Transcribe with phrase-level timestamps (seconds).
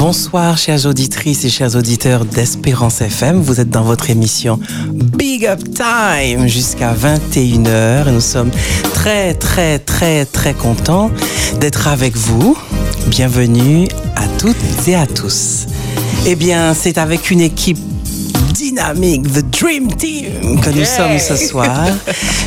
[0.00, 3.42] Bonsoir, chères auditrices et chers auditeurs d'Espérance FM.
[3.42, 8.50] Vous êtes dans votre émission Big Up Time jusqu'à 21h et nous sommes
[8.94, 11.10] très, très, très, très contents
[11.60, 12.56] d'être avec vous.
[13.08, 14.56] Bienvenue à toutes
[14.88, 15.66] et à tous.
[16.26, 17.76] Eh bien, c'est avec une équipe
[18.60, 21.86] dynamique, The Dream Team, que nous sommes ce soir.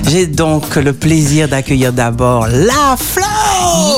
[0.07, 3.23] J'ai donc le plaisir d'accueillir d'abord La Flo.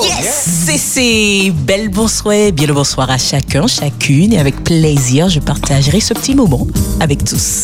[0.05, 5.99] Yes, c'est belle bonsoir, bien le bonsoir à chacun, chacune, et avec plaisir, je partagerai
[5.99, 6.65] ce petit moment
[7.01, 7.63] avec tous.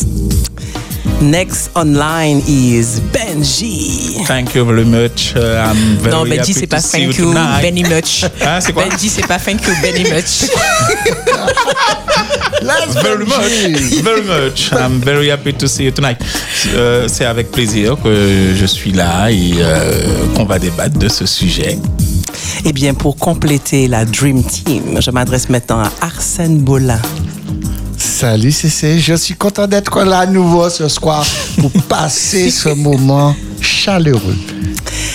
[1.22, 4.18] Next online is Benji.
[4.26, 5.32] Thank you very much.
[5.34, 8.24] Uh, I'm very non, Benji, happy c'est to pas see thank you very much.
[8.42, 8.84] Hein, quoi?
[8.84, 10.50] Benji, c'est pas thank you, very much.
[12.62, 14.02] Very much.
[14.02, 14.72] Very much.
[14.72, 16.18] I'm very happy to see you tonight.
[16.74, 21.26] Euh, c'est avec plaisir que je suis là et euh, qu'on va débattre de ce
[21.26, 21.78] sujet.
[22.64, 27.00] Eh bien, pour compléter la Dream Team, je m'adresse maintenant à Arsène Bolin.
[27.98, 31.26] Salut CC, je suis content d'être là à nouveau ce soir
[31.60, 34.36] pour passer ce moment chaleureux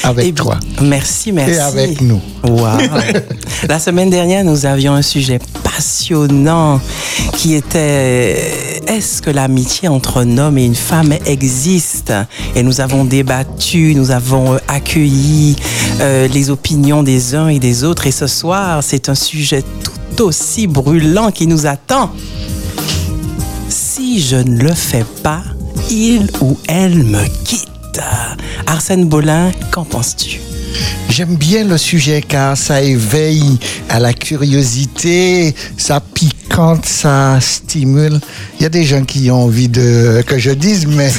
[0.03, 1.53] avec bien, toi Merci, merci.
[1.53, 2.21] et avec nous.
[2.43, 2.77] Wow.
[3.69, 6.79] La semaine dernière, nous avions un sujet passionnant
[7.33, 12.13] qui était est-ce que l'amitié entre un homme et une femme existe?
[12.55, 15.55] Et nous avons débattu, nous avons euh, accueilli
[15.99, 18.07] euh, les opinions des uns et des autres.
[18.07, 19.63] Et ce soir, c'est un sujet
[20.15, 22.11] tout aussi brûlant qui nous attend.
[23.67, 25.43] Si je ne le fais pas,
[25.91, 27.76] il ou elle me quitte.
[28.65, 30.39] Arsène Bolin, qu'en penses-tu?
[31.09, 33.57] J'aime bien le sujet car ça éveille
[33.89, 38.19] à la curiosité, ça piquante, ça stimule.
[38.59, 41.11] Il y a des gens qui ont envie de que je dise, mais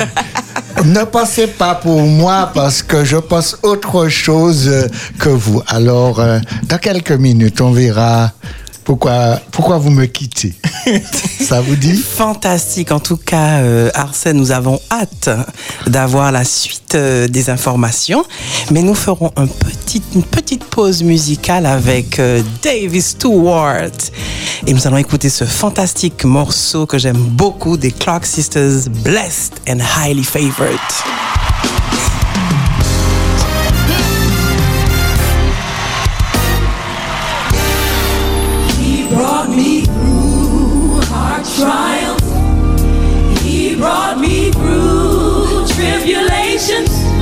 [0.84, 5.62] ne pensez pas pour moi parce que je pense autre chose euh, que vous.
[5.66, 8.32] Alors, euh, dans quelques minutes, on verra
[8.90, 10.52] pourquoi, pourquoi vous me quittez.
[11.40, 12.90] ça vous dit Fantastique.
[12.90, 15.30] En tout cas, euh, Arsène, nous avons hâte
[15.86, 18.24] d'avoir la suite euh, des informations.
[18.72, 23.92] Mais nous ferons un petit, une petite pause musicale avec euh, David Stewart.
[24.66, 29.78] Et nous allons écouter ce fantastique morceau que j'aime beaucoup des Clark Sisters, Blessed and
[29.78, 30.80] Highly Favored.
[39.50, 43.42] Brought me through hard trials.
[43.42, 47.19] He brought me through tribulations.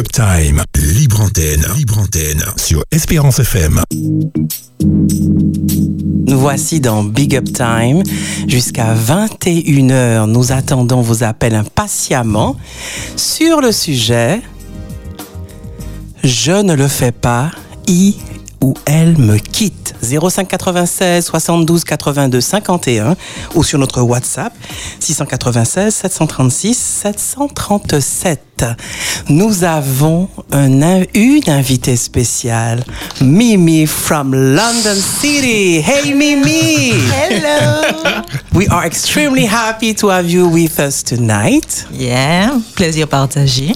[0.00, 3.82] Up Time, libre antenne, libre antenne sur Espérance FM.
[6.26, 8.02] Nous voici dans Big Up Time.
[8.48, 12.56] Jusqu'à 21h, nous attendons vos appels impatiemment
[13.14, 14.40] sur le sujet
[16.24, 17.50] Je ne le fais pas,
[17.86, 18.14] il
[18.62, 19.94] ou elle me quitte.
[20.02, 23.16] 05 96 72 82 51
[23.54, 24.52] ou sur notre WhatsApp
[24.98, 28.40] 696 736 737.
[29.28, 32.84] Nous avons un, une invitée spéciale,
[33.20, 35.78] Mimi from London City.
[35.80, 36.92] Hey Mimi!
[37.10, 38.22] Hello.
[38.54, 43.72] We are extremely happy to have you with us tonight Yeah, plaisir partagé.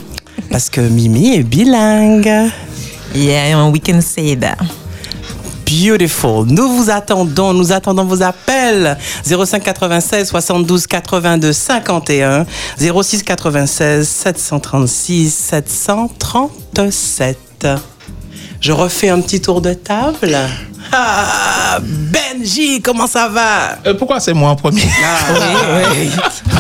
[0.51, 2.51] parce que Mimi est bilingue.
[3.15, 4.59] Yeah, we can say that.
[5.65, 6.45] Beautiful.
[6.47, 8.99] Nous vous attendons, nous attendons vos appels.
[9.25, 12.45] 05 96 72 82 51
[12.77, 17.39] 06 96 736 737.
[18.61, 20.37] Je refais un petit tour de table.
[20.97, 23.79] Ah, Benji, comment ça va?
[23.87, 24.83] Euh, pourquoi c'est moi en premier?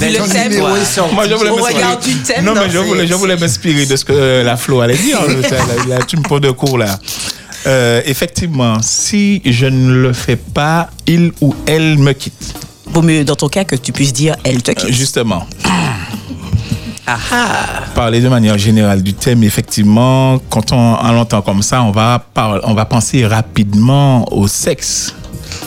[0.00, 0.70] Benji, le thème, toi.
[1.12, 1.74] Moi, je voulais Au m'inspirer.
[1.74, 4.56] regard du thème, Non, mais je voulais, je voulais m'inspirer de ce que euh, la
[4.56, 5.18] Flo allait dire.
[5.26, 5.58] là,
[5.98, 6.98] là, tu me poses de cours là.
[7.66, 12.54] Euh, effectivement, si je ne le fais pas, il ou elle me quitte.
[12.86, 14.92] Vaut mieux dans ton cas que tu puisses dire elle te Euh, quitte.
[14.92, 15.46] Justement,
[17.94, 22.24] Parler de manière générale du thème, effectivement, quand on, on l'entend comme ça, on va,
[22.64, 25.14] on va penser rapidement au sexe.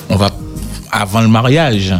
[0.09, 0.29] On va,
[0.91, 1.93] avant le mariage,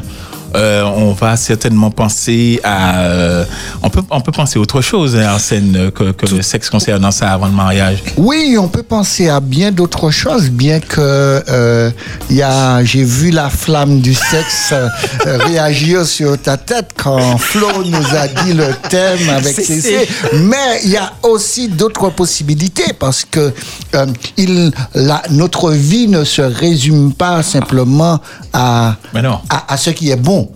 [0.55, 2.99] euh, on va certainement penser à.
[3.01, 3.45] euh,
[3.83, 6.69] on, peut, on peut penser à autre chose, hein, en scène, que, que le sexe
[6.69, 8.03] concernant ça avant le mariage.
[8.17, 11.91] Oui, on peut penser à bien d'autres choses, bien que euh,
[12.29, 17.37] il y a, j'ai vu la flamme du sexe euh, réagir sur ta tête quand
[17.37, 20.07] Flo nous a dit le thème avec CC.
[20.33, 23.53] Mais il y a aussi d'autres possibilités parce que
[23.95, 24.05] euh,
[24.37, 28.19] il, la, notre vie ne se résume pas simplement
[28.53, 29.39] à, Mais non.
[29.49, 30.46] à, à ce qui est bon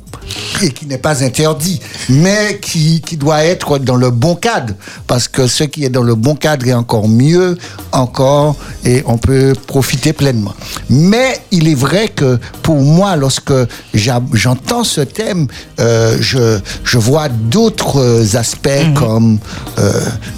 [0.62, 4.74] et qui n'est pas interdit, mais qui, qui doit être dans le bon cadre,
[5.08, 7.58] parce que ce qui est dans le bon cadre est encore mieux,
[7.92, 10.54] encore, et on peut profiter pleinement.
[10.90, 13.54] Mais il est vrai que pour moi, lorsque
[13.94, 15.48] j'entends ce thème,
[15.80, 19.40] euh, je, je vois d'autres aspects comme
[19.80, 19.92] euh,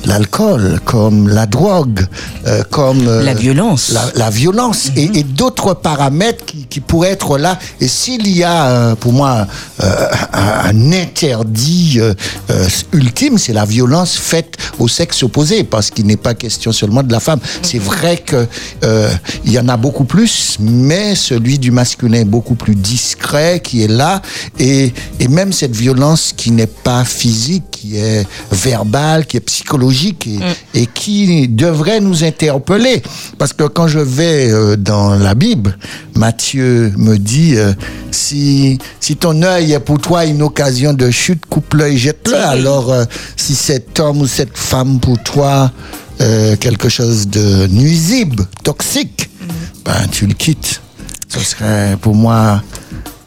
[0.06, 2.06] l'alcool, comme la drogue,
[2.48, 3.90] euh, comme La violence.
[3.92, 7.60] la, la violence et, et d'autres paramètres qui, qui pourraient être là.
[7.82, 9.48] Et s'il y a, pour moi,
[9.82, 12.14] un, un interdit euh,
[12.50, 17.04] euh, ultime, c'est la violence faite au sexe opposé, parce qu'il n'est pas question seulement
[17.04, 17.40] de la femme.
[17.62, 18.48] C'est vrai que
[18.84, 19.12] euh,
[19.46, 23.84] il y en a beaucoup plus, mais celui du masculin est beaucoup plus discret, qui
[23.84, 24.22] est là,
[24.60, 30.28] et, et même cette violence qui n'est pas physique, qui est verbale, qui est psychologique,
[30.28, 33.02] et, et qui devrait nous interpeller,
[33.38, 35.78] parce que quand je vais euh, dans la Bible,
[36.16, 37.74] Matthieu me dit euh,
[38.12, 42.36] si si ton œil est pour toi une occasion de chute, coupe l'œil, jette-le.
[42.36, 43.06] Alors euh,
[43.36, 45.72] si cet homme ou cette femme pour toi
[46.22, 49.30] euh, quelque chose de nuisible, toxique,
[49.84, 50.82] ben tu le quittes.
[51.28, 52.62] Ce serait pour moi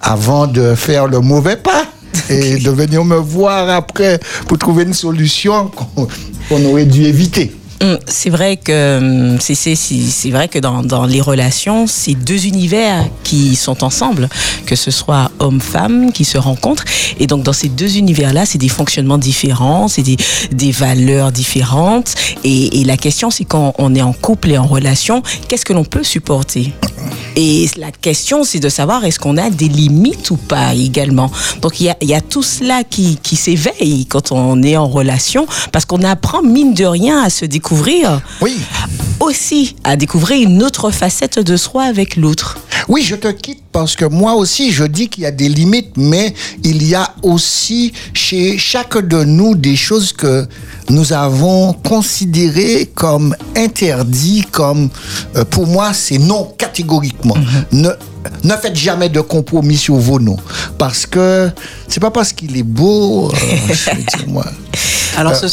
[0.00, 1.86] avant de faire le mauvais pas
[2.30, 6.06] et de venir me voir après pour trouver une solution qu'on
[6.48, 7.52] qu'on aurait dû éviter.
[7.82, 13.54] Hum, C'est vrai que hum, c'est vrai que dans, les relations, c'est deux univers qui
[13.54, 14.28] sont ensemble,
[14.64, 16.84] que ce soit homme-femme qui se rencontrent.
[17.20, 22.14] Et donc dans ces deux univers-là, c'est des fonctionnements différents, c'est des, valeurs différentes.
[22.44, 25.84] Et, la question, c'est quand on est en couple et en relation, qu'est-ce que l'on
[25.84, 26.72] peut supporter?
[27.36, 31.30] Et la question, c'est de savoir est-ce qu'on a des limites ou pas également?
[31.60, 36.02] Donc il y a, tout cela qui s'éveille quand on est en relation, parce qu'on
[36.02, 37.65] apprend mine de rien à se découvrir
[38.40, 38.60] Oui.
[39.18, 42.58] aussi à découvrir une autre facette de soi avec l'autre.
[42.88, 45.96] Oui, je te quitte parce que moi aussi, je dis qu'il y a des limites,
[45.96, 50.46] mais il y a aussi chez chaque de nous des choses que
[50.88, 54.88] nous avons considérées comme interdites, comme
[55.36, 57.36] euh, pour moi, c'est non catégoriquement.
[57.72, 57.90] Ne,
[58.44, 60.38] ne faites jamais de compromis sur vos noms.
[60.78, 61.50] Parce que
[61.88, 63.34] c'est pas parce qu'il est beau, euh,
[63.72, 64.44] je veux dire, moi.
[65.16, 65.46] Alors, ce,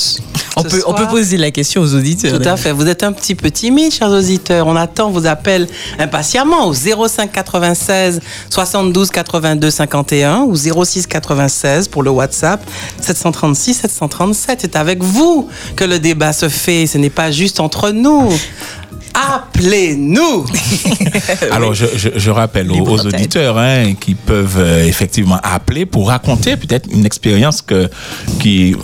[0.57, 2.37] On ce peut, on peut soir- poser la question aux auditeurs.
[2.37, 2.73] Tout à fait.
[2.73, 4.67] Vous êtes un petit peu timide, chers auditeurs.
[4.67, 5.67] On attend vos appels
[5.99, 12.61] impatiemment au 05 96 72 82 51 ou 06 96 pour le WhatsApp
[13.01, 14.59] 736 737.
[14.61, 16.87] C'est avec vous que le débat se fait.
[16.87, 18.31] Ce n'est pas juste entre nous.
[19.13, 20.45] Appelez-nous.
[21.51, 26.57] Alors, je, je, je rappelle aux, auditeurs hein, qui peuvent euh, effectivement appeler pour raconter
[26.57, 27.89] peut-être une expérience que,
[28.39, 28.75] qui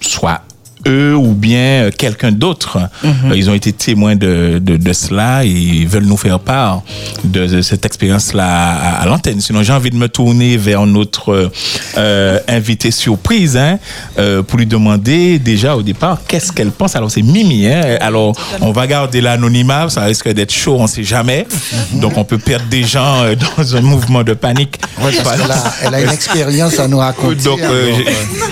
[0.00, 0.42] soit
[0.86, 2.78] eux ou bien euh, quelqu'un d'autre.
[3.04, 6.82] Euh, Ils ont été témoins de, de, de cela et ils veulent nous faire part
[7.24, 9.40] de, de cette expérience-là à, à l'antenne.
[9.40, 11.50] Sinon, j'ai envie de me tourner vers notre
[11.96, 13.78] euh, invité surprise hein,
[14.18, 16.96] euh, pour lui demander déjà au départ qu'est-ce qu'elle pense?
[16.96, 17.66] Alors, c'est Mimi.
[17.66, 17.96] Hein.
[18.00, 19.88] Alors, on va garder l'anonymat.
[19.88, 21.46] Ça risque d'être chaud, on sait jamais.
[21.94, 24.76] Donc, on peut perdre des gens euh, dans un mouvement de panique.
[25.02, 27.42] Ouais, parce qu'elle a, elle a une expérience à nous raconter.
[27.44, 27.92] Donc, euh,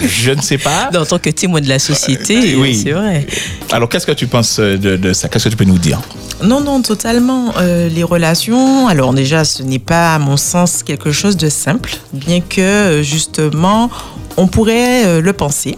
[0.02, 0.90] je, je ne sais pas.
[0.96, 2.80] En tant que témoin de la société, oui.
[2.82, 3.26] c'est vrai.
[3.70, 5.28] Alors, qu'est-ce que tu penses de, de ça?
[5.28, 6.00] Qu'est-ce que tu peux nous dire?
[6.42, 7.52] Non, non, totalement.
[7.58, 11.96] Euh, les relations, alors déjà, ce n'est pas, à mon sens, quelque chose de simple,
[12.12, 13.90] bien que, euh, justement,
[14.36, 15.76] on pourrait euh, le penser.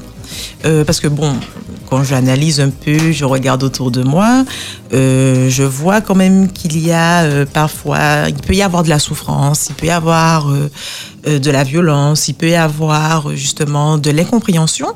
[0.65, 1.35] Euh, parce que, bon,
[1.89, 4.45] quand j'analyse un peu, je regarde autour de moi,
[4.93, 8.91] euh, je vois quand même qu'il y a euh, parfois, il peut y avoir de
[8.91, 13.29] la souffrance, il peut y avoir euh, euh, de la violence, il peut y avoir
[13.31, 14.89] euh, justement de l'incompréhension.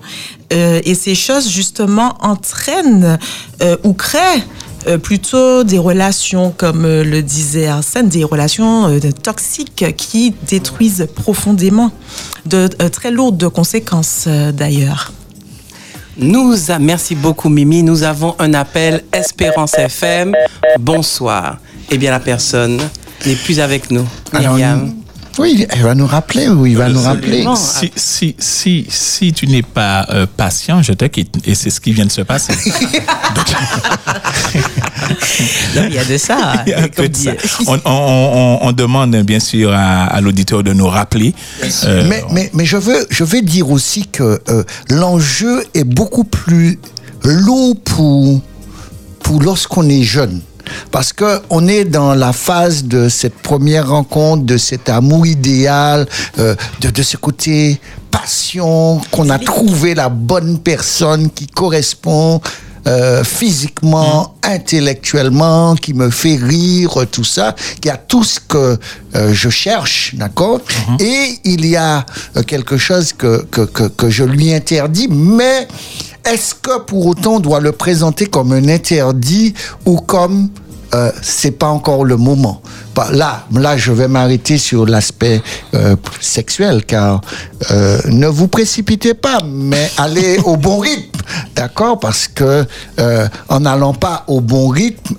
[0.52, 3.18] Euh, et ces choses, justement, entraînent
[3.62, 4.42] euh, ou créent
[4.88, 11.06] euh, plutôt des relations, comme euh, le disait Arsène, des relations euh, toxiques qui détruisent
[11.14, 11.90] profondément,
[12.46, 15.12] de euh, très lourdes conséquences euh, d'ailleurs.
[16.18, 17.82] Nous a- merci beaucoup Mimi.
[17.82, 20.34] Nous avons un appel Espérance FM.
[20.78, 21.58] Bonsoir.
[21.90, 22.78] Eh bien la personne
[23.26, 24.06] n'est plus avec nous.
[24.32, 24.94] Alors, Myriam.
[25.38, 27.44] Oui, elle va nous rappeler, oui, il va nous rappeler.
[27.56, 31.34] Si, si, si, si tu n'es pas euh, patient, je te quitte.
[31.46, 32.52] Et c'est ce qui vient de se passer.
[35.74, 36.62] Non, il y a de ça.
[36.66, 37.32] Il y a un peu comme de ça.
[37.32, 41.34] dit- On, on- on- on demande bien sûr à, à l'auditeur de nous rappeler.
[41.84, 46.24] Euh, Mais, mais, mais je, veux, je veux dire aussi que euh, l'enjeu est beaucoup
[46.24, 46.78] plus
[47.24, 48.40] lourd pour,
[49.22, 50.40] pour lorsqu'on est jeune.
[50.90, 56.06] Parce que on est dans la phase de cette première rencontre, de cet amour idéal,
[56.38, 62.40] euh, de, de ce côté passion, qu'on a trouvé la bonne personne qui correspond
[62.86, 68.78] euh, physiquement, intellectuellement, qui me fait rire, tout ça, qui a tout ce que
[69.14, 70.60] euh, je cherche, d'accord?
[71.00, 72.04] Et il y a
[72.36, 75.68] euh, quelque chose que, que, que, que je lui interdis, mais
[76.24, 80.48] est-ce que pour autant on doit le présenter comme un interdit ou comme
[80.94, 82.62] euh, c'est pas encore le moment?
[83.12, 85.42] Là, là, je vais m'arrêter sur l'aspect
[85.74, 87.20] euh, sexuel, car
[87.70, 91.20] euh, ne vous précipitez pas, mais allez au bon rythme,
[91.56, 91.98] d'accord?
[91.98, 92.64] Parce que
[92.98, 95.14] euh, en n'allant pas au bon rythme,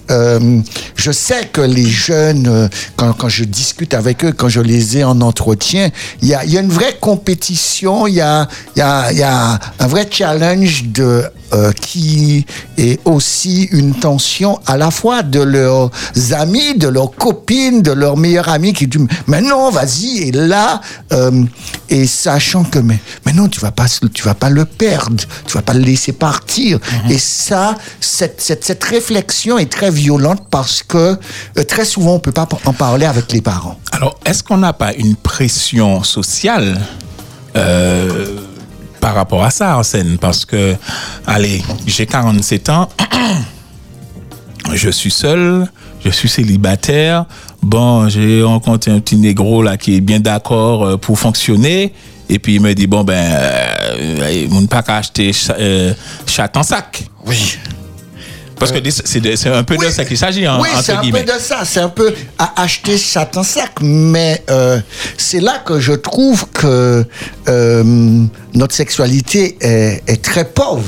[0.95, 5.03] je sais que les jeunes, quand, quand je discute avec eux, quand je les ai
[5.03, 5.89] en entretien,
[6.21, 9.59] il y a, y a une vraie compétition, il y a, y, a, y a
[9.79, 11.23] un vrai challenge de
[11.79, 12.47] qui
[12.79, 15.91] est aussi une tension à la fois de leurs
[16.31, 18.89] amis, de leurs copines, de leurs meilleurs amis qui
[19.27, 21.43] mais non vas-y et là euh,
[21.89, 25.53] et sachant que mais, mais non tu vas pas tu vas pas le perdre, tu
[25.53, 26.79] vas pas le laisser partir
[27.09, 31.17] et ça cette, cette, cette réflexion est très violente parce que
[31.57, 33.79] euh, très souvent on peut pas en parler avec les parents.
[33.91, 36.81] Alors, est-ce qu'on n'a pas une pression sociale
[37.55, 38.39] euh,
[38.99, 40.17] par rapport à ça, Arsène?
[40.17, 40.75] Parce que,
[41.27, 42.89] allez, j'ai 47 ans,
[44.73, 45.67] je suis seul,
[46.03, 47.25] je suis célibataire.
[47.63, 51.93] Bon, j'ai rencontré un petit négro là qui est bien d'accord euh, pour fonctionner.
[52.29, 55.93] Et puis il me dit, bon, ben, euh, vous ne pas qu'à acheter cha- euh,
[56.27, 57.03] chat en sac.
[57.25, 57.57] Oui.
[58.59, 61.01] Parce que c'est de- c'est un peu de ça qu'il s'agit, en, Oui, c'est un
[61.01, 61.23] guillemets.
[61.23, 61.65] peu de ça.
[61.65, 63.71] C'est un peu à acheter chaton sac.
[63.81, 64.79] Mais euh,
[65.17, 67.05] c'est là que je trouve que
[67.49, 70.83] euh, notre sexualité est, est très pauvre.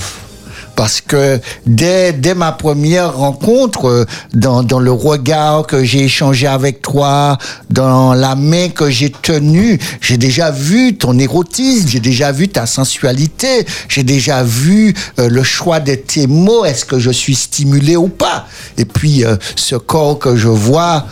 [0.76, 6.48] Parce que dès, dès ma première rencontre, euh, dans, dans le regard que j'ai échangé
[6.48, 7.38] avec toi,
[7.70, 12.66] dans la main que j'ai tenue, j'ai déjà vu ton érotisme, j'ai déjà vu ta
[12.66, 17.96] sensualité, j'ai déjà vu euh, le choix de tes mots, est-ce que je suis stimulé
[17.96, 18.48] ou pas.
[18.78, 21.06] Et puis, euh, ce corps que je vois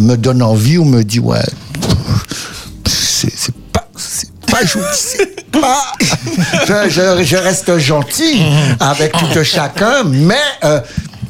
[0.00, 1.38] me donne envie ou me dit, ouais,
[2.86, 3.54] c'est c'est
[4.64, 5.60] pas...
[5.60, 5.92] pas...
[6.66, 8.42] je, je- je reste gentil
[8.80, 10.34] avec tout chacun, mais...
[10.64, 10.80] euh,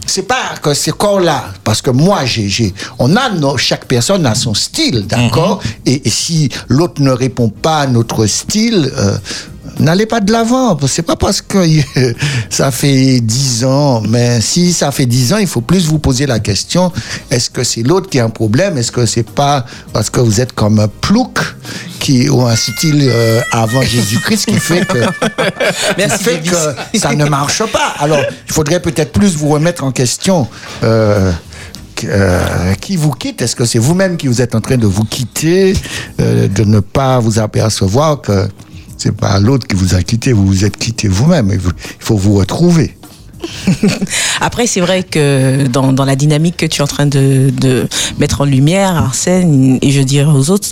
[0.08, 4.36] c'est pas que ce corps-là, parce que moi, j'ai, on a nos- chaque personne a
[4.36, 5.60] son style, d'accord?
[5.84, 9.18] et, et si l'autre ne répond pas à notre style, euh,
[9.78, 10.76] n'allez pas de l'avant.
[10.86, 11.58] C'est pas parce que
[12.50, 16.26] ça fait 10 ans, mais si ça fait 10 ans, il faut plus vous poser
[16.26, 16.92] la question
[17.30, 20.40] est-ce que c'est l'autre qui a un problème Est-ce que c'est pas parce que vous
[20.40, 21.38] êtes comme un plouc
[21.98, 24.98] qui ou un style euh, avant Jésus-Christ qui fait que
[25.98, 26.50] Merci, qui fait Davis.
[26.92, 27.94] que ça ne marche pas.
[27.98, 30.46] Alors, il faudrait peut-être plus vous remettre en question.
[30.84, 31.32] euh,
[32.04, 35.04] euh, qui vous quitte Est-ce que c'est vous-même qui vous êtes en train de vous
[35.04, 35.74] quitter,
[36.20, 38.48] euh, de ne pas vous apercevoir que
[39.06, 41.52] c'est pas l'autre qui vous a quitté, vous vous êtes quitté vous-même.
[41.52, 41.60] Il
[42.00, 42.96] faut vous retrouver.
[44.40, 47.86] Après, c'est vrai que dans, dans la dynamique que tu es en train de, de
[48.18, 50.66] mettre en lumière, Arsène, et je dirais aux autres,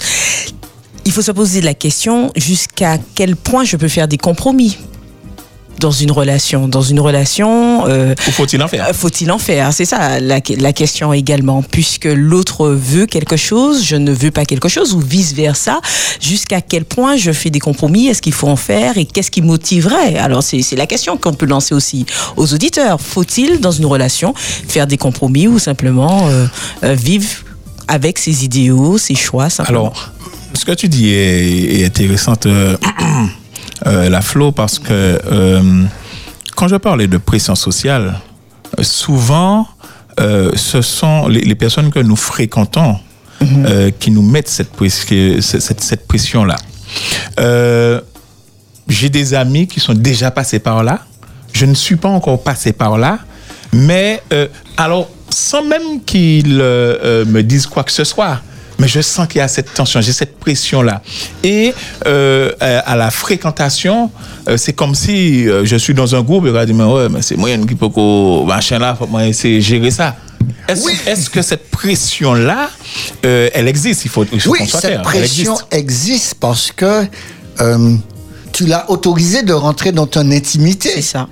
[1.05, 4.79] il faut se poser la question jusqu'à quel point je peux faire des compromis
[5.81, 6.69] dans une relation.
[6.69, 8.87] Dans une relation, euh, Ou faut-il en faire?
[8.95, 9.73] faut-il en faire?
[9.73, 11.63] C'est ça la, la question également.
[11.63, 15.81] Puisque l'autre veut quelque chose, je ne veux pas quelque chose, ou vice-versa.
[16.21, 18.07] Jusqu'à quel point je fais des compromis?
[18.09, 18.97] Est-ce qu'il faut en faire?
[18.99, 20.17] Et qu'est-ce qui motiverait?
[20.19, 22.07] Alors, c'est c'est la question qu'on peut lancer aussi
[22.37, 23.01] aux auditeurs.
[23.01, 26.47] Faut-il, dans une relation, faire des compromis ou simplement euh,
[26.85, 27.29] euh, vivre
[27.89, 29.81] avec ses idéaux, ses choix simplement?
[29.81, 30.13] Alors,
[30.55, 32.35] ce que tu dis est, est intéressant,
[33.87, 35.85] euh, la Flo, parce que euh,
[36.57, 38.15] quand je parlais de pression sociale,
[38.81, 39.67] souvent,
[40.21, 42.99] euh, ce sont les, les personnes que nous fréquentons
[43.43, 46.57] euh, qui nous mettent cette, pres- cette, cette pression-là.
[48.89, 51.01] J'ai des amis qui sont déjà passés par là.
[51.53, 53.19] Je ne suis pas encore passé par là.
[53.73, 54.23] Mais,
[54.77, 58.41] alors, sans même qu'ils me disent quoi que ce soit,
[58.79, 61.03] mais je sens qu'il y a cette tension, j'ai cette pression-là.
[61.43, 61.73] Et
[62.07, 64.11] euh, à la fréquentation,
[64.49, 66.85] euh, c'est comme si euh, je suis dans un groupe et on va dire, mais
[66.85, 70.17] ouais, mais c'est moyen qui peut qu'on machin là, faut moi essayer de gérer ça.
[70.69, 72.69] Est-ce que cette pression-là,
[73.25, 74.05] euh, elle existe?
[74.05, 75.03] Il faut, il faut Oui, cette clair.
[75.03, 75.73] Pression existe.
[75.73, 77.07] existe parce que
[77.61, 77.97] euh,
[78.53, 80.91] tu l'as autorisé de rentrer dans ton intimité.
[80.95, 81.29] C'est ça.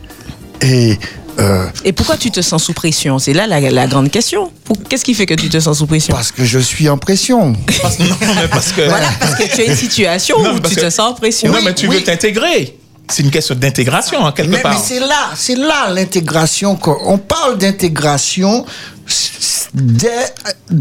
[0.63, 0.99] Et
[1.39, 3.19] euh, Et pourquoi tu te sens sous pression?
[3.19, 4.51] C'est là la, la grande question.
[4.89, 6.15] Qu'est-ce qui fait que tu te sens sous pression?
[6.15, 7.55] Parce que je suis en pression.
[7.81, 10.75] Parce, non, mais parce que, Voilà, parce que tu as une situation Non, où tu
[10.75, 11.51] que- te sens en pression.
[11.53, 11.97] non, mais tu oui.
[11.97, 12.79] veux t'intégrer.
[13.11, 14.73] C'est une question d'intégration, hein, quelque Mais, part.
[14.75, 16.79] mais c'est là, c'est là l'intégration.
[17.05, 18.65] On parle d'intégration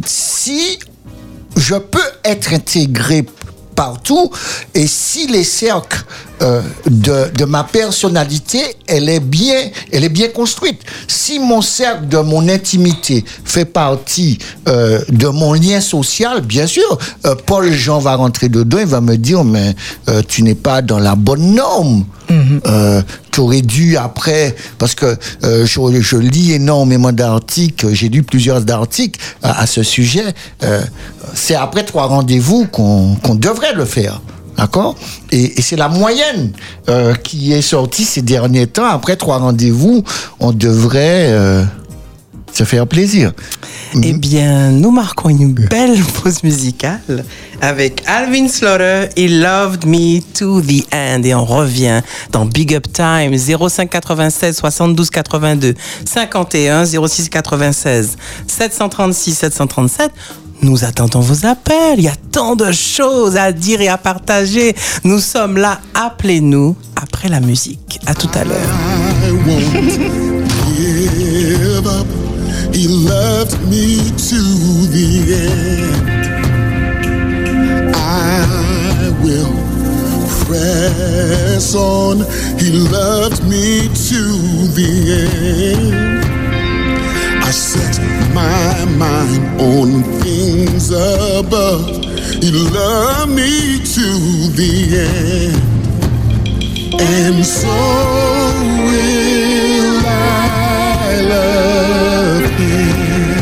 [0.06, 0.80] si
[1.58, 3.26] je peux être intégré
[3.76, 4.32] partout
[4.74, 6.04] et si les cercles
[6.42, 10.82] euh, de, de ma personnalité, elle est bien, elle est bien construite.
[11.08, 16.98] Si mon cercle de mon intimité fait partie euh, de mon lien social, bien sûr,
[17.26, 19.76] euh, Paul Jean va rentrer dedans, il va me dire, mais
[20.28, 22.06] tu n'es pas dans la bonne norme.
[22.66, 23.02] Euh,
[23.32, 29.20] tu aurais dû après, parce que je, je lis énormément d'articles, j'ai lu plusieurs articles
[29.44, 30.34] à, à ce sujet.
[31.34, 34.22] c'est après trois rendez-vous qu'on qu'on devrait le faire.
[34.62, 34.96] D'accord?
[35.32, 36.52] Et, et c'est la moyenne
[36.88, 38.86] euh, qui est sortie ces derniers temps.
[38.86, 40.04] Après trois rendez-vous,
[40.40, 41.64] on devrait euh,
[42.54, 43.32] se faire plaisir.
[44.04, 47.26] Eh bien, nous marquons une belle pause musicale
[47.60, 51.24] avec Alvin Slaughter, He Loved Me to the End.
[51.24, 55.74] Et on revient dans Big Up Time 05 96 72 82
[56.06, 60.12] 51 06 96 736 737.
[60.62, 61.98] Nous attendons vos appels.
[61.98, 64.76] Il y a tant de choses à dire et à partager.
[65.04, 65.80] Nous sommes là.
[65.94, 68.00] Appelez-nous après la musique.
[68.06, 68.58] À tout à l'heure.
[87.52, 88.00] Set
[88.34, 91.86] my mind on things above.
[92.42, 94.08] He loved me to
[94.56, 95.72] the end
[97.02, 97.68] and so
[98.88, 103.42] will I love him.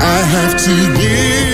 [0.00, 1.49] I have to give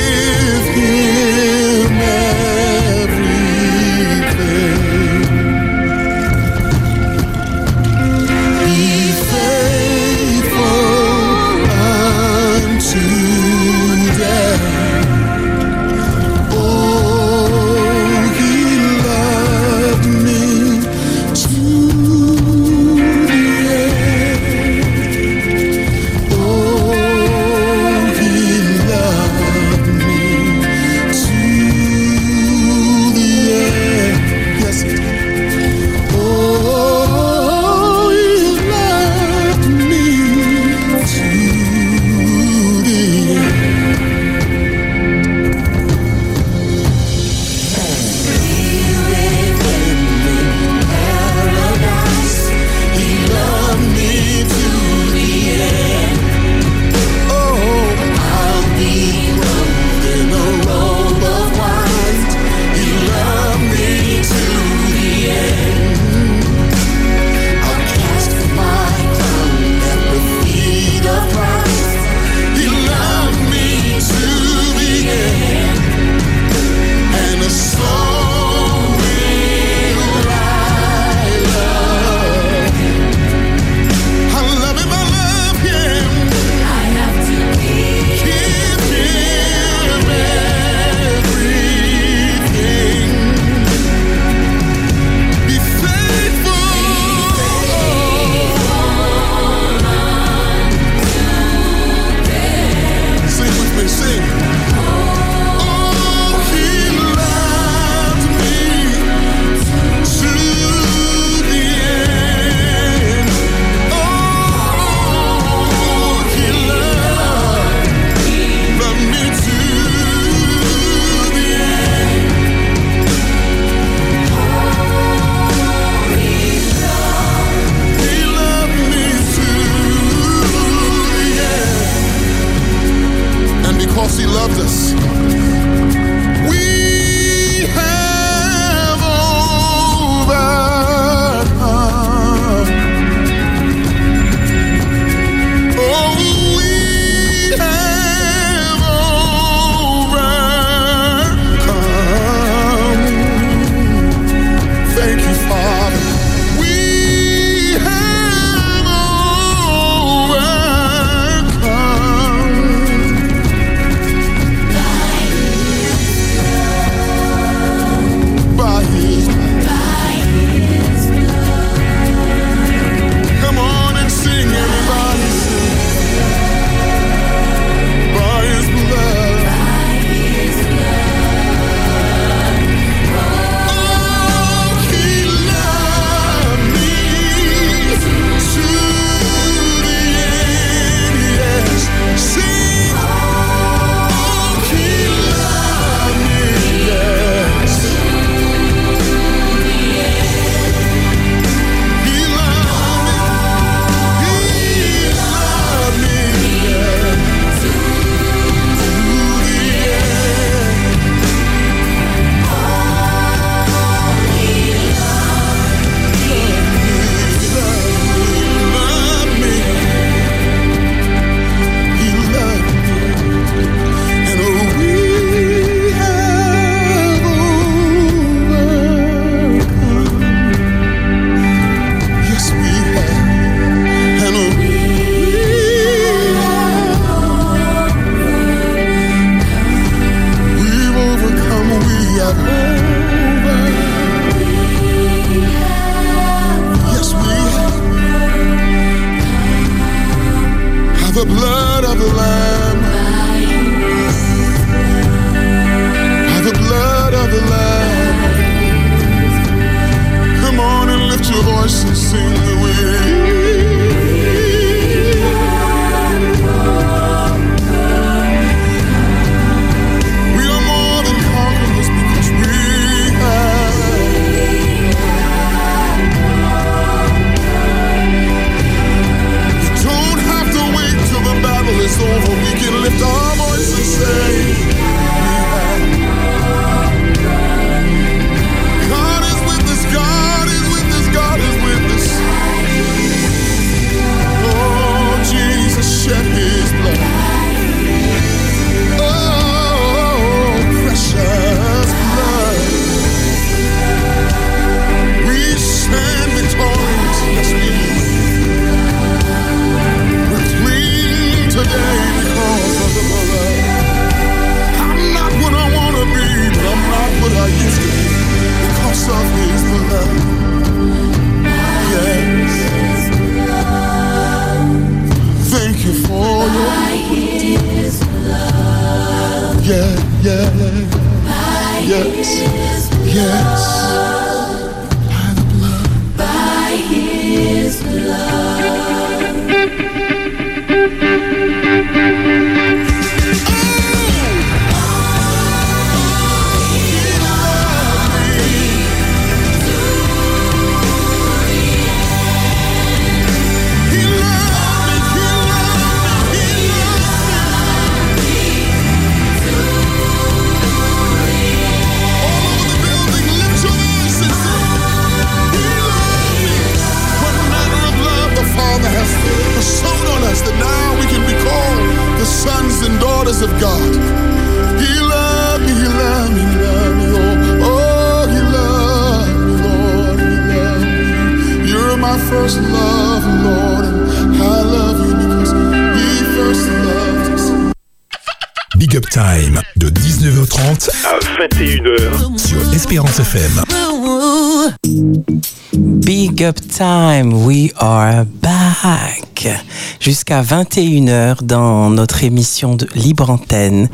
[400.28, 403.88] Jusqu'à 21h dans notre émission de Libre Antenne.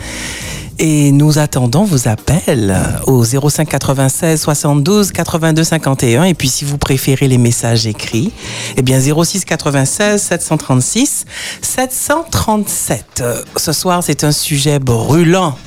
[0.78, 2.74] Et nous attendons vos appels
[3.06, 6.24] au 05 96 72 82 51.
[6.24, 8.32] Et puis, si vous préférez les messages écrits,
[8.78, 11.26] eh bien, 06 96 736
[11.60, 13.04] 737.
[13.20, 15.58] Euh, Ce soir, c'est un sujet brûlant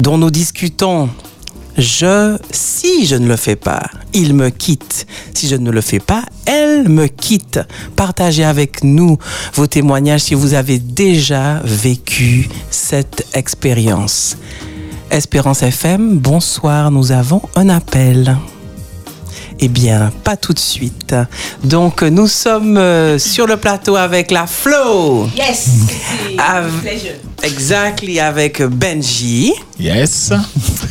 [0.00, 1.08] dont nous discutons.
[1.76, 3.82] Je, si je ne le fais pas,
[4.12, 5.06] il me quitte.
[5.34, 7.60] Si je ne le fais pas, elle me quitte.
[7.96, 9.18] Partagez avec nous
[9.54, 14.36] vos témoignages si vous avez déjà vécu cette expérience.
[15.10, 18.36] Espérance FM, bonsoir, nous avons un appel.
[19.60, 21.14] Eh bien, pas tout de suite.
[21.62, 25.28] Donc, nous sommes euh, sur le plateau avec la Flo.
[25.36, 25.68] Yes.
[26.38, 26.70] Av-
[27.42, 30.32] Exactly, avec Benji, Yes.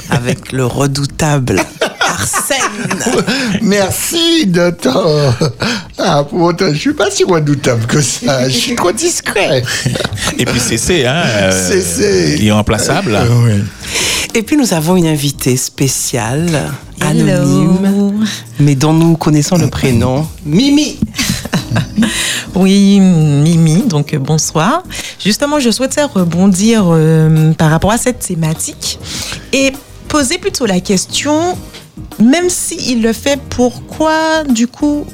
[0.09, 1.61] avec le redoutable
[1.99, 3.19] Arsène.
[3.61, 5.33] Merci de ton.
[5.97, 8.47] Ah, pour autant, je suis pas si redoutable que ça.
[8.49, 9.63] Je suis trop discret.
[10.37, 11.23] Et puis CC, hein.
[11.25, 12.37] euh, CC.
[12.43, 13.15] Irremplaçable.
[13.15, 13.63] Euh, oui.
[14.35, 16.71] Et puis nous avons une invitée spéciale,
[17.03, 17.27] Hello.
[17.27, 18.25] anonyme,
[18.59, 20.99] mais dont nous connaissons le prénom, Mimi.
[22.55, 24.83] Oui, Mimi, donc euh, bonsoir.
[25.19, 28.99] Justement, je souhaitais rebondir euh, par rapport à cette thématique
[29.53, 29.73] et
[30.07, 31.57] poser plutôt la question,
[32.19, 35.05] même s'il le fait, pourquoi du coup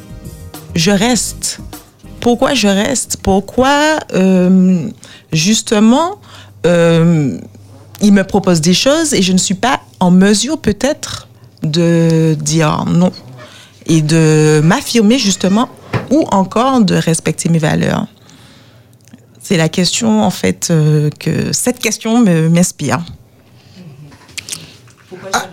[0.75, 1.59] je reste?
[2.19, 3.17] Pourquoi je reste?
[3.23, 4.89] Pourquoi euh,
[5.31, 6.19] justement
[6.65, 7.37] euh,
[8.01, 11.28] il me propose des choses et je ne suis pas en mesure peut-être
[11.63, 13.11] de dire non
[13.85, 15.69] et de m'affirmer justement
[16.11, 18.07] ou encore de respecter mes valeurs.
[19.41, 22.23] C'est la question en fait euh, que cette question
[25.33, 25.45] Ah,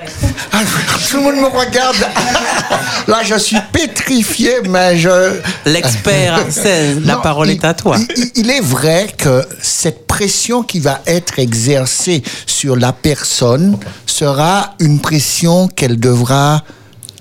[1.10, 1.96] tout le monde me regarde.
[3.08, 5.40] Là, je suis pétrifié, mais je.
[5.64, 7.96] L'expert Arsène, la parole il- est à toi.
[8.16, 14.74] Il, il est vrai que cette pression qui va être exercée sur la personne sera
[14.80, 16.62] une pression qu'elle devra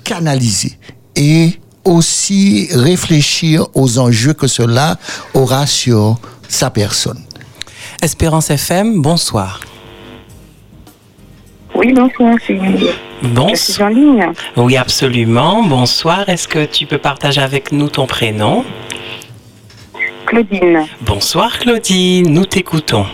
[0.03, 0.77] canaliser
[1.15, 4.97] et aussi réfléchir aux enjeux que cela
[5.33, 6.17] aura sur
[6.49, 7.21] sa personne.
[8.01, 9.59] Espérance FM, bonsoir.
[11.75, 13.89] Oui, bonsoir, c'est- je suis Bonsoir.
[13.89, 14.25] en ligne.
[14.55, 15.63] Oui, absolument.
[15.63, 16.27] Bonsoir.
[16.29, 18.63] Est-ce que tu peux partager avec nous ton prénom?
[20.25, 20.85] Claudine.
[21.01, 23.05] Bonsoir Claudine, nous t'écoutons.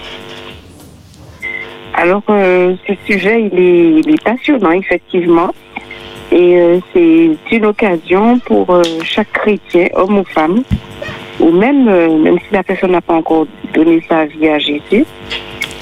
[1.94, 5.50] Alors, euh, ce sujet, il est, il est passionnant, effectivement.
[6.32, 10.64] Et euh, c'est une occasion pour euh, chaque chrétien, homme ou femme,
[11.42, 11.84] ou même,
[12.24, 15.06] même si la personne n'a pas encore donné sa vie à Jésus,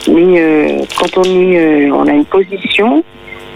[0.07, 3.03] mais euh, quand on, est, euh, on a une position,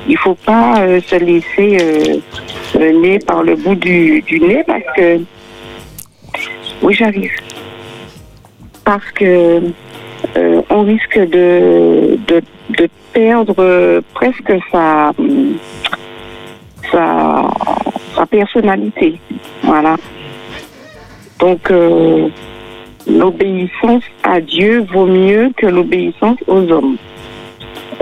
[0.07, 4.83] il faut pas euh, se laisser euh, mener par le bout du, du nez parce
[4.95, 5.19] que...
[6.81, 7.31] Oui, j'arrive.
[8.83, 9.61] Parce que
[10.35, 12.41] euh, on risque de, de,
[12.77, 15.13] de perdre presque sa,
[16.91, 17.49] sa,
[18.15, 19.19] sa personnalité.
[19.63, 19.95] Voilà.
[21.39, 22.27] Donc, euh,
[23.07, 26.97] l'obéissance à Dieu vaut mieux que l'obéissance aux hommes.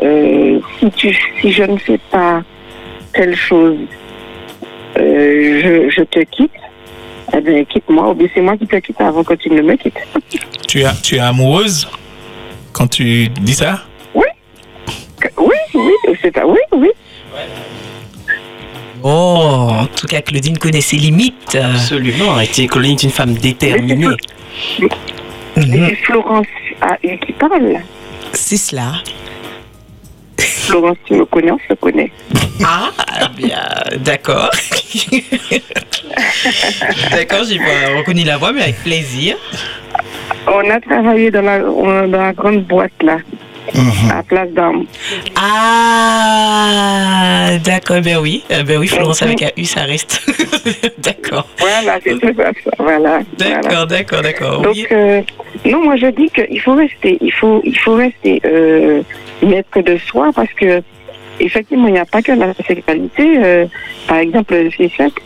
[0.02, 2.44] Euh, si, tu, si je ne fais pas
[3.14, 3.78] telle chose,
[4.98, 6.52] euh, je, je te quitte,
[7.36, 9.76] eh bien, quitte-moi, ou bien c'est moi qui te quitte avant que tu ne me
[9.76, 10.00] quittes.
[10.68, 11.88] Tu, as, tu es amoureuse
[12.74, 13.82] quand tu dis ça?
[14.16, 14.26] Oui,
[15.76, 16.90] oui, c'est ça, oui, oui.
[19.04, 21.56] Oh, en tout cas, Claudine connaît ses limites.
[21.56, 22.40] Absolument.
[22.40, 24.16] Et Claudine est une femme déterminée.
[25.56, 25.88] Mhm.
[25.90, 26.48] C'est Florence
[26.82, 26.98] A.
[27.04, 27.78] U qui parle.
[28.34, 28.94] C'est cela.
[30.38, 32.12] Florence, tu me connais, on se connaît.
[32.64, 32.92] Ah,
[33.36, 33.60] bien,
[34.00, 34.50] d'accord.
[37.12, 39.36] d'accord, j'ai pas reconnu la voix, mais avec plaisir.
[40.48, 43.18] On a travaillé dans la, dans la grande boîte là,
[44.12, 44.86] à Place d'Armes.
[46.34, 48.44] Ah, d'accord, ben oui.
[48.52, 50.22] Euh, Ben oui, Florence avec un U, ça reste.
[51.00, 51.48] d'accord.
[51.60, 53.20] Voilà, c'est tout ça, ça, voilà.
[53.38, 53.86] D'accord, voilà.
[53.86, 54.62] d'accord, d'accord.
[54.62, 54.86] Donc, Oui.
[54.92, 55.22] euh,
[55.66, 59.02] non, moi je dis qu'il faut rester, il faut, il faut rester euh,
[59.44, 60.82] maître de soi parce que
[61.40, 63.38] effectivement, il n'y a pas que la sexualité.
[63.38, 63.66] euh,
[64.08, 65.22] par exemple, c'est simple.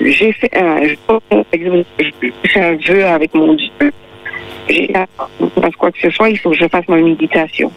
[0.00, 0.96] j'ai fait un, je-
[2.00, 3.92] j'ai fait un vœu avec mon Dieu.
[4.68, 4.92] J'ai
[5.60, 7.70] parce quoi que ce soit, il faut que je fasse ma méditation.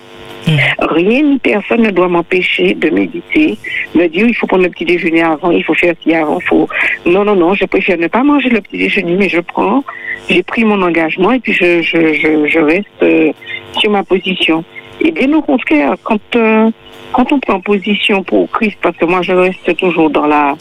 [0.80, 3.58] Rien ni personne ne doit m'empêcher de méditer,
[3.96, 6.68] me dire il faut prendre le petit déjeuner avant, il faut faire ci avant, faut.
[7.06, 9.84] Non, non, non, je préfère ne pas manger le petit déjeuner, mais je prends,
[10.30, 13.32] j'ai pris mon engagement et puis je, je, je, je reste euh,
[13.78, 14.64] sur ma position.
[15.00, 16.70] Et bien au contraire, quand, euh,
[17.14, 20.56] quand on prend position pour Christ, parce que moi je reste toujours dans la,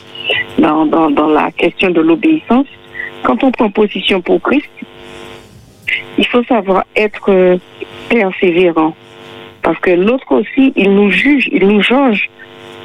[0.58, 2.66] dans, dans, dans la question de l'obéissance,
[3.24, 4.70] quand on prend position pour Christ,
[6.18, 7.56] il faut savoir être euh,
[8.08, 8.94] persévérant.
[9.62, 12.28] Parce que l'autre aussi, il nous juge, il nous jauge,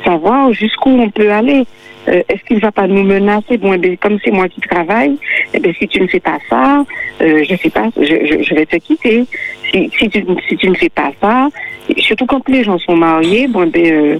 [0.06, 1.66] savoir jusqu'où on peut aller.
[2.08, 3.58] Euh, Est-ce qu'il ne va pas nous menacer?
[3.58, 5.18] Bon, eh comme c'est moi qui travaille,
[5.54, 6.86] eh si tu ne fais pas ça,
[7.22, 9.26] euh, je sais pas, je, vais te quitter.
[9.72, 11.50] Si, tu, ne fais pas ça,
[11.98, 14.20] surtout quand les gens sont mariés, bon, eh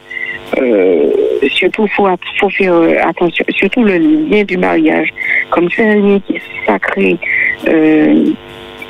[0.60, 1.12] euh,
[1.50, 2.10] surtout faut,
[2.50, 5.14] faire attention, surtout le lien du mariage.
[5.50, 7.18] Comme c'est un lien qui est sacré,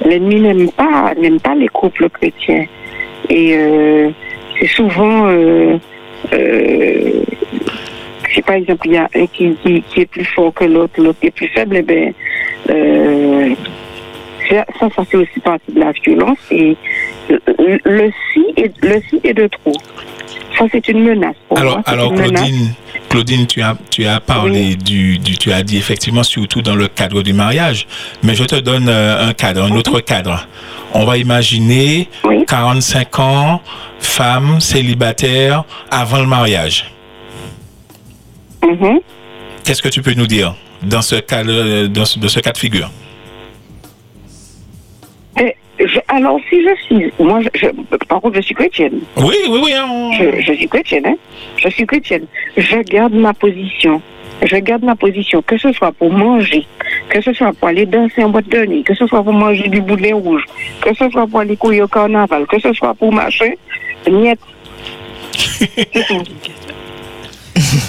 [0.08, 2.65] l'ennemi n'aime pas, n'aime pas les couples chrétiens.
[3.30, 4.10] Et euh,
[4.60, 5.78] c'est souvent, euh,
[6.34, 7.24] euh,
[8.34, 9.56] si par exemple il y a un qui,
[9.98, 12.13] est plus fort que l'autre, l'autre qui est plus faible, eh ben,
[12.70, 13.54] euh,
[14.49, 16.38] ça, ça, ça fait aussi partie de la violence.
[16.51, 16.75] Et
[17.29, 19.73] le, le si est, le si est de trop.
[20.57, 21.36] Ça, c'est une menace.
[21.47, 22.29] Pour Alors, moi, alors menace.
[22.29, 22.73] Claudine,
[23.10, 26.88] Claudine, tu as, tu as parlé du, du, tu as dit effectivement surtout dans le
[26.88, 27.88] cadre du mariage,
[28.23, 30.47] mais je te donne euh, un cadre, un autre cadre.
[30.93, 32.10] On va imaginer
[32.47, 33.62] 45 ans,
[33.99, 36.91] femme célibataire avant le mariage.
[38.63, 38.99] Mhm.
[39.63, 42.89] Qu'est-ce que tu peux nous dire dans ce euh, dans ce cas de figure?
[45.39, 47.68] Eh, je- alors, si je suis, moi, je,
[48.07, 48.99] par contre, je suis chrétienne.
[49.18, 49.74] Oui, oui, oui.
[49.74, 50.11] hein.
[50.18, 51.16] Je, je suis chrétienne, hein.
[51.57, 52.26] Je suis chrétienne.
[52.57, 54.01] Je garde ma position.
[54.43, 56.64] Je garde ma position, que ce soit pour manger,
[57.09, 59.68] que ce soit pour aller danser en boîte de nuit, que ce soit pour manger
[59.68, 60.43] du boulet rouge,
[60.80, 63.57] que ce soit pour aller courir au carnaval, que ce soit pour marcher,
[64.07, 64.38] niet.
[65.34, 66.24] C'est tout.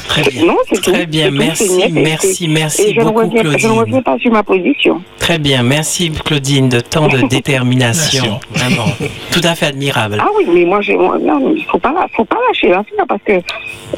[0.08, 0.46] Très bien.
[0.46, 0.92] Non, c'est tout.
[0.92, 3.70] Très bien, tout, merci, merci, et- merci je ne beaucoup, reviens- Je ne Claudine.
[3.80, 5.02] reviens pas sur ma position.
[5.18, 8.40] Très bien, merci Claudine de tant de détermination.
[8.50, 8.86] Vraiment,
[9.32, 10.18] tout à fait admirable.
[10.20, 10.80] Ah oui, mais moi,
[11.20, 13.40] non, il faut pas, la- faut pas lâcher l'affaire parce que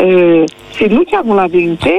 [0.03, 0.47] euh,
[0.79, 1.95] c'est nous qui avons la vérité.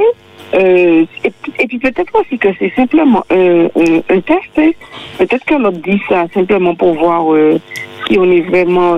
[0.54, 4.76] Euh, et, puis- et puis peut-être aussi que c'est simplement euh, un, un test.
[5.16, 7.58] Peut-être que l'autre dit ça simplement pour voir euh,
[8.06, 8.96] si on est vraiment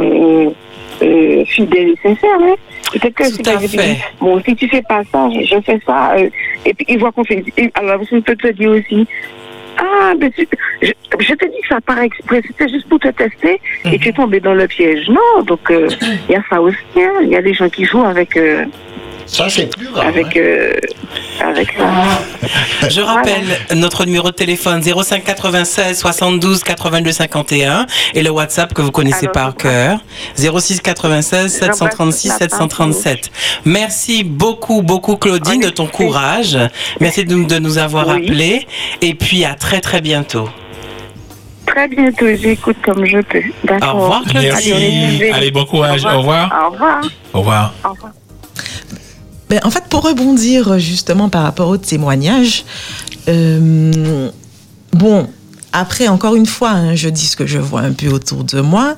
[1.04, 2.38] euh, fidèle et sincère.
[2.40, 2.54] hein.
[2.92, 3.42] Peut-être que c'est.
[4.20, 6.14] Bon, si tu fais pas ça, je, fais ça.
[6.16, 6.28] euh,
[6.64, 7.44] et puis il voit qu'on fait.
[7.56, 9.06] et alors, je peux te dire aussi.
[9.76, 10.46] Ah, mais tu-
[10.82, 14.08] je, je te dis que ça par exprès, c'était juste pour te tester et tu
[14.10, 15.08] es tombé dans le piège.
[15.08, 15.88] Non, donc euh,
[16.28, 16.76] il y a ça aussi.
[16.96, 17.12] hein.
[17.22, 18.36] Il y a des gens qui jouent avec.
[18.36, 18.64] euh,
[19.26, 20.06] Ça, c'est plus grave.
[20.06, 20.74] avec euh,
[21.40, 22.88] avec ça.
[22.88, 23.44] Je rappelle
[23.74, 29.26] notre numéro de téléphone 05 96 72 82 51 et le WhatsApp que vous connaissez
[29.26, 29.98] Alors, par cœur
[30.36, 33.30] 06 96 736 la page 737.
[33.64, 36.58] Merci beaucoup beaucoup Claudine de ton courage.
[37.00, 38.24] Merci de, de nous avoir Oui.
[38.26, 38.66] appelés
[39.00, 40.48] et puis à très très bientôt.
[41.66, 43.40] Très bientôt, j'écoute comme je peux.
[43.64, 43.96] D'accord.
[43.96, 44.50] Au revoir, Claudine.
[44.50, 44.72] Merci.
[44.72, 45.30] Allez.
[45.32, 46.04] Allez, bon courage.
[46.04, 46.52] Au revoir.
[46.66, 47.00] Au revoir.
[47.32, 47.74] Au revoir.
[47.84, 48.12] Au revoir.
[49.54, 52.64] Ben, en fait, pour rebondir justement par rapport au témoignage,
[53.28, 54.28] euh,
[54.92, 55.28] bon,
[55.72, 58.60] après, encore une fois, hein, je dis ce que je vois un peu autour de
[58.60, 58.96] moi.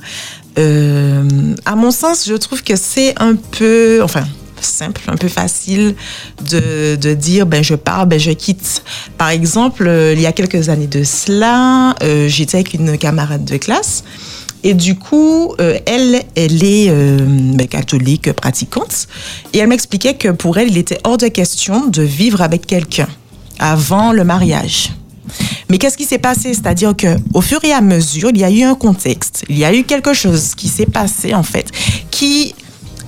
[0.58, 1.28] Euh,
[1.66, 4.24] à mon sens, je trouve que c'est un peu, enfin,
[4.62, 5.94] simple, un peu facile
[6.50, 8.82] de, dire, ben, je pars, ben, je quitte.
[9.18, 13.44] Par exemple, euh, il y a quelques années de cela, euh, j'étais avec une camarade
[13.44, 14.04] de classe.
[14.66, 19.06] Et du coup, euh, elle, elle est euh, ben, catholique, pratiquante.
[19.52, 23.06] Et elle m'expliquait que pour elle, il était hors de question de vivre avec quelqu'un
[23.60, 24.90] avant le mariage.
[25.70, 26.52] Mais qu'est-ce qui s'est passé?
[26.52, 29.64] C'est-à-dire que au fur et à mesure, il y a eu un contexte, il y
[29.64, 31.70] a eu quelque chose qui s'est passé en fait,
[32.10, 32.52] qui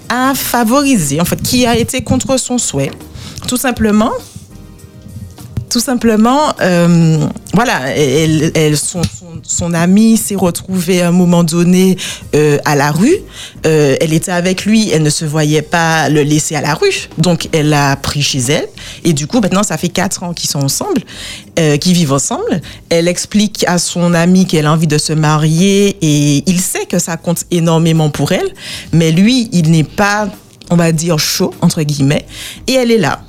[0.08, 2.92] a favorisé, en fait, qui a été contre son souhait.
[3.48, 4.12] Tout simplement,
[5.70, 7.18] tout simplement, euh,
[7.54, 11.96] voilà, elle, elle- son, son, son amie s'est retrouvée à un moment donné
[12.34, 13.16] euh, à la rue.
[13.66, 17.08] Euh, elle était avec lui, elle ne se voyait pas le laisser à la rue.
[17.18, 18.66] Donc, elle l'a pris chez elle.
[19.04, 21.02] Et du coup, maintenant, ça fait quatre ans qu'ils sont ensemble,
[21.58, 22.60] euh, qu'ils vivent ensemble.
[22.88, 26.98] Elle explique à son ami qu'elle a envie de se marier et il sait que
[26.98, 28.52] ça compte énormément pour elle.
[28.92, 30.28] Mais lui, il n'est pas,
[30.70, 32.24] on va dire, chaud, entre guillemets.
[32.66, 33.20] Et elle est là.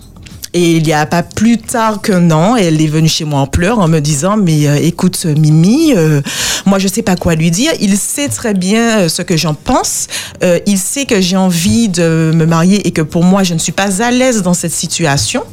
[0.53, 3.47] Et il y a pas plus tard qu'un an, elle est venue chez moi en
[3.47, 6.21] pleurs en me disant mais euh, écoute Mimi, euh,
[6.65, 7.71] moi je sais pas quoi lui dire.
[7.79, 10.07] Il sait très bien euh, ce que j'en pense.
[10.43, 13.59] Euh, il sait que j'ai envie de me marier et que pour moi je ne
[13.59, 15.43] suis pas à l'aise dans cette situation.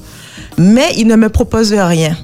[0.56, 2.16] Mais il ne me propose rien.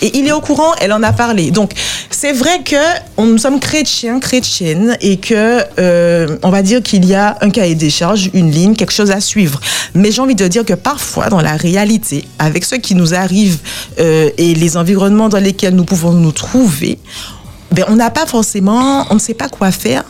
[0.00, 1.50] Et il est au courant, elle en a parlé.
[1.50, 1.72] Donc,
[2.10, 2.76] c'est vrai que
[3.20, 7.74] nous sommes chrétiens, chrétiennes, et que euh, on va dire qu'il y a un cahier
[7.74, 9.60] des charges, une ligne, quelque chose à suivre.
[9.94, 13.58] Mais j'ai envie de dire que parfois, dans la réalité, avec ce qui nous arrive
[13.98, 16.98] euh, et les environnements dans lesquels nous pouvons nous trouver,
[17.72, 20.04] ben, on n'a pas forcément, on ne sait pas quoi faire,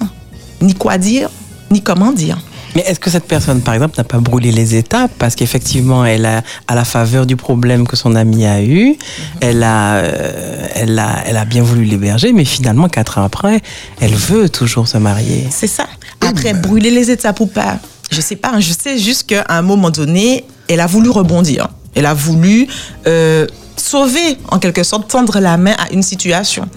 [0.61, 1.31] ni quoi dire,
[1.71, 2.39] ni comment dire.
[2.75, 6.27] Mais est-ce que cette personne, par exemple, n'a pas brûlé les étapes parce qu'effectivement, elle
[6.27, 8.97] a, à la faveur du problème que son ami a eu,
[9.41, 13.61] elle a, euh, elle a, elle a bien voulu l'héberger, mais finalement, quatre ans après,
[14.01, 15.47] elle veut toujours se marier.
[15.51, 15.87] C'est ça.
[16.21, 17.79] Après, brûler les étapes ou pas,
[18.11, 18.51] je sais pas.
[18.55, 18.61] hein.
[18.61, 21.69] Je sais juste qu'à un moment donné, elle a voulu rebondir.
[21.95, 22.67] Elle a voulu
[23.07, 23.47] euh,
[23.77, 26.69] sauver, en quelque sorte, tendre la main à une situation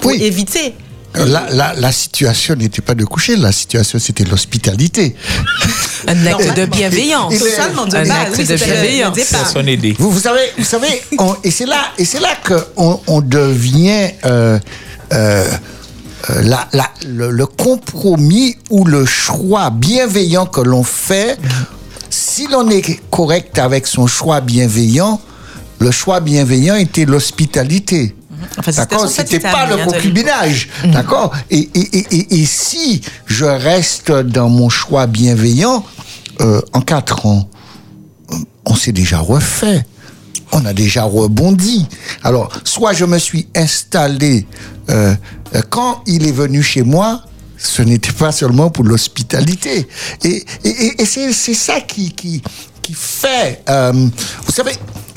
[0.00, 0.22] pour Oui.
[0.22, 0.74] éviter.
[1.16, 5.14] La, la, la situation n'était pas de coucher, la situation c'était l'hospitalité.
[6.08, 7.32] Un acte de bienveillance.
[7.94, 9.14] Un base, acte oui, de bienveillance.
[9.14, 9.48] départ.
[9.48, 9.94] Son aidé.
[9.98, 14.10] Vous, vous savez, vous savez on- et c'est là, et c'est là que on, devient
[14.24, 14.58] euh,
[15.12, 15.46] euh,
[16.30, 21.38] euh, la- la- le, le compromis ou le choix bienveillant que l'on fait.
[22.10, 25.20] Si l'on est correct avec son choix bienveillant,
[25.78, 28.14] le choix bienveillant était l'hospitalité.
[28.58, 30.68] Enfin, D'accord C'était pas le concubinage.
[30.84, 35.84] D'accord et, et, et, et, si je reste dans mon choix bienveillant,
[36.40, 37.48] euh, en quatre ans,
[38.64, 39.84] on s'est déjà refait.
[40.52, 41.86] On a déjà rebondi.
[42.22, 44.46] Alors, soit je me suis installé
[44.88, 45.14] euh,
[45.54, 47.22] euh, quand il est venu chez moi,
[47.58, 49.88] ce n'était pas seulement pour l'hospitalité.
[50.22, 52.42] Et, et, et- c'est c'est ça qui, qui,
[52.82, 53.62] qui fait...
[53.68, 54.72] euh, vous savez,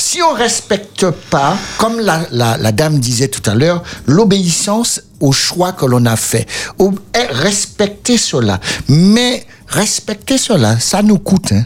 [0.09, 5.33] si on respecte pas, comme la, la, la dame disait tout à l'heure, l'obéissance au
[5.33, 6.47] choix que l'on a fait.
[6.79, 8.61] Eh, respecter cela.
[8.87, 11.51] Mais respecter cela, ça nous coûte.
[11.51, 11.65] Hein.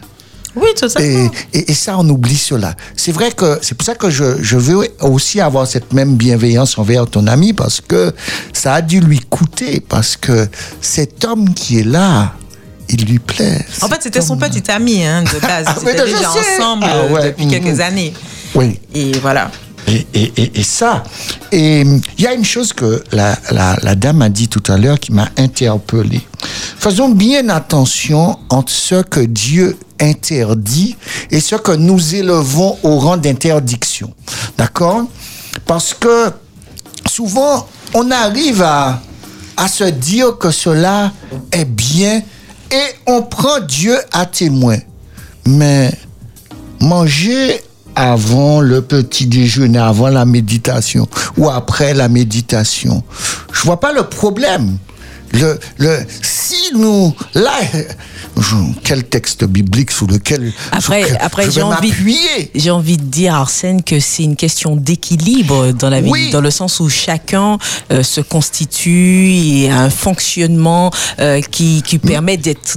[0.56, 1.30] Oui, totalement.
[1.52, 2.74] Et, et, et ça, on oublie cela.
[2.96, 6.76] C'est vrai que c'est pour ça que je, je veux aussi avoir cette même bienveillance
[6.78, 8.12] envers ton ami parce que
[8.52, 10.48] ça a dû lui coûter parce que
[10.80, 12.34] cet homme qui est là,
[12.92, 13.64] il lui plaît.
[13.80, 15.66] En fait, c'était son petit ami hein, de base.
[15.68, 17.50] Ah, Ils étaient déjà ensemble Ah euh, ouais, depuis mhm.
[17.50, 18.12] quelques années.
[18.54, 18.78] Oui.
[18.94, 19.50] Et voilà.
[19.88, 21.02] Et, et, et, et ça.
[21.50, 24.62] Et hum, il y a une chose que la, la, la dame a dit tout
[24.72, 26.20] à l'heure qui m'a interpellé.
[26.78, 30.96] Faisons bien attention entre ce que Dieu interdit
[31.30, 34.12] et ce que nous élevons au rang d'interdiction.
[34.58, 35.04] D'accord?
[35.66, 36.30] Parce que
[37.08, 39.00] souvent, on arrive à,
[39.56, 41.12] à se dire que cela
[41.52, 42.22] est bien
[42.72, 44.78] et on prend Dieu à témoin.
[45.46, 45.92] Mais
[46.80, 47.60] manger
[47.94, 51.06] avant le petit déjeuner, avant la méditation
[51.36, 53.02] ou après la méditation,
[53.52, 54.78] je vois pas le problème.
[55.32, 57.52] Le, le, si nous, là,
[58.84, 62.96] quel texte biblique sous lequel Après, lequel après je j'ai vais envie, m'appuyer j'ai envie
[62.96, 66.30] de dire, Arsène, que c'est une question d'équilibre dans la vie, Oui.
[66.30, 67.58] dans le sens où chacun
[67.90, 72.76] euh, se constitue et a un fonctionnement euh, qui, qui permet d'être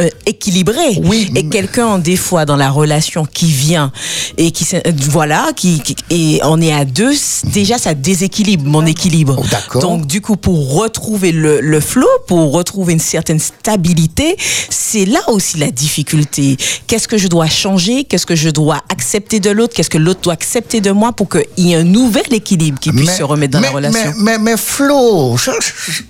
[0.00, 1.00] euh, équilibré.
[1.04, 3.92] Oui, et quelqu'un des fois dans la relation qui vient
[4.36, 4.80] et qui euh,
[5.10, 9.36] voilà qui, qui- et on est à deux déjà ça déséquilibre mon équilibre.
[9.38, 9.80] Oh, d'accord.
[9.82, 14.36] donc du coup pour retrouver le, le flow pour retrouver une certaine stabilité
[14.70, 16.56] c'est là aussi la difficulté.
[16.86, 18.04] Qu'est-ce que je dois changer?
[18.04, 19.74] Qu'est-ce que je dois accepter de l'autre?
[19.74, 22.92] Qu'est-ce que l'autre doit accepter de moi pour qu'il y ait un nouvel équilibre qui
[22.92, 24.12] puisse se remettre dans mais, la relation?
[24.18, 26.02] Mais, mais, mais Flo, je, je-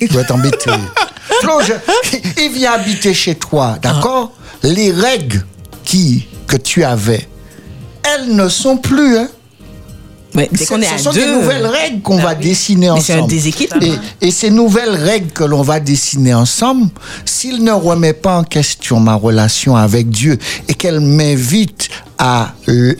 [0.00, 0.70] je dois t'embêter.
[1.42, 2.12] Flo, je-
[2.42, 4.32] il vient habiter chez toi, d'accord
[4.62, 5.44] Les règles
[5.84, 7.28] qui, que tu avais,
[8.02, 9.16] elles ne sont plus.
[9.18, 9.28] Hein
[10.34, 12.44] Ouais, dès Ce qu'on est à sont deux des nouvelles règles qu'on Ah va oui.
[12.48, 13.30] dessiner Mais c'est un ensemble.
[13.30, 13.76] déséquilibre.
[14.20, 16.90] Et, et ces nouvelles règles que l'on va dessiner ensemble,
[17.24, 20.38] s'il ne remet pas en question ma relation avec Dieu
[20.68, 21.88] et qu'elle m'invite
[22.18, 22.52] à,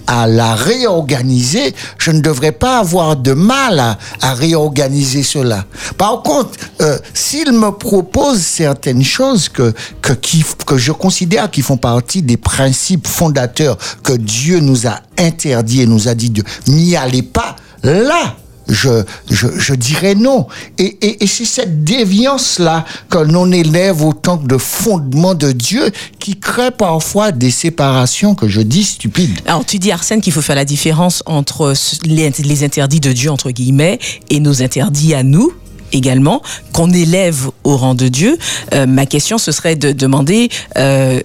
[0.06, 5.64] à la réorganiser, je ne devrais pas avoir de mal à, à réorganiser cela.
[5.96, 6.50] Par contre,
[6.80, 12.22] euh, s'il me propose certaines choses que, que, qui, que je considère qui font partie
[12.22, 17.22] des principes fondateurs que Dieu nous a interdits et nous a dit de n'y allez
[17.22, 18.36] pas, là,
[18.68, 20.46] je, je, je dirais non.
[20.78, 26.38] Et, et, et c'est cette déviance-là que l'on élève autant de fondements de Dieu qui
[26.38, 29.40] crée parfois des séparations que je dis stupides.
[29.46, 31.72] Alors, tu dis, Arsène, qu'il faut faire la différence entre
[32.04, 33.98] les interdits de Dieu, entre guillemets,
[34.30, 35.52] et nos interdits à nous
[35.92, 36.42] également,
[36.72, 38.36] qu'on élève au rang de Dieu.
[38.74, 41.20] Euh, ma question, ce serait de demander, euh,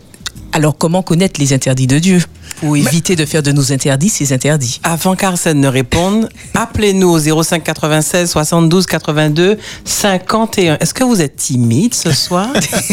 [0.53, 2.23] alors comment connaître les interdits de Dieu?
[2.63, 7.43] Pour éviter de faire de nos interdits ces interdits Avant qu'Arsène ne réponde, appelez-nous au
[7.43, 10.77] 05 96 72 82 51.
[10.79, 12.49] Est-ce que vous êtes timide ce soir?
[12.53, 12.87] Qu'est-ce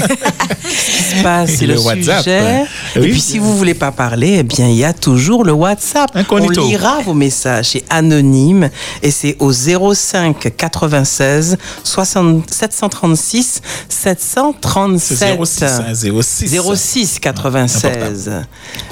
[0.87, 2.19] qui se passe C'est Le le, WhatsApp.
[2.25, 2.65] sujet?
[2.97, 3.03] Oui.
[3.09, 6.11] Et puis si vous voulez pas parler, eh bien il y a toujours le WhatsApp.
[6.15, 6.63] Incognito.
[6.63, 7.71] On lira vos messages.
[7.71, 8.71] C'est anonyme
[9.03, 15.19] et c'est au 05 96 60 736 737.
[15.19, 16.61] C'est 06, hein, 06.
[16.75, 18.31] 06 96.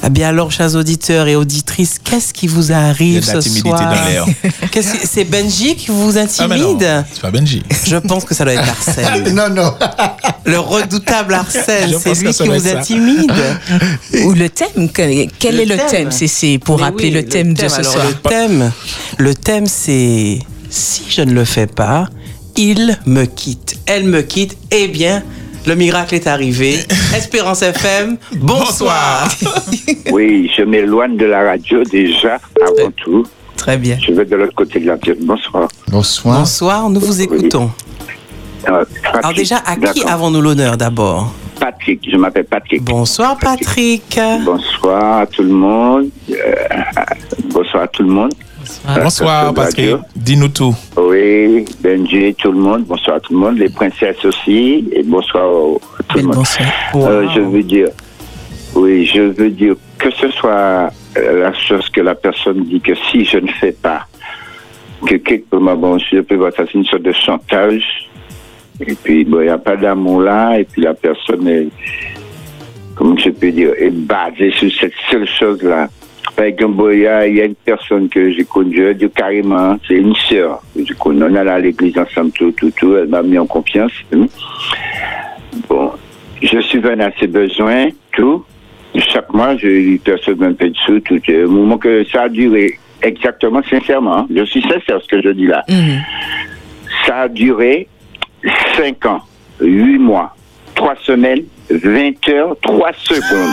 [0.05, 3.37] Eh bien alors, chers auditeurs et auditrices, qu'est-ce qui vous arrive Il y a de
[3.37, 4.27] la ce soir dans l'air.
[5.05, 7.63] C'est Benji qui vous Ah, intimide c'est pas Benji.
[7.87, 9.33] Je pense que ça doit être Arsène.
[9.35, 9.75] Non, non.
[10.45, 13.33] Le redoutable Arsène, c'est lui qui vous intimide.
[14.25, 16.09] Ou le thème que- Quel Le est le thème.
[16.09, 18.07] thème C'est pour Mais rappeler oui, le thème de ce Alors, soir.
[18.07, 18.73] Le thème,
[19.19, 20.39] le thème c'est
[20.71, 22.09] si je ne le fais pas,
[22.57, 23.77] il me quitte.
[23.87, 24.57] Elle me quitte.
[24.71, 25.23] Eh bien,
[25.69, 26.79] le miracle est arrivé.
[27.15, 29.29] Espérance FM, bonsoir.
[30.11, 33.27] Oui, je m'éloigne de la radio déjà, avant tout.
[33.57, 33.99] Très bien.
[34.01, 35.19] Je vais de l'autre côté de la pièce.
[35.21, 35.69] Bonsoir.
[35.89, 36.39] Bonsoir.
[36.39, 37.71] Bonsoir, nous vous écoutons.
[38.69, 41.35] Euh, Patrick, Alors déjà, à qui avons-nous l'honneur d'abord?
[41.61, 42.83] Patrick, je m'appelle Patrick.
[42.83, 44.19] Bonsoir Patrick.
[44.45, 46.09] Bonsoir à tout le monde.
[46.31, 46.35] Euh,
[47.53, 48.33] bonsoir à tout le monde.
[49.03, 49.97] Bonsoir, Patrick.
[50.17, 50.75] Dis-nous tout.
[50.97, 52.85] Oui, Benji, tout le monde.
[52.85, 53.59] Bonsoir à tout le monde.
[53.59, 54.89] Les princesses aussi.
[54.93, 55.45] Et bonsoir
[55.99, 56.35] à tout le monde.
[56.35, 56.69] bonsoir.
[56.95, 57.89] Euh, je veux dire,
[58.75, 62.95] oui, je veux dire que ce soit euh, la chose que la personne dit que
[63.11, 64.07] si je ne fais pas,
[65.07, 68.09] que quelque part, bon, je peux voir ça, c'est une sorte de chantage.
[68.81, 71.69] Et puis, bon, il n'y a pas d'amour là, et puis la personne est,
[72.95, 75.89] comment je peux dire, est basée sur cette seule chose-là.
[76.39, 80.15] Par exemple, il y, a une personne que j'ai connue, je dire carrément, c'est une
[80.15, 81.25] sœur j'ai connue.
[81.25, 82.95] On allait à l'église ensemble, tout, tout, tout.
[82.97, 83.91] Elle m'a mis en confiance.
[85.69, 85.91] Bon,
[86.41, 88.45] je subviens à ses besoins, tout.
[88.95, 91.19] Chaque mois, je lui perçois un peu de sous, tout.
[91.29, 95.31] euh, Au moment que ça a duré, exactement, sincèrement, je suis sincère ce que je
[95.31, 95.65] dis là.
[95.69, 95.99] Mhm.
[97.05, 97.89] Ça a duré
[98.77, 99.23] 5 ans,
[99.61, 100.37] 8 mois,
[100.77, 103.53] 3 semaines, 20 heures, 3 secondes.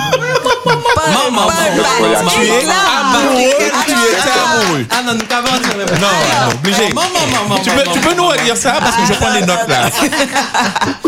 [0.66, 1.52] Maman, maman,
[2.00, 2.20] Voilà.
[2.20, 3.20] maman, Tu es maman.
[3.20, 3.42] amoureux,
[3.86, 4.86] tu étais amoureux.
[4.90, 5.52] Ah non, nous t'avons.
[5.52, 6.08] Non,
[6.48, 6.88] non, obligé.
[6.94, 7.08] Maman,
[7.50, 9.90] maman, Tu peux, tu nous redire ça parce que je prends des notes là.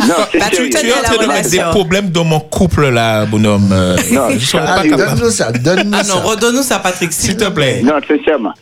[0.06, 0.70] Non, c'est Bah, tu.
[0.70, 3.70] Tu es en train de mettre des problèmes dans mon couple là, bonhomme.
[3.72, 4.98] Euh, Non, je pas capable.
[4.98, 6.14] donne-nous ça, donne-nous Ah ça.
[6.16, 7.82] non, redonne-nous ça, Patrick, s'il S'il te plaît.
[7.84, 8.54] Non, sincèrement.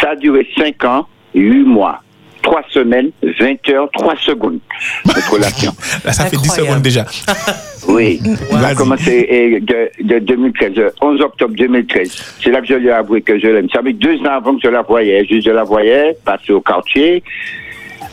[0.00, 2.00] Ça a duré 5 ans, 8 mois,
[2.42, 4.58] 3 semaines, 20 heures, 3 secondes.
[5.06, 5.72] Notre relation.
[6.04, 6.68] Là, ça fait 10 Incroyable.
[6.68, 7.06] secondes déjà.
[7.88, 8.20] Oui.
[8.50, 12.36] On a commencé euh, de, de 2013, euh, 11 octobre 2013.
[12.42, 13.68] C'est là que je lui ai avoué que je l'aime.
[13.72, 15.24] Ça fait deux ans avant que je la voyais.
[15.26, 17.22] Juste je la voyais, passer au quartier.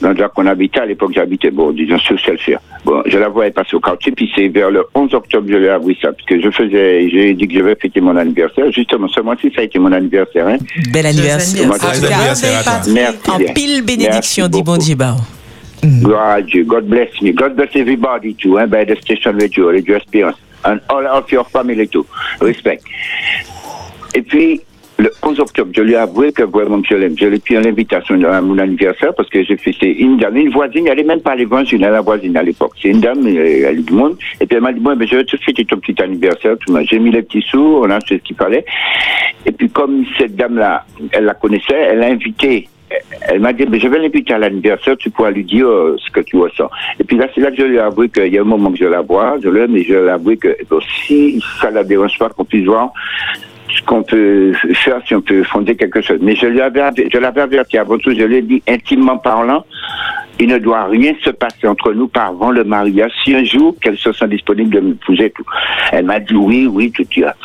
[0.01, 2.59] L'endroit qu'on habitait, à l'époque j'habitais, bon, disons, sous Selfir.
[2.85, 5.57] Bon, je la voyais passer au quartier, puis c'est vers le 11 octobre que je
[5.57, 6.11] lui ai avoué ça.
[6.13, 8.71] Parce que je faisais, j'ai dit que je vais fêter mon anniversaire.
[8.71, 10.57] Justement, ce mois-ci, ça a été mon anniversaire, hein.
[10.93, 11.67] Bel anniversaire.
[11.67, 13.29] Merci.
[13.29, 14.77] En pile bénédiction, dit bon.
[14.77, 15.15] Dieu, bah.
[15.83, 16.63] Gloire à Dieu.
[16.63, 17.31] God bless me.
[17.31, 20.35] God bless everybody too, hein, by the station radio, Radio Espérance.
[20.65, 22.05] And all of your family too.
[22.41, 22.81] Respect.
[24.13, 24.61] Et puis,
[24.99, 27.15] le 11 octobre, je lui ai avoué que vraiment je l'aime.
[27.17, 30.51] Je lui ai pris l'invitation à mon anniversaire parce que j'ai c'est une dame, une
[30.51, 32.73] voisine, elle n'est même pas l'évangile, elle est la voisine à l'époque.
[32.81, 34.17] C'est une dame, euh, elle est du monde.
[34.41, 36.55] Et puis elle m'a dit, bon, ben, je vais te fêter ton petit anniversaire.
[36.83, 38.65] J'ai mis les petits sous, on a fait ce qu'il fallait.
[39.45, 42.67] Et puis comme cette dame-là, elle la connaissait, elle l'a invité.
[43.21, 46.11] Elle m'a dit, mais je vais l'inviter à l'anniversaire, tu pourras lui dire euh, ce
[46.11, 46.69] que tu ressens.
[46.99, 48.71] Et puis là, c'est là que je lui ai avoué qu'il y a un moment
[48.71, 51.69] que je la vois, je l'aime, mais je lui ai avoué que bon, si ça
[51.69, 52.91] la dérange pas qu'on puisse voir
[53.85, 56.19] qu'on peut faire, si on peut fonder quelque chose.
[56.21, 59.65] Mais je l'avais averti avant tout, je lui ai dit, intimement parlant,
[60.39, 63.11] il ne doit rien se passer entre nous par avant le mariage.
[63.23, 65.45] Si un jour, qu'elle se sent disponible de m'épouser, tout.
[65.91, 67.35] Elle m'a dit oui, oui, tout ça.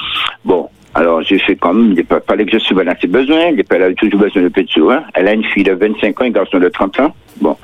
[0.45, 0.69] Bon.
[0.97, 3.95] Alors, j'ai fait comme, il fa- fallait que je subvienne à ses besoins, elle avait
[3.95, 5.03] toujours besoin de sous, hein.
[5.15, 7.15] Elle a une fille de 25 ans, un garçon de 30 ans.
[7.41, 7.57] Bon.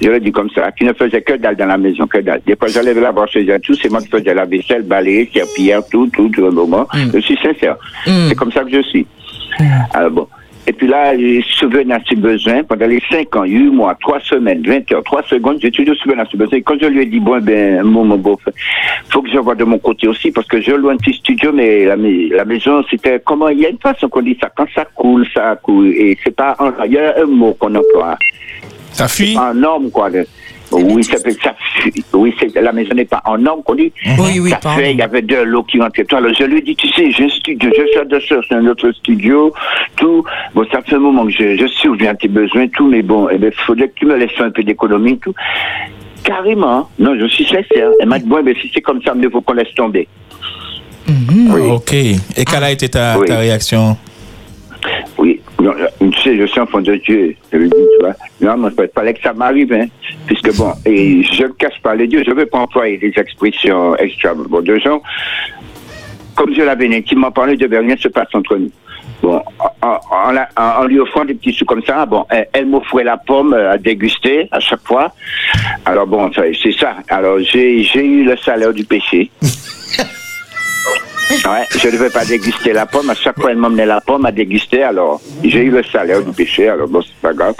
[0.00, 2.40] Je l'ai dit comme ça, qui ne faisait que dalle dans la maison, que dalle.
[2.46, 5.28] Des fois, j'allais la voir chez elle, tout, c'est moi qui faisais la vaisselle, balayer,
[5.34, 6.86] serpillière, tout, tout, tout, au moment.
[7.12, 7.76] Je suis sincère.
[8.28, 9.06] C'est comme ça que je suis.
[9.92, 10.28] Alors bon.
[10.68, 14.20] Et puis là, j'ai souvenu à ses besoins pendant les 5 ans, 8 mois, 3
[14.20, 16.58] semaines, 20 heures, 3 secondes, j'ai toujours souvenu à ses besoins.
[16.58, 18.38] Et quand je lui ai dit, bon, ben, mon, mon beau,
[19.08, 21.52] faut que je vois de mon côté aussi, parce que je loue un petit studio,
[21.54, 24.66] mais la, la maison, c'était comment, il y a une façon qu'on dit ça, quand
[24.74, 26.54] ça coule, ça coule, et c'est pas,
[26.84, 28.18] il y a un mot qu'on emploie.
[28.92, 30.10] Ça fuit En norme, quoi.
[30.72, 32.04] Oui, ça fait, ça fuit.
[32.12, 33.92] Oui, la maison n'est pas en norme, qu'on dit.
[34.18, 34.80] Oui, oui, ça pardon.
[34.80, 36.04] fait, il y avait de l'eau qui rentrait.
[36.12, 38.66] Alors, je lui ai dit, tu sais, j'ai un studio, je suis de sur un
[38.66, 39.52] autre studio,
[39.96, 40.24] tout.
[40.54, 43.28] Bon, ça fait un moment que je, je surviens à tes besoins, tout, mais bon,
[43.30, 45.34] eh ben, faudrait que tu me laisses faire un peu d'économie, tout.
[46.24, 46.88] Carrément.
[46.98, 47.90] Non, je suis sincère.
[48.00, 50.06] Elle m'a dit, bon, eh ben, si c'est comme ça, il faut qu'on laisse tomber.
[51.08, 51.60] Oui.
[51.70, 51.92] Ok.
[51.94, 53.26] Et quelle a été ta, Oui.
[53.26, 53.96] ta réaction?
[55.16, 57.34] Oui, euh, tu sais, je suis enfant de Dieu.
[57.52, 58.14] Je lui dis, tu vois.
[58.40, 59.86] Non, mais il fallait que ça m'arrive, hein.
[60.26, 63.12] Puisque bon, et je ne cache pas les dieux, je ne veux pas employer des
[63.16, 65.02] expressions extra bon, de gens.
[66.36, 68.70] Comme je l'avais intimement parlé, de rien se passe entre nous.
[69.20, 69.42] Bon,
[69.82, 73.72] en, lui offrant des petits sous comme ça, bon, elle, elle m'offrait la pomme euh,
[73.72, 75.12] à déguster à chaque fois.
[75.84, 76.96] Alors bon, c'est ça.
[77.08, 79.30] Alors j'ai eu le salaire du péché.
[81.30, 83.10] Ouais, je ne devais pas déguster la pomme.
[83.10, 84.82] À chaque fois, elle m'emmenait la pomme à déguster.
[84.82, 86.68] Alors, j'ai eu le salaire du péché.
[86.68, 87.54] Alors, bon, c'est pas grave.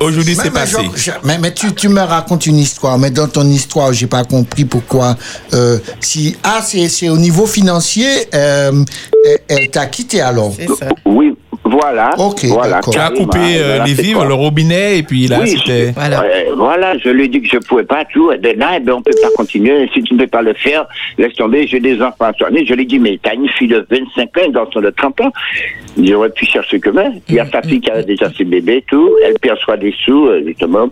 [0.00, 0.72] Aujourd'hui, c'est passé.
[0.72, 4.06] genre, je- mais, mais tu, tu me racontes une histoire, mais dans ton histoire, j'ai
[4.06, 5.16] pas compris pourquoi.
[5.54, 8.84] euh, si ah, c'est c'est au niveau financier, euh,
[9.24, 10.52] elle, elle t'a quitté alors.
[10.78, 10.88] Ça.
[11.06, 11.34] Oui,
[11.80, 12.10] voilà.
[12.18, 12.92] Ok, voilà, d'accord.
[12.92, 15.92] Tu as coupé euh, Voilà, les vivres, le robinet, et puis là, Oui, c'était.
[15.92, 16.20] Voilà.
[16.22, 18.32] Ouais, voilà, je lui ai dit que je pouvais pas tout.
[18.32, 19.88] Et ben, non, eh ben, on peut pas continuer.
[19.94, 20.86] Si tu ne peux pas le faire,
[21.18, 21.66] laisse tomber.
[21.66, 22.64] J'ai des enfants à soigner.
[22.66, 25.20] Je lui ai dit, mais t'as une fille de 25 ans, un garçon de 30
[25.22, 25.32] ans.
[26.02, 27.14] J'aurais pu chercher que même.
[27.28, 29.10] Il y a Mm, sa fille qui a déjà ses bébés, tout.
[29.26, 30.88] Elle perçoit des sous, euh, justement.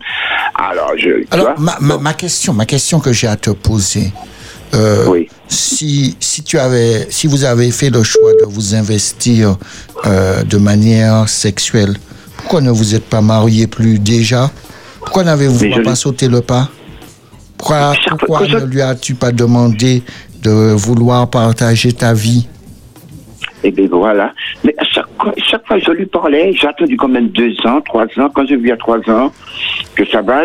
[0.55, 1.24] Alors, je.
[1.30, 4.12] Alors, ma, ma question, ma question que j'ai à te poser.
[4.74, 5.28] Euh, Oui.
[5.48, 9.56] Si, si tu avais, si vous avez fait le choix de vous investir
[10.06, 11.96] euh, de manière sexuelle,
[12.36, 14.50] pourquoi ne vous êtes pas marié plus déjà?
[15.00, 16.68] Pourquoi n'avez-vous je pas sauté le pas
[17.56, 17.94] Pourquoi,
[18.46, 20.02] je- ne lui as-tu pas demandé
[20.42, 22.48] de vouloir partager ta vie?
[23.64, 24.32] Et bien voilà.
[24.64, 27.54] Mais à chaque, fois- chaque fois que je lui parlais, j'ai attendu quand même deux
[27.66, 28.28] ans, trois ans.
[28.34, 29.32] Quand j'ai vu à trois ans
[29.94, 30.44] que ça va,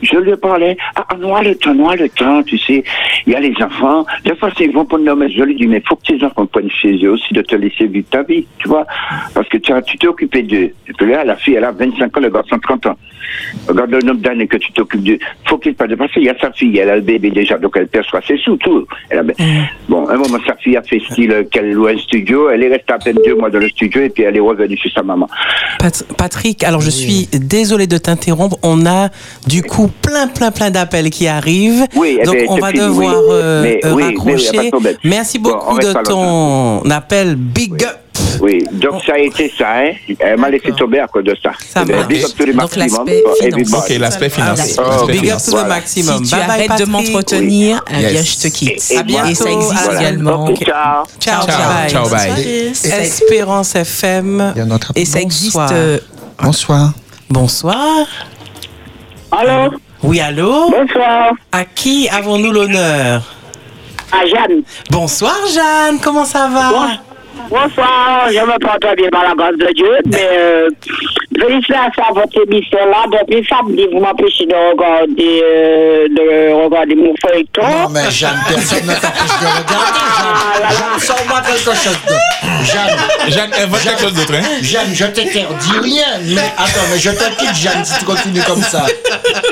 [0.00, 0.76] je lui parlais.
[0.94, 2.84] Ah, ah, noie le temps, noie le temps, tu sais.
[3.26, 4.06] Il y a les enfants.
[4.24, 5.28] Des fois, c'est- ils vont prendre leur mère.
[5.28, 7.86] Je lui dis, mais faut que tes enfants prennent chez eux aussi de te laisser
[7.86, 8.86] vivre ta vie, tu vois.
[9.34, 10.70] Parce que tu as- tu t'es occupé d'eux.
[10.96, 12.96] Puis là, la fille, elle a 25 ans, le garçon 30 ans.
[13.68, 15.18] Regarde le nombre d'années que tu t'occupes d'eux.
[15.46, 16.14] Faut qu'il pas dépasser.
[16.16, 18.56] Il y a sa fille, elle a le bébé déjà, donc elle perçoit ses sous,
[18.56, 18.86] tout.
[19.10, 19.22] Elle a-
[19.88, 22.48] Bon, un moment, sa fille a fait style euh, qu'elle loue un studio.
[22.52, 24.76] Elle est restée à peine deux mois dans le studio et puis elle est revenue
[24.76, 25.28] chez sa maman.
[25.78, 28.58] Pat- Patrick, alors je suis désolé de t'interrompre.
[28.62, 29.08] On a
[29.46, 31.86] du coup plein, plein, plein d'appels qui arrivent.
[31.96, 33.30] Oui, eh Donc ben, on va fini, devoir oui.
[33.32, 34.70] euh, Mais euh, oui, oui, oui, raccrocher.
[35.04, 37.36] Merci beaucoup de ton appel.
[37.36, 37.98] Big up.
[38.40, 39.92] Oui, donc ça a été ça, hein.
[40.18, 41.50] Elle m'a laissé tomber à cause de ça.
[41.72, 42.06] Ça marche.
[42.08, 43.08] big up to the maximum.
[43.74, 44.76] Ok, l'aspect financier.
[44.78, 46.24] Ah, Big up to the maximum.
[46.24, 46.88] Si tu bye bye, arrêtes de Patrick.
[46.88, 48.26] m'entretenir, eh bien, Yes.
[48.42, 48.90] je te quitte.
[48.90, 49.28] Et- et À bientôt.
[49.30, 50.00] Et ça existe Voilà.
[50.00, 50.44] également.
[50.46, 51.04] Ok, ciao.
[51.20, 51.90] Ciao, Ciao, bye.
[51.90, 52.72] ciao, bye.
[53.02, 54.52] Espérance FM.
[54.96, 55.22] Et ça Bonsoir.
[55.22, 55.58] existe.
[55.72, 55.98] euh,
[56.42, 56.92] Bonsoir.
[57.30, 58.06] Bonsoir.
[59.30, 59.72] Allô
[60.02, 61.32] Oui, allô Bonsoir.
[61.52, 63.22] À qui avons-nous l'honneur
[64.12, 64.62] À Jeanne.
[64.90, 66.88] Bonsoir Jeanne, comment ça va
[67.48, 70.68] Bonsoir, je me porte bien par la grâce de Dieu, mais euh,
[71.38, 73.04] félicitations à votre émission là.
[73.10, 77.62] Depuis samedi, vous m'empêchez de regarder, euh, de regarder mon feuilleton.
[77.62, 79.74] Non, mais Jeanne, personne ne t'empêche de regarder.
[79.74, 80.68] Ah là Jeanne, là.
[80.70, 82.14] Jeanne, sors-moi quelque chose de.
[82.64, 86.06] Jeanne, Jeanne, invente quelque chose d'autre, hein Jeanne, je t'interdis rien.
[86.34, 88.84] Mais attends, mais je te quitte, Jeanne, si tu continues comme ça.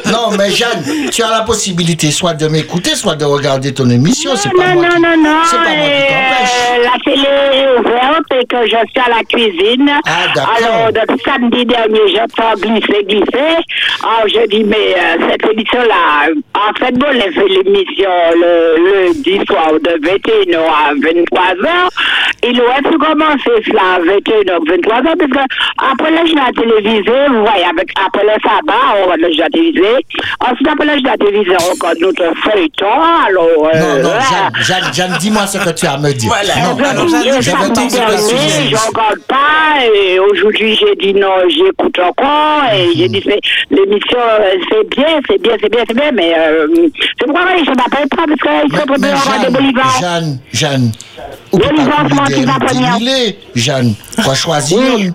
[0.06, 4.32] Non, mais Jeanne, tu as la possibilité soit de m'écouter, soit de regarder ton émission.
[4.36, 5.38] C'est pas Non, moi non, qui- non, non.
[5.44, 6.50] C'est pas moi qui t'empêche.
[6.70, 9.90] euh, la télé est ouverte et que je suis à la cuisine.
[10.06, 10.44] Ah.
[10.58, 13.56] Alors, depuis samedi dernier, j'entends glisser, glisser.
[14.02, 19.40] Alors, je dis, mais euh, cette émission-là, en fait, bon, elle fait l'émission le lundi
[19.46, 21.88] soir de 21h à 23h.
[22.42, 27.44] Il aurait pu commencer cela à 21h, 23h, parce que après le journal télévisé, vous
[27.44, 30.06] voyez, avec, après le sabbat, on va le journal télévisé.
[30.40, 32.86] Ensuite, après le journal télévisé, on regarde notre feuilleton.
[33.26, 34.10] Alors, euh, Non, non.
[34.20, 36.30] Jeanne, Jeanne, Jeanne, dis-moi ce que tu as à me dire.
[36.30, 36.54] Voilà.
[36.56, 38.68] Non, Alors, non, Jeanne, Le le dernier, sujet.
[38.70, 39.84] je regarde pas.
[39.94, 42.62] Et aujourd'hui, j'ai dit non, j'écoute encore.
[42.74, 43.40] Et j'ai dit, c'est-
[43.70, 46.12] l'émission, euh, c'est bien, c'est bien, c'est bien, c'est bien.
[46.12, 46.66] Mais euh,
[47.18, 49.50] c'est pourquoi je m'appelle pas, parce qu'ils sont Mais, mais pour avoir des
[50.00, 50.38] Jeanne.
[50.52, 50.92] Jeanne,
[51.52, 52.44] pas enfants couper qui des
[52.98, 55.10] milliers, Jeanne, tu as choisi Oui.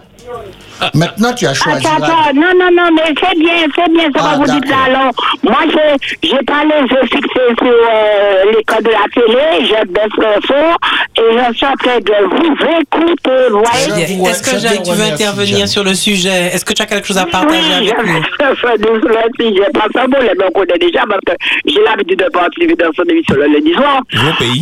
[0.94, 4.20] Maintenant, tu as choisi Attends, la- non, non, non, mais c'est bien, c'est bien ce
[4.20, 4.76] Ah, que vous dites là.
[4.88, 5.02] d'accord.
[5.02, 5.12] Alors,
[5.44, 10.18] moi, j'ai, j'ai pas les yeux fixés sur euh, l'école de la télé, je baisse
[10.18, 14.30] le son et je suis en train de vous écouter, voyez?
[14.30, 15.68] Est-ce que vous tu veux intervenir Jeanne.
[15.68, 16.52] sur le sujet?
[16.54, 18.22] Est-ce que tu as quelque chose à partager Oui, avec nous?
[18.40, 21.34] je j'ai pas ça bon, mais on connaît déjà parce que
[21.66, 24.02] j'ai l'habitude de participer dans son émission le lundi soir.
[24.38, 24.62] Pays.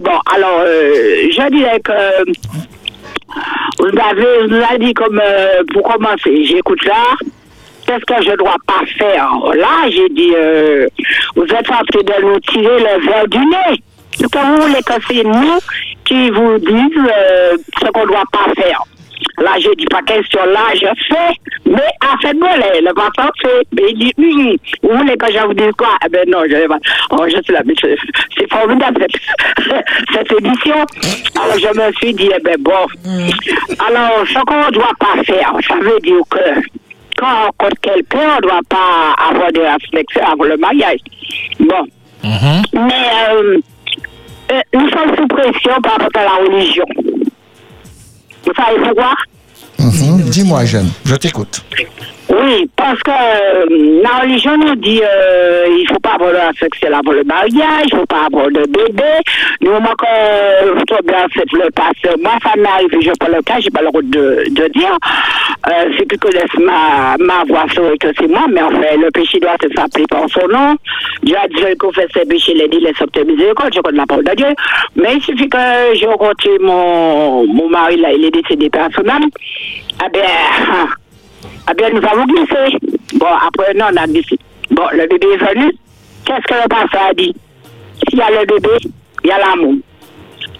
[0.00, 1.92] Bon, alors, euh, je dirais que
[3.78, 7.02] vous avez, vous avez dit comme, euh, pour commencer, j'écoute là.
[7.86, 9.30] Qu'est-ce que je dois pas faire?
[9.54, 10.86] Là, j'ai dit, euh,
[11.34, 13.82] vous êtes en train de nous tirer le verre du nez.
[14.18, 15.58] Vous voulez que c'est nous
[16.04, 18.82] qui vous disent euh, ce qu'on doit pas faire?
[19.38, 21.32] Là, j'ai dit, pas question, là, je fais,
[21.66, 23.66] mais à fait le, le patron fait.
[23.72, 25.96] Mais il dit, hum, hum, vous voulez que je vous dise quoi?
[26.04, 26.78] Eh ben non, je vais pas.
[27.10, 30.84] Oh, je suis là, mais c'est formidable, cette, cette édition.
[31.42, 32.86] Alors, je me suis dit, eh ben bon.
[33.86, 36.60] Alors, ce qu'on ne doit pas faire, ça veut dire que
[37.18, 41.00] quand on rencontre quelqu'un, on ne doit pas avoir de réflexion avant le mariage.
[41.58, 41.86] Bon.
[42.72, 43.58] Mais euh,
[44.52, 46.84] euh, nous sommes sous pression par rapport à la religion.
[48.50, 49.14] Vous savez pourquoi
[49.78, 50.28] Mhm.
[50.28, 51.62] Dis-moi, Jeanne, je t'écoute.
[52.30, 57.10] Oui, parce que euh, la religion nous dit euh, il faut pas avoir sexuelle avant
[57.10, 59.02] le mariage, il faut pas avoir de bébé.
[59.60, 63.28] Du moment que euh, vous tombez enceinte, le pasteur, moi ça m'est arrivé, je pas
[63.28, 64.96] le cas, j'ai pas le droit de, de dire.
[65.68, 69.40] Euh, ceux qui connaissent ma, ma voix sauraient que c'est moi, mais enfin, le péché
[69.40, 70.76] doit se s'appeler par son nom.
[71.24, 74.06] Dieu a dit, je confesse ses péchés, les dit, les sortes miséricorde, je connais la
[74.06, 74.54] parole de Dieu.
[74.94, 75.58] Mais il suffit que
[75.94, 79.22] j'ai rencontré mon, mon mari, là, il est décédé personnel.
[80.02, 80.20] Ah ben,
[81.66, 82.76] ah bien, nous avons glissé.
[83.14, 84.38] Bon, après, non, on a glissé.
[84.70, 85.72] Bon, le bébé est venu.
[86.24, 87.34] Qu'est-ce que le pasteur a dit?
[88.08, 88.76] S'il y a le bébé,
[89.24, 89.74] il y a l'amour.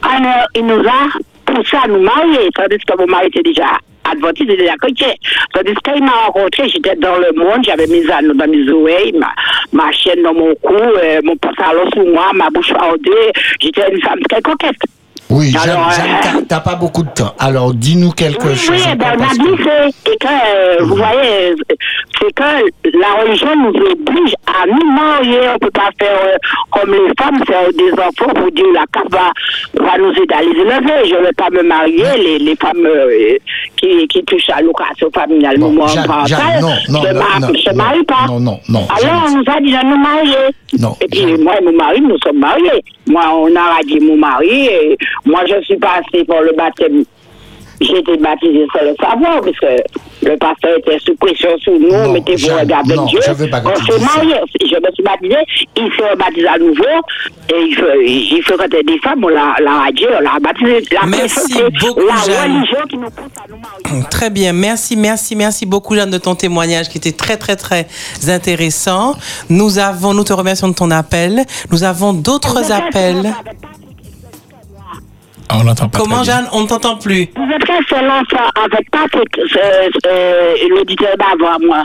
[0.03, 1.09] Alors, il nous a
[1.47, 3.79] poussé à nous marier, tandis que mon mari était déjà
[4.11, 5.13] adventiste, était déjà chrétien.
[5.53, 9.33] Tandis qu'il m'a rencontré, j'étais dans le monde, j'avais mes anneaux dans mes oreilles, ma,
[9.73, 13.33] ma chaîne dans mon cou, euh, mon pantalon sous moi, ma bouche fardée.
[13.61, 14.77] J'étais une femme très coquette.
[15.31, 17.33] Oui, euh, t'as- pas beaucoup de temps.
[17.39, 18.71] Alors, dis-nous quelque Oui, chose.
[18.87, 21.55] oui, ben, encore, on a parce que- euh, vous voyez, euh,
[22.21, 25.39] c'est que la religion nous oblige à nous marier.
[25.51, 26.37] On ne peut pas faire euh,
[26.73, 29.33] comme les femmes, faire des enfants pour dire la CAF va,
[29.85, 31.09] va nous aider à les élever.
[31.09, 32.05] Je ne vais pas me marier.
[32.19, 33.37] Les, les femmes euh,
[33.77, 38.27] qui, qui touchent à l'occasion familiale, Bon, moi, non, non, je ne non, marie pas.
[38.29, 40.55] non, non, non, Alors, on nous a dit de nous marier.
[40.79, 42.83] Non, et puis, moi et mon mari, nous sommes mariés.
[43.07, 44.67] Moi, on a radié mon mari.
[44.67, 47.05] Et moi, je suis passée pour le baptême.
[47.83, 51.89] J'ai été baptisée sans le savoir, parce que le pasteur était sous pression sur nous,
[51.91, 53.21] Non, mettez-vous Jeanne, regard avec non, Dieu.
[53.27, 54.35] je veux pas on s'est mariés.
[54.61, 55.37] Je me suis baptisée,
[55.79, 56.85] il s'est rebaptisé à nouveau,
[57.49, 60.83] et il fait, il fait quand des femmes, on l'a radié, on l'a baptisé.
[60.93, 62.53] La Merci beaucoup, la Jeanne.
[62.59, 63.57] religion qui nous pousse à nous
[63.95, 64.07] marier.
[64.11, 67.87] Très bien, merci, merci, merci beaucoup Jeanne de ton témoignage qui était très très très
[68.29, 69.15] intéressant.
[69.49, 71.47] Nous avons, nous te remercions de ton appel.
[71.71, 73.33] Nous avons d'autres appels.
[75.53, 76.23] Ah, on l'entend pas Comment.
[76.23, 77.29] Jeanne On ne t'entend plus.
[77.35, 81.83] Vous êtes resté longtemps avec Patrick, euh, euh, l'auditeur d'avant moi.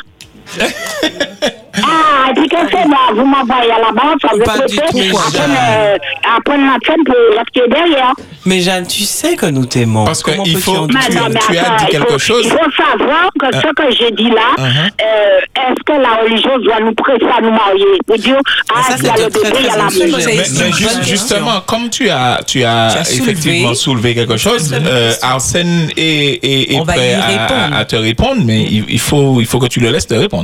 [1.84, 4.70] Ah, et puis que c'est moi, vous m'envoyez à la base, ça vous Pas êtes
[4.70, 5.52] du tout, Jeanne.
[5.58, 5.98] euh,
[6.38, 8.14] après la scène pour rester derrière.
[8.46, 10.06] Mais Jeanne, tu sais que nous t'aimons.
[10.06, 11.00] Parce que Comment il peux-tu faut- en Tu- non,
[11.34, 12.42] mais tu as attends, dit il quelque faut- chose.
[12.46, 14.90] Il faut savoir que ce que j'ai dit là, Uh-huh.
[15.02, 17.86] euh, est-ce que la religion doit nous presser à nous marier?
[18.08, 18.38] Pour dire,
[18.74, 20.18] ah, ça, il y a c'est le très, bébé, il y a très la maison.
[20.18, 23.32] Mais, C'est mais une juste- bonne justement, comme tu as, tu as, Tu as soulevé.
[23.32, 27.76] effectivement soulevé quelque chose, euh, Arsène est, est, est On va prêt y à, répondre.
[27.78, 30.35] à te répondre, mais il, il faut, il faut que tu le laisses te répondre.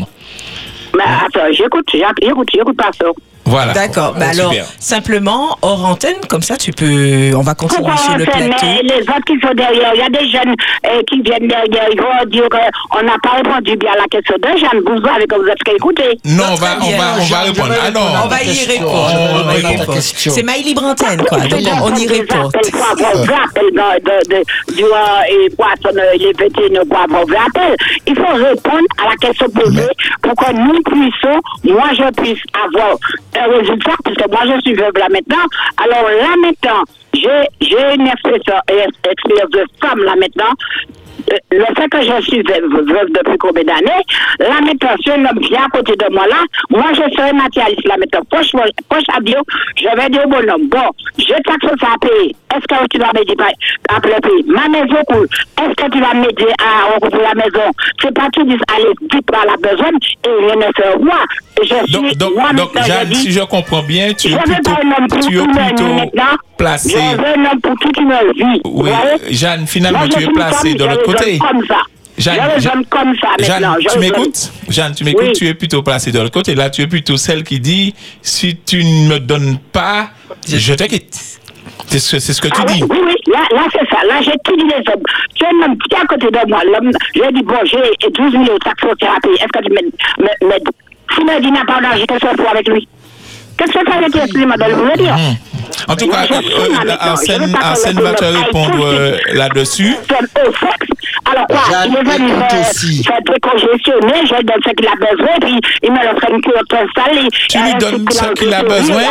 [0.96, 3.06] Mais attends, j'écoute, j'écoute, j'écoute pas ça.
[3.46, 3.74] Voilà.
[3.74, 4.14] D'accord.
[4.18, 4.66] Bah alors, super.
[4.80, 7.34] simplement, hors antenne, comme ça, tu peux.
[7.36, 8.40] On va continuer sur le plateau.
[8.64, 11.88] mais les autres qui sont derrière, il y a des jeunes euh, qui viennent derrière,
[11.92, 15.30] ils vont dire qu'on n'a pas répondu bien à la question de Jeanne Bourgeois avec
[15.30, 16.20] que vous êtes qu'à écouter.
[16.26, 17.74] Non, on va, on va, on va répondre.
[17.86, 18.02] Ah non.
[18.24, 19.98] On va y répondre.
[20.00, 21.40] C'est ma libre antenne, quoi.
[21.40, 22.50] Donc, on, on y répond.
[24.76, 24.84] Du
[25.56, 27.06] poisson, les petits ne pas.
[28.08, 29.90] Il faut répondre à la question posée
[30.22, 32.96] pour que nous puissions, moi je puisse avoir
[33.38, 35.46] un résultat, parce que moi je suis veuve là maintenant.
[35.84, 40.54] Alors là maintenant, j'ai une expérience de femme là maintenant.
[41.52, 44.02] Le fait que je suis veuve, depuis combien d'années,
[44.40, 46.38] là maintenant, si un homme vient à côté de moi là,
[46.70, 48.22] moi je serai matérialiste là maintenant.
[48.30, 48.52] Poche,
[48.90, 49.38] poche à Dieu,
[49.76, 52.36] je vais dire au bonhomme, bon, je taxe ça à payer.
[52.56, 53.36] Est-ce que tu vas m'aider
[53.90, 55.28] à le payer Ma maison coule.
[55.62, 57.72] Est-ce que tu vas m'aider à recouvrir la maison?
[58.02, 61.24] C'est pas tout dis, allez, dis pas la besoin et rien ne fait moi.
[61.62, 64.36] Je suis, Donc, donc, moi donc je Jeanne, dis, si je comprends bien, tu je
[64.36, 66.38] es plutôt, tu es tout le plutôt maintenant.
[66.58, 66.98] placé.
[67.00, 68.62] Je veux un homme pour toute une vie.
[68.66, 68.90] Oui,
[69.30, 71.38] Jeanne, finalement, Moi, je tu es placé comme- de je côté.
[71.40, 71.78] comme ça.
[72.18, 73.76] Jeanne, je Jeanne- comme ça Jeanne.
[73.82, 74.52] Je tu m'écoutes?
[74.70, 75.24] Jeanne, tu m'écoutes?
[75.28, 75.34] Oui.
[75.34, 76.54] Tu es plutôt placé de l'autre côté.
[76.56, 80.10] Là, tu es plutôt celle qui dit si tu ne me donnes pas,
[80.48, 81.18] je te quitte.
[81.88, 82.84] C'est ce, ce que tu Ah dis.
[82.84, 84.04] oui, oui, là, là c'est ça.
[84.08, 85.02] Là, j'ai tout dit les hommes.
[85.36, 86.62] Tu es qui est à côté de moi.
[86.66, 89.30] L'homme, j'ai dit, bon, j'ai 12 000 euros de taxothérapie.
[89.36, 90.64] Est-ce que tu m'aides me- m'aides
[91.16, 92.88] Si me dit n'a pas d'argent, qu'est-ce que je fais avec lui?
[93.58, 95.16] Qu'est-ce que ça veut dire, excusez-moi de le dire?
[95.16, 95.36] Mhm.
[95.88, 99.96] En tout cas, euh, Arsène, Arsène va te répondre euh, là-dessus.
[101.26, 102.66] Alors quoi Il est venu faire
[104.28, 107.28] je donne ce qu'il a besoin, puis il me le fait une cure installée.
[107.50, 109.02] Tu lui Euh, donnes ce qu'il a besoin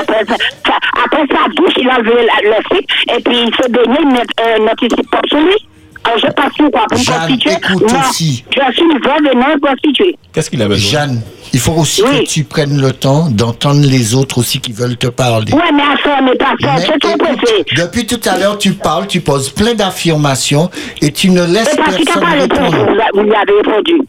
[1.05, 4.09] Après, sa douche, il a levé la- le fric, et puis il se baignait, il
[4.09, 5.57] met notre ici pas sur lui.
[6.05, 6.27] Alors je
[6.71, 8.45] quoi pour me Moi, aussi.
[8.51, 10.17] Je suis une veuve et non constituée.
[10.33, 11.21] Qu'est-ce qu'il a besoin Jeanne,
[11.53, 12.25] il faut aussi Oui.
[12.25, 15.53] que tu prennes le temps d'entendre les autres aussi qui veulent te parler.
[15.53, 16.75] Ouais, mais à ça, n'est pas ça.
[16.77, 17.65] Mais C'est ton écoute, préfet.
[17.77, 20.71] depuis tout à l'heure, tu parles, tu poses plein d'affirmations
[21.03, 22.93] et tu ne laisses C'est parce qu'il n'a personne pas répondu, répondre.
[22.93, 24.01] vous, a- vous lui avez répondu.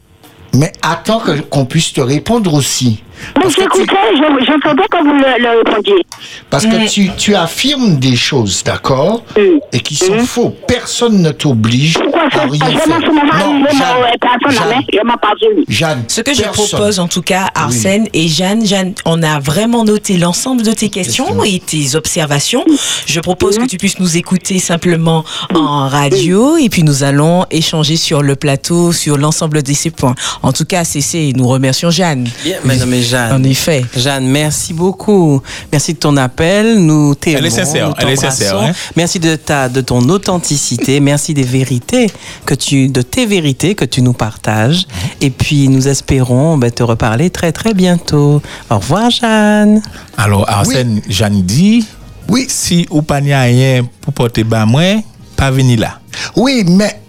[0.54, 3.04] Mais attends que- qu'on puisse te répondre aussi.
[3.38, 6.06] Mais tu, j'écoutais, je, je savais que vous le, le répondiez.
[6.50, 9.60] parce que tu, tu affirmes des choses, d'accord Mm.
[9.74, 10.54] Et qui sont faux.
[10.68, 12.98] Personne ne t'oblige Pourquoi à ça rien Je faire.
[12.98, 13.72] est Jeanne,
[14.20, 16.68] personne je Ce que je personne.
[16.68, 20.90] propose en tout cas, Arsène et Jeanne, Jeanne, on a vraiment noté l'ensemble de tes
[20.90, 22.66] questions et tes observations.
[23.06, 27.96] Je propose que tu puisses nous écouter simplement en radio et puis nous allons échanger
[27.96, 30.16] sur le plateau sur l'ensemble de ces points.
[30.44, 32.28] En tout cas, CC, nous remercions Jeanne.
[32.44, 33.34] Bien, mais non, mais Jeanne.
[33.34, 33.86] En effet.
[33.96, 35.42] Jeanne, merci beaucoup.
[35.72, 36.80] Merci de ton appel.
[36.80, 37.40] Nous t'aimons.
[37.40, 38.72] Elle est sincère, nous elle est sincère, hein.
[38.96, 41.00] Merci de ta, de ton authenticité.
[41.00, 42.08] Merci des vérités
[42.46, 44.88] que tu, de tes vérités que tu nous partages.
[45.20, 48.42] Et puis, nous espérons ben, te reparler très, très bientôt.
[48.70, 49.82] Au revoir, Jeanne.
[50.18, 51.86] Alors, Arsène, Jeanne dit
[52.30, 52.46] Oui.
[52.50, 55.02] si ou pas n'y a rien pour porter bas moi,
[55.36, 56.00] pas venir là.
[56.36, 57.00] Oui, mais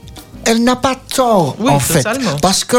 [0.44, 2.02] elle n'a pas tort, Oui, en fait.
[2.02, 2.36] totalement.
[2.40, 2.76] Parce que,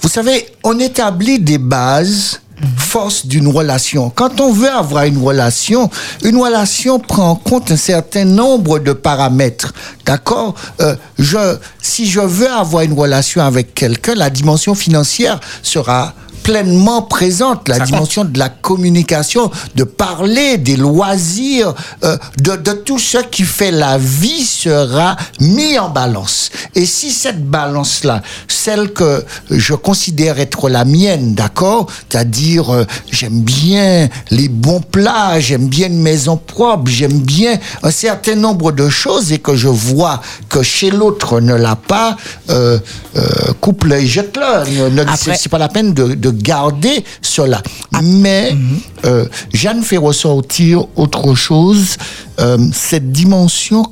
[0.00, 2.40] vous savez, on établit des bases
[2.78, 4.10] force d'une relation.
[4.10, 5.90] Quand on veut avoir une relation,
[6.24, 9.72] une relation prend en compte un certain nombre de paramètres.
[10.04, 16.14] D'accord Euh, je, Si je veux avoir une relation avec quelqu'un, la dimension financière sera
[16.46, 23.00] pleinement présente, la dimension de la communication, de parler, des loisirs, euh, de, de tout
[23.00, 26.50] ce qui fait la vie sera mis en balance.
[26.76, 33.40] Et si cette balance-là, celle que je considère être la mienne, d'accord, c'est-à-dire euh, j'aime
[33.42, 38.88] bien les bons plats, j'aime bien une maison propre, j'aime bien un certain nombre de
[38.88, 42.16] choses et que je vois que chez l'autre ne l'a pas,
[42.50, 42.78] euh,
[43.16, 43.22] euh,
[43.60, 44.90] coupe-le et jette-le.
[44.90, 47.62] Ne- ne- c'est- pas la peine de, de garder cela.
[48.02, 48.56] Mais
[49.04, 51.96] euh, Jeanne fait ressortir autre chose,
[52.40, 53.84] euh, cette dimension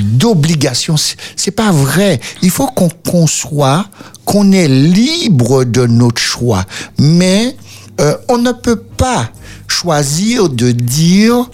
[0.00, 0.96] d'obligation.
[0.96, 2.20] C'est- pas vrai.
[2.42, 3.86] Il faut qu'on conçoit
[4.24, 6.64] qu'on est libre de notre choix.
[6.98, 7.56] Mais
[8.00, 9.30] euh, on ne peut pas
[9.68, 11.48] choisir de dire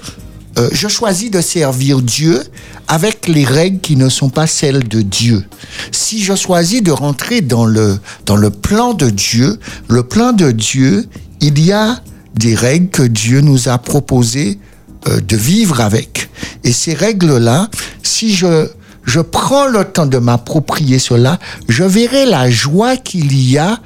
[0.59, 2.43] euh, je choisis de servir Dieu
[2.89, 5.45] avec les règles qui ne sont pas celles de Dieu.
[5.93, 10.51] Si je choisis de rentrer dans le, dans le plan de Dieu, le plan de
[10.51, 11.07] Dieu,
[11.41, 12.01] il y a
[12.35, 14.59] des règles que Dieu nous a proposées
[15.07, 16.31] de vivre avec.
[16.65, 17.69] Et ces règles-là,
[18.03, 18.69] si je,
[19.05, 21.39] je prends le temps de m'approprier cela,
[21.69, 23.79] je verrai la joie qu'il y a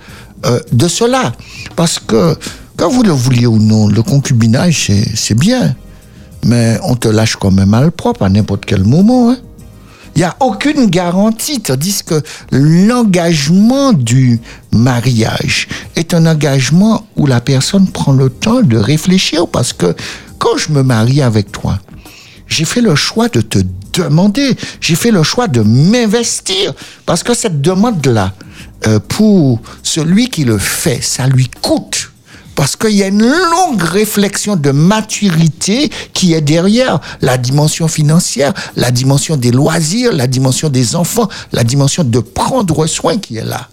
[0.45, 1.33] euh, de cela.
[1.77, 2.37] Parce que,
[2.77, 5.75] quand vous le vouliez ou non, le concubinage, c'est- c'est bien.
[6.45, 9.31] Mais on te lâche quand même mal propre à n'importe quel moment.
[9.31, 9.39] hein.
[10.14, 14.41] Il n'y a aucune garantie, tandis que l'engagement du
[14.73, 19.95] mariage est un engagement où la personne prend le temps de réfléchir parce que
[20.39, 21.78] quand je me marie avec toi,
[22.49, 23.59] j'ai fait le choix de te
[23.93, 26.72] demander, j'ai fait le choix de m'investir
[27.05, 28.32] parce que cette demande-là,
[28.87, 32.12] euh, pour celui qui le fait, ça lui coûte.
[32.55, 38.55] Parce qu'il y a une longue réflexion de maturité qui est derrière la dimension financière,
[38.76, 43.45] la dimension des loisirs, la dimension des enfants, la dimension de prendre soin qui est
[43.45, 43.68] là.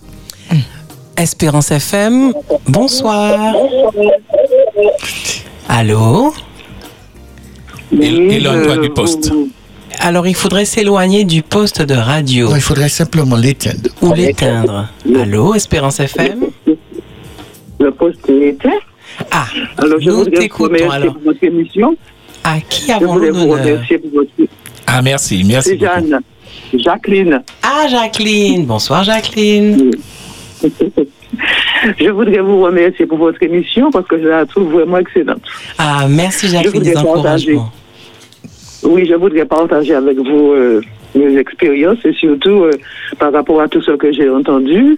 [1.15, 2.33] Espérance FM,
[2.67, 3.55] bonsoir.
[5.69, 6.33] Allô?
[7.93, 9.31] Du poste.
[9.99, 12.49] Alors, il faudrait s'éloigner du poste de radio.
[12.49, 13.89] Non, il faudrait simplement l'éteindre.
[14.01, 14.87] Ou l'éteindre.
[15.15, 16.45] Allô, Espérance FM
[17.79, 18.69] Le poste est éteint.
[19.31, 19.45] Ah,
[19.77, 21.13] Alors, je nous voudrais vous t'écoutons remercier alors.
[21.13, 21.95] pour votre émission.
[22.43, 24.31] À qui Je avons voudrais vous l'honneur remercier pour votre...
[24.87, 25.69] Ah, merci, merci.
[25.69, 26.19] C'est Jeanne.
[26.73, 27.43] Jacqueline.
[27.61, 28.65] Ah, Jacqueline.
[28.65, 29.91] Bonsoir, Jacqueline.
[31.99, 35.41] Je voudrais vous remercier pour votre émission parce que je la trouve vraiment excellente.
[35.77, 37.57] Ah, merci, Jacqueline, des partager.
[38.83, 40.81] Oui, je voudrais partager avec vous euh,
[41.15, 42.71] mes expériences et surtout euh,
[43.19, 44.97] par rapport à tout ce que j'ai entendu,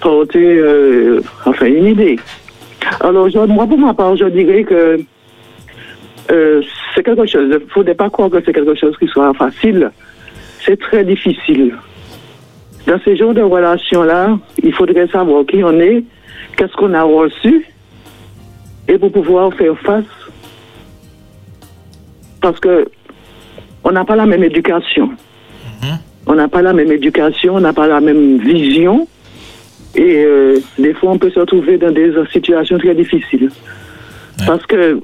[0.00, 2.18] porter euh, enfin une idée.
[3.00, 5.00] Alors, je- moi, pour ma part, je dirais que
[6.94, 9.90] c'est quelque chose, il ne faudrait pas croire que c'est quelque chose qui soit facile.
[10.64, 11.74] C'est très difficile.
[12.86, 16.02] Dans ces genres de relations-là, il faudrait savoir qui on est,
[16.56, 17.66] qu'est-ce qu'on a reçu,
[18.88, 20.04] et pour pouvoir faire face
[22.42, 22.86] parce que
[23.84, 25.10] on n'a pas la même éducation.
[26.26, 29.08] On n'a pas la même éducation, on n'a pas la même vision.
[29.94, 33.50] Et euh, des fois, on peut se retrouver dans des situations très difficiles.
[34.46, 34.98] Parce que,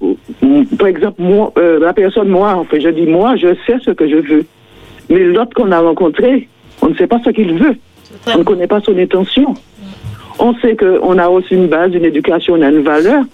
[0.78, 3.90] par exemple, moi, euh, la personne, moi, en fait, je dis moi, je sais ce
[3.90, 4.46] que je veux.
[5.10, 6.48] Mais l'autre qu'on a rencontré,
[6.82, 7.76] on ne sait pas ce qu'il veut.
[8.26, 9.54] On ne connaît pas son intention.
[10.38, 13.24] On sait qu'on a reçu une base, une éducation, on a une valeur,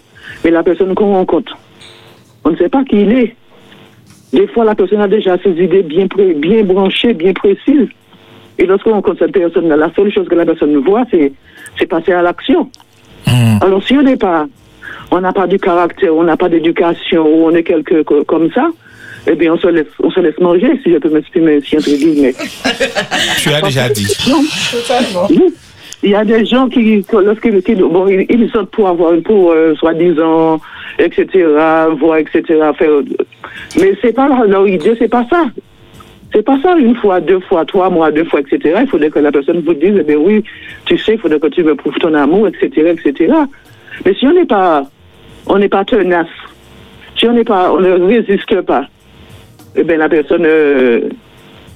[0.43, 1.57] mais la personne qu'on rencontre,
[2.45, 3.37] on ne sait pas qui il est.
[4.35, 7.89] Des fois, la personne a déjà ses idées bien, pré- bien branchées, bien précises.
[8.59, 11.33] Et lorsqu'on rencontre cette personne, la seule chose que la personne voit, c'est,
[11.79, 12.69] c'est passer à l'action.
[13.63, 14.47] Alors, si on n'est pas,
[15.11, 18.51] on n'a pas du caractère, on n'a pas d'éducation, ou on est quelque co- comme
[18.53, 18.69] ça,
[19.27, 21.91] eh bien, on se laisse, on se laisse manger, si je peux m'exprimer ainsi, entre
[21.97, 22.35] guillemets.
[23.39, 24.07] Tu as déjà dit.
[25.31, 25.55] Oui.
[26.03, 29.75] Il y a des gens qui, lorsqu'ils bon, ils, ils sortent pour avoir pour euh,
[29.77, 30.61] soi-disant,
[30.99, 31.27] etc.,
[31.99, 32.43] voir, etc.,
[32.77, 32.91] faire.
[33.81, 35.47] Mais c'est pas leur idée, c'est pas ça.
[36.33, 38.79] C'est pas ça une fois, deux fois, trois mois, deux fois, etc.
[38.81, 40.43] Il faudrait que la personne vous dise, eh bien oui,
[40.85, 43.33] tu sais, il faudrait que tu me prouves ton amour, etc., etc.
[44.05, 44.83] Mais si on n'est pas,
[45.47, 46.27] on n'est pas tenace,
[47.17, 48.87] si on n'est pas, on ne résiste pas,
[49.77, 51.09] eh bien la personne, euh,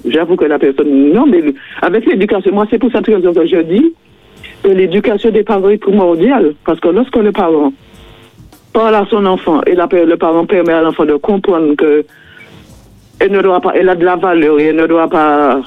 [0.04, 1.42] j'avoue que la personne, non, mais
[1.80, 3.94] avec l'éducation, moi c'est pour raison que je dis
[4.64, 7.72] que l'éducation des parents est primordiale, parce que lorsque le parent
[8.72, 12.04] parle à son enfant et le parent permet à l'enfant de comprendre que
[13.20, 15.60] elle ne doit pas, a de la valeur et elle ne doit pas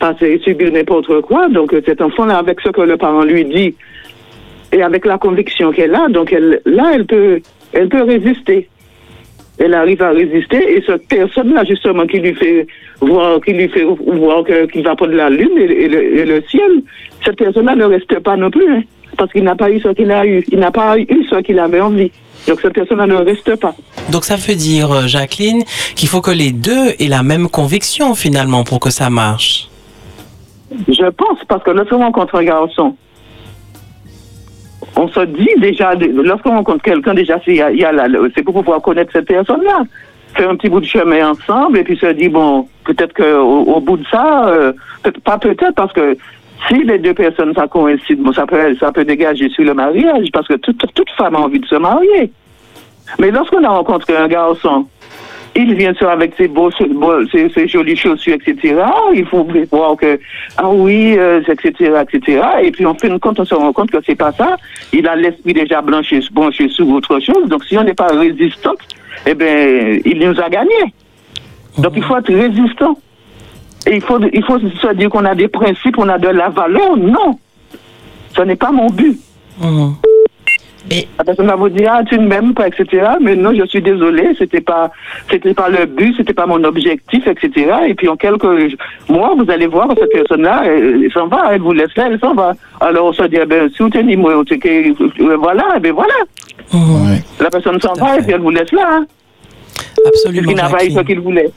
[0.00, 1.48] passer subir n'importe quoi.
[1.48, 3.74] Donc cet enfant-là, avec ce que le parent lui dit
[4.72, 7.40] et avec la conviction qu'elle a, donc là, elle peut,
[7.72, 8.68] elle peut résister.
[9.58, 12.66] Elle arrive à résister et cette personne-là, justement, qui lui fait
[13.00, 16.42] voir, qui lui fait voir qu'il va prendre la lune et, et le, et le
[16.48, 16.82] ciel,
[17.24, 18.82] cette personne-là ne reste pas non plus, hein,
[19.16, 20.44] parce qu'il n'a pas eu ce qu'il a eu.
[20.50, 22.10] Il n'a pas eu ce qu'il avait envie.
[22.48, 23.74] Donc cette personne-là ne reste pas.
[24.10, 25.62] Donc ça veut dire, euh, Jacqueline,
[25.94, 29.68] qu'il faut que les deux aient la même conviction finalement pour que ça marche.
[30.88, 32.96] Je pense, parce que lorsqu'on rencontre un garçon,
[34.96, 37.72] on se dit déjà, lorsqu'on rencontre quelqu'un, déjà, c'est y a-
[38.44, 39.82] pour pouvoir connaître cette personne-là.
[40.34, 43.22] Faire un petit bout de chemin ensemble et puis se dire, bon, peut-être qu'au
[43.74, 44.72] au bout de ça, euh,
[45.24, 46.16] pas peut-être, parce que
[46.68, 51.10] si les deux personnes, ça coïncide, ça peut, dégager sur le mariage, parce que toute,
[51.16, 52.30] femme a envie de se marier.
[53.18, 54.86] Mais lorsqu'on a rencontré un garçon,
[55.54, 58.76] il vient sur avec ses beaux, ses, ses, jolies chaussures, etc.
[59.14, 60.18] Il faut voir que,
[60.56, 62.42] ah oui, euh, etc., etc.
[62.62, 64.56] Et puis, en fin de compte, on se rend compte que c'est pas ça.
[64.92, 67.48] Il a l'esprit déjà blanchi, branché sur autre chose.
[67.48, 68.74] Donc, si on n'est pas résistant,
[69.26, 70.94] eh bien, il nous a gagné.
[71.78, 72.96] Donc, il faut être résistant.
[73.86, 76.48] Et il faut, il faut se dire qu'on a des principes, on a de la
[76.48, 76.96] valeur.
[76.96, 77.38] Non.
[78.36, 79.18] Ce n'est pas mon but.
[81.18, 83.12] La personne va vous dire, ah, tu ne m'aimes pas, etc.
[83.20, 84.90] Mais non, je suis désolé, c'était pas,
[85.30, 87.70] c'était pas le but, c'était pas mon objectif, etc.
[87.86, 88.76] Et puis en quelques
[89.08, 92.18] mois, vous allez voir cette personne-là, elle, elle s'en va, elle vous laisse là, elle
[92.18, 92.54] s'en va.
[92.80, 96.14] Alors on se dit, eh ben, si vous tenez moi, euh, voilà, eh ben voilà.
[97.40, 98.88] La personne s'en va et puis elle vous laisse là.
[98.90, 99.06] Hein.
[100.06, 100.50] Absolument.
[100.50, 101.50] Il n'a pas eu ce qu'il voulait.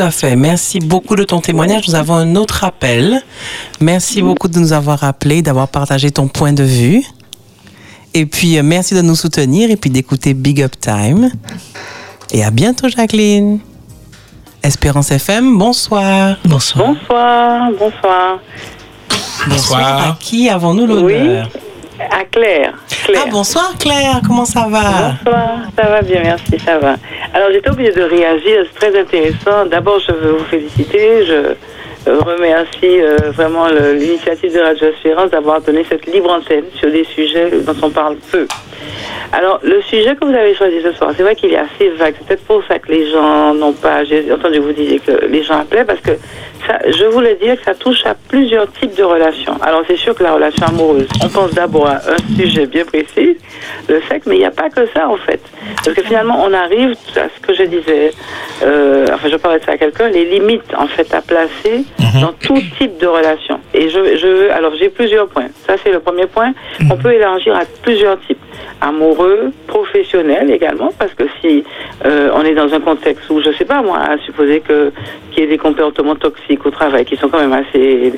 [0.00, 0.34] À fait.
[0.34, 1.86] Merci beaucoup de ton témoignage.
[1.86, 3.20] Nous avons un autre appel.
[3.80, 7.04] Merci beaucoup de nous avoir appelé, d'avoir partagé ton point de vue.
[8.14, 11.30] Et puis, euh, merci de nous soutenir et puis d'écouter Big Up Time.
[12.32, 13.58] Et à bientôt, Jacqueline.
[14.62, 16.36] Espérance FM, bonsoir.
[16.46, 16.94] Bonsoir.
[16.94, 18.38] Bonsoir, bonsoir.
[19.48, 20.10] Bonsoir.
[20.12, 21.50] À qui avons-nous l'honneur?
[22.10, 22.74] À Claire.
[23.04, 23.22] Claire.
[23.26, 25.12] Ah, bonsoir Claire, comment ça va?
[25.24, 26.96] Bonsoir, ça va bien, merci, ça va.
[27.34, 29.66] Alors j'étais obligée de réagir, c'est très intéressant.
[29.66, 31.54] D'abord, je veux vous féliciter, je
[32.08, 37.04] euh, remercie euh, vraiment l'initiative de Radio Espérance d'avoir donné cette libre antenne sur des
[37.04, 38.46] sujets dont on parle peu.
[39.32, 42.14] Alors, le sujet que vous avez choisi ce soir, c'est vrai qu'il est assez vague.
[42.18, 44.02] C'est peut-être pour ça que les gens n'ont pas.
[44.04, 46.12] J'ai entendu vous disiez que les gens appelaient parce que
[46.66, 49.54] ça, je voulais dire que ça touche à plusieurs types de relations.
[49.62, 53.36] Alors, c'est sûr que la relation amoureuse, on pense d'abord à un sujet bien précis,
[53.88, 55.40] le sexe, mais il n'y a pas que ça en fait.
[55.84, 58.10] Parce que finalement, on arrive à ce que je disais,
[58.62, 61.84] euh, enfin, je parlais de ça à quelqu'un, les limites en fait à placer
[62.20, 63.60] dans tout type de relation.
[63.74, 65.48] Et je, je veux, alors j'ai plusieurs points.
[65.66, 66.52] Ça, c'est le premier point.
[66.90, 68.38] On peut élargir à plusieurs types
[68.80, 71.64] amoureux, professionnel également, parce que si
[72.04, 74.92] euh, on est dans un contexte où, je sais pas moi, à supposer que
[75.30, 78.12] qu'il y ait des comportements toxiques au travail qui sont quand même assez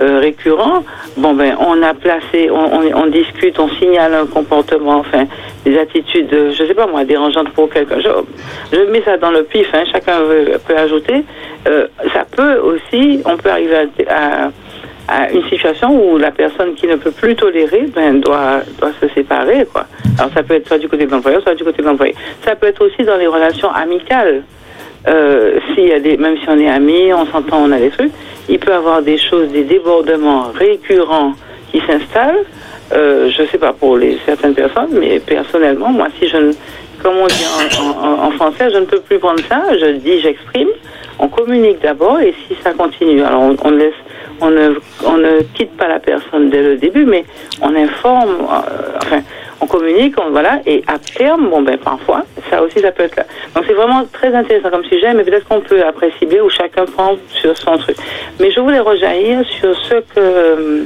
[0.00, 0.84] euh, récurrents,
[1.16, 5.24] bon ben on a placé, on, on, on discute, on signale un comportement, enfin
[5.64, 8.00] des attitudes, je sais pas moi, dérangeantes pour quelqu'un.
[8.00, 8.10] Je,
[8.76, 10.18] je mets ça dans le pif, hein, chacun
[10.66, 11.24] peut ajouter.
[11.68, 13.76] Euh, ça peut aussi, on peut arriver
[14.08, 14.50] à, à
[15.08, 19.08] à une situation où la personne qui ne peut plus tolérer ben, doit, doit se
[19.08, 19.66] séparer.
[19.72, 19.86] Quoi.
[20.18, 22.14] Alors ça peut être soit du côté de l'employeur, soit du côté de l'employé.
[22.44, 24.42] Ça peut être aussi dans les relations amicales.
[25.08, 27.90] Euh, s'il y a des, même si on est amis, on s'entend, on a des
[27.90, 28.12] trucs,
[28.48, 31.32] il peut y avoir des choses, des débordements récurrents
[31.72, 32.44] qui s'installent.
[32.92, 36.52] Euh, je sais pas pour les certaines personnes, mais personnellement, moi, si je ne,
[37.02, 37.46] comme on dit
[38.00, 39.62] en, français, je ne peux plus prendre ça.
[39.78, 40.68] Je dis, j'exprime.
[41.18, 43.94] On communique d'abord et si ça continue, alors on laisse,
[44.40, 44.74] on ne,
[45.04, 47.24] on ne quitte pas la personne dès le début, mais
[47.60, 49.22] on informe, euh, enfin,
[49.60, 53.16] on communique, on, voilà, et à terme, bon ben parfois, ça aussi ça peut être
[53.16, 53.24] là.
[53.54, 56.84] Donc c'est vraiment très intéressant comme sujet, mais peut-être qu'on peut après cibler où chacun
[56.84, 57.96] prend sur son truc.
[58.40, 60.82] Mais je voulais rejaillir sur ce que euh,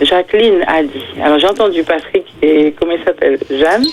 [0.00, 1.04] Jacqueline a dit.
[1.22, 3.84] Alors j'ai entendu Patrick et comment il s'appelle Jeanne,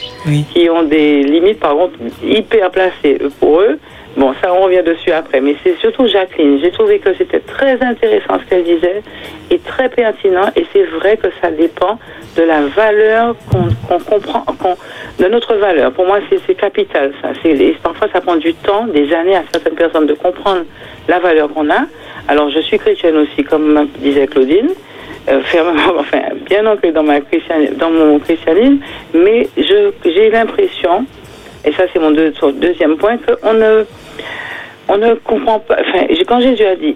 [0.53, 3.77] qui ont des limites par contre hyper placées pour eux.
[4.17, 6.59] Bon, ça on revient dessus après, mais c'est surtout Jacqueline.
[6.59, 9.03] J'ai trouvé que c'était très intéressant ce qu'elle disait
[9.51, 10.49] et très pertinent.
[10.55, 11.99] Et c'est vrai que ça dépend
[12.35, 14.43] de la valeur qu'on comprend,
[15.19, 15.91] de notre valeur.
[15.91, 17.13] Pour moi, c'est capital.
[17.21, 17.29] Ça.
[17.83, 20.65] Parfois, ça prend du temps, des années à certaines personnes de comprendre
[21.07, 21.85] la valeur qu'on a.
[22.27, 24.69] Alors, je suis chrétienne aussi, comme disait Claudine
[25.29, 25.41] euh,
[26.49, 28.79] bien ancré dans, ma dans mon christianisme,
[29.13, 31.05] mais j'ai l'impression,
[31.67, 33.83] et ça c'est mon deuxième point, qu'on ne,
[34.87, 35.77] on ne comprend pas.
[35.81, 36.95] Enfin, quand Jésus a dit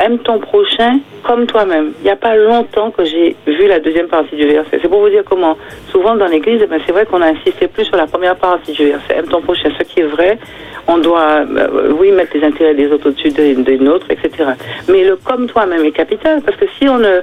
[0.00, 4.08] aime ton prochain comme toi-même, il n'y a pas longtemps que j'ai vu la deuxième
[4.08, 4.80] partie du verset.
[4.82, 5.56] C'est pour vous dire comment,
[5.90, 8.72] souvent dans l'église, eh ben, c'est vrai qu'on a insisté plus sur la première partie
[8.72, 10.38] du verset Aime ton prochain, ce qui est vrai.
[10.88, 14.50] On doit, euh, oui, mettre les intérêts des autres au-dessus de, de nôtres, etc.
[14.88, 17.20] Mais le comme toi-même est capital, parce que si on ne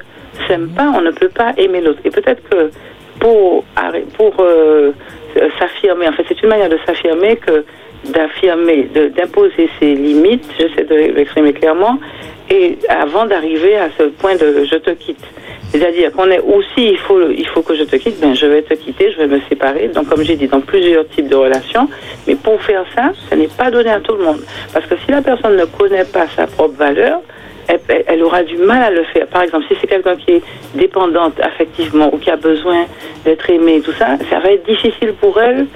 [0.47, 1.99] s'aime pas, on ne peut pas aimer l'autre.
[2.05, 2.71] Et peut-être que
[3.19, 3.63] pour,
[4.17, 4.91] pour euh,
[5.59, 7.65] s'affirmer, en fait, c'est une manière de s'affirmer que
[8.05, 11.99] d'affirmer, d'imposer ses limites, j'essaie de l'exprimer clairement,
[12.49, 15.23] et avant d'arriver à ce point de je te quitte.
[15.71, 18.61] C'est-à-dire qu'on est aussi, il faut, il faut que je te quitte, ben je vais
[18.61, 19.87] te quitter, je vais me séparer.
[19.87, 21.87] Donc, comme j'ai dit, dans plusieurs types de relations.
[22.27, 24.41] Mais pour faire ça, ce n'est pas donné à tout le monde.
[24.73, 27.21] Parce que si la personne ne connaît pas sa propre valeur,
[28.07, 29.27] elle, aura du mal à le faire.
[29.27, 30.43] Par exemple, si c'est quelqu'un qui est
[30.75, 32.85] dépendante affectivement ou qui a besoin
[33.25, 35.67] d'être aimé, tout ça, ça va être difficile pour elle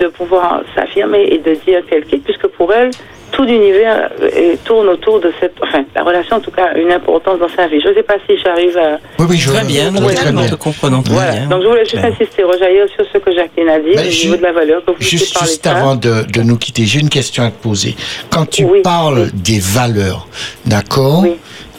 [0.00, 2.90] de pouvoir s'affirmer et de dire qu'elle quitte, puisque pour elle,
[3.32, 5.54] tout l'univers euh, tourne autour de cette...
[5.62, 7.80] Enfin, la relation, en tout cas, a une importance dans sa vie.
[7.80, 8.98] Je ne sais pas si j'arrive à...
[9.18, 10.46] Oui, oui, je Très bien, nous oui, très bien.
[10.48, 11.32] te comprenons très Voilà.
[11.32, 11.46] bien.
[11.48, 14.36] Donc, je voulais juste insister, rejaillir sur ce que Jacqueline a dit, Ben, au niveau
[14.36, 17.08] de la valeur, que vous puissiez Juste, juste avant de, de nous quitter, j'ai une
[17.08, 17.94] question à te poser.
[18.30, 20.26] Quand tu parles des valeurs,
[20.66, 21.24] d'accord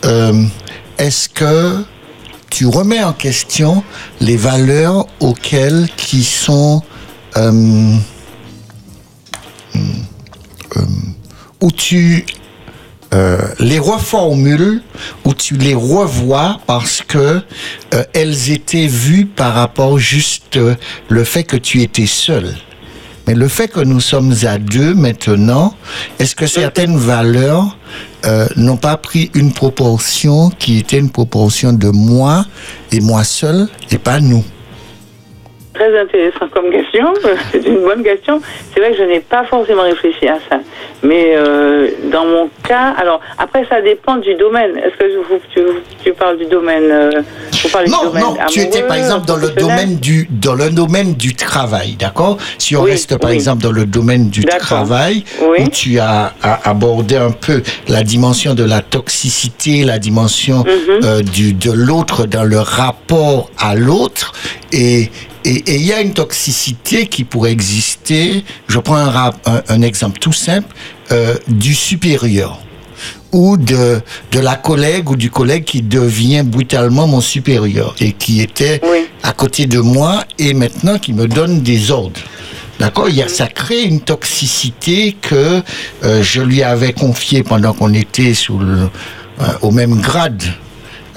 [0.05, 0.31] euh,
[0.97, 1.83] Est-ce que
[2.49, 3.83] tu remets en question
[4.19, 6.81] les valeurs auxquelles qui sont
[7.37, 7.99] euh, hum,
[10.75, 10.85] hum,
[11.61, 12.25] où tu
[13.13, 14.81] euh, les reformules,
[15.25, 17.41] où tu les revois parce que
[17.93, 20.75] euh, elles étaient vues par rapport juste euh,
[21.09, 22.55] le fait que tu étais seul.
[23.27, 25.75] Mais le fait que nous sommes à deux maintenant,
[26.19, 27.77] est-ce que certaines valeurs
[28.55, 32.45] n'ont pas pris une proportion qui était une proportion de moi
[32.91, 34.43] et moi seul et pas nous?
[35.73, 37.13] Très intéressant comme question.
[37.51, 38.41] C'est une bonne question.
[38.73, 40.59] C'est vrai que je n'ai pas forcément réfléchi à ça.
[41.03, 44.77] Mais euh, dans mon cas, alors après ça dépend du domaine.
[44.77, 45.61] Est-ce que vous, tu,
[46.03, 47.21] tu parles du domaine euh,
[47.63, 50.53] vous parlez du Non, domaine non, tu étais par exemple dans le domaine du dans
[50.55, 52.37] le domaine du travail, d'accord?
[52.57, 53.35] Si on Oui, reste par oui.
[53.35, 58.53] exemple dans le domaine du travail, où tu as, as abordé un peu la dimension
[58.53, 60.99] de la toxicité, la dimension Mhm.
[61.03, 64.33] euh, du de l'autre dans le rapport à l'autre,
[64.71, 65.09] et
[65.45, 68.43] et il y a une toxicité qui pourrait exister.
[68.67, 70.73] Je prends un, rap- un, un exemple tout simple
[71.11, 72.59] euh, du supérieur
[73.31, 74.01] ou de,
[74.31, 78.81] de la collègue ou du collègue qui devient brutalement mon supérieur et qui était
[79.23, 82.19] à côté de moi et maintenant qui me donne des ordres.
[82.79, 83.09] D'accord?
[83.09, 85.61] Il y a, Ça crée une toxicité que
[86.03, 88.89] euh, je lui avais confiée pendant qu'on était sous le,
[89.41, 90.43] euh, au même grade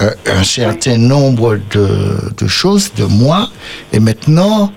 [0.01, 1.89] euh, un certain nombre de,
[2.37, 3.49] de choses de moi
[3.93, 4.73] et maintenant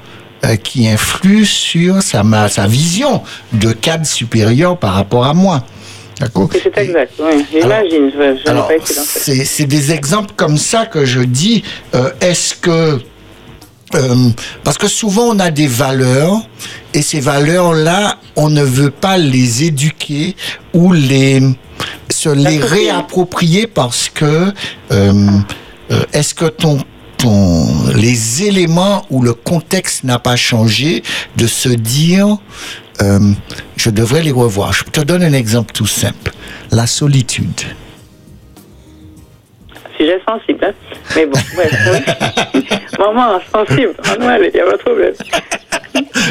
[0.45, 3.23] euh, qui influent sur sa, ma, sa vision
[3.53, 5.63] de cadre supérieur par rapport à moi.
[6.19, 6.49] D'accord?
[6.51, 7.45] C'est exact, oui.
[7.51, 8.11] J'imagine.
[9.45, 11.63] C'est des exemples comme ça que je dis.
[11.95, 12.99] euh, Est-ce que
[14.65, 16.41] parce que souvent on a des valeurs
[16.93, 20.35] et ces valeurs-là, on ne veut pas les éduquer
[20.73, 21.41] ou les
[22.17, 25.13] se les réapproprier parce que euh,
[25.91, 26.79] euh, est-ce que ton
[27.17, 31.03] ton les éléments ou le contexte n'a pas changé
[31.35, 32.37] de se dire
[33.01, 33.19] euh,
[33.75, 34.73] je devrais les revoir?
[34.73, 36.31] Je te donne un exemple tout simple.
[36.71, 37.61] La solitude.
[39.97, 40.73] Sujet sensible, hein.
[41.15, 41.69] Mais bon, ouais.
[42.99, 43.93] Maman, sensible.
[44.05, 45.13] Ah non, il n'y a pas de problème.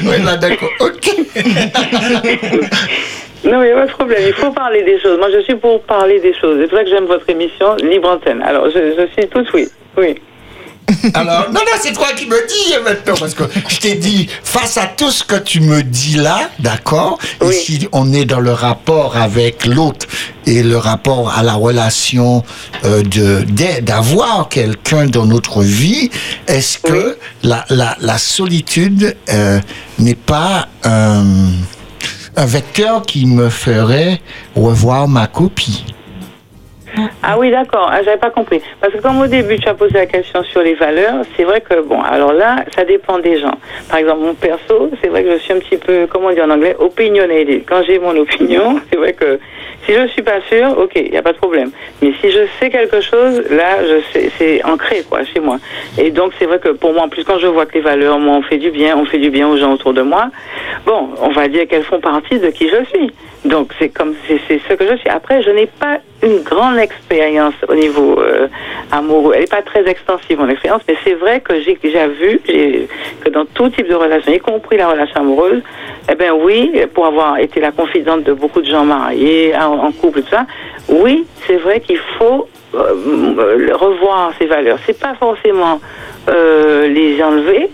[0.05, 0.69] Oui, là, d'accord.
[0.81, 1.11] Ok.
[3.47, 4.23] Non, il n'y a pas de problème.
[4.27, 5.19] Il faut parler des choses.
[5.19, 6.59] Moi, je suis pour parler des choses.
[6.61, 8.43] C'est pour ça que j'aime votre émission Libre Antenne.
[8.43, 9.69] Alors, je, je suis toute oui.
[9.97, 10.17] Oui.
[11.15, 14.77] Alors, non, non, c'est toi qui me dis maintenant, parce que je t'ai dit, face
[14.77, 18.53] à tout ce que tu me dis là, d'accord, et si on est dans le
[18.53, 20.07] rapport avec l'autre
[20.47, 22.45] et le rapport à la relation
[22.85, 23.45] euh, de
[23.81, 26.11] d'avoir quelqu'un dans notre vie,
[26.47, 29.59] est-ce que la, la, la solitude euh,
[29.99, 31.25] n'est pas un,
[32.37, 34.21] un vecteur qui me ferait
[34.55, 35.85] revoir ma copie
[37.23, 37.89] Ah oui, d'accord.
[37.91, 38.61] Ah, J'avais pas compris.
[38.81, 41.63] Parce que comme au début, tu as posé la question sur les valeurs, c'est vrai
[41.63, 43.55] que, bon, alors là, ça dépend des gens.
[43.89, 46.43] Par exemple, mon perso, c'est vrai que je suis un petit peu, comment on dit
[46.43, 47.65] en anglais, opinionated.
[47.67, 49.39] Quand j'ai mon opinion, c'est vrai que
[49.87, 51.71] si je suis pas sûre, ok, il n'y a pas de problème.
[52.03, 55.59] Mais si je sais quelque chose, là, je sais, c'est ancré, quoi, chez moi.
[55.97, 58.19] Et donc, c'est vrai que pour moi, en plus, quand je vois que les valeurs,
[58.19, 60.31] moi, on fait du bien, on fait du bien aux gens autour de moi,
[60.85, 63.13] bon, on va dire qu'elles font partie de qui je suis.
[63.47, 65.09] Donc, c'est comme, c'est ce que je suis.
[65.09, 68.49] Après, je n'ai pas une grande expérience au niveau euh,
[68.91, 69.35] amoureux.
[69.35, 72.41] Elle n'est pas très extensive, mon expérience, mais c'est vrai que j'ai déjà vu
[73.21, 75.63] que dans tout type de relation, y compris la relation amoureuse,
[76.11, 79.93] eh ben oui, pour avoir été la confidente de beaucoup de gens mariés, en, en
[79.93, 80.47] couple, tout ça,
[80.89, 84.79] oui, c'est vrai qu'il faut revoir ces valeurs.
[84.87, 85.81] C'est pas forcément
[86.29, 87.69] euh, les enlever,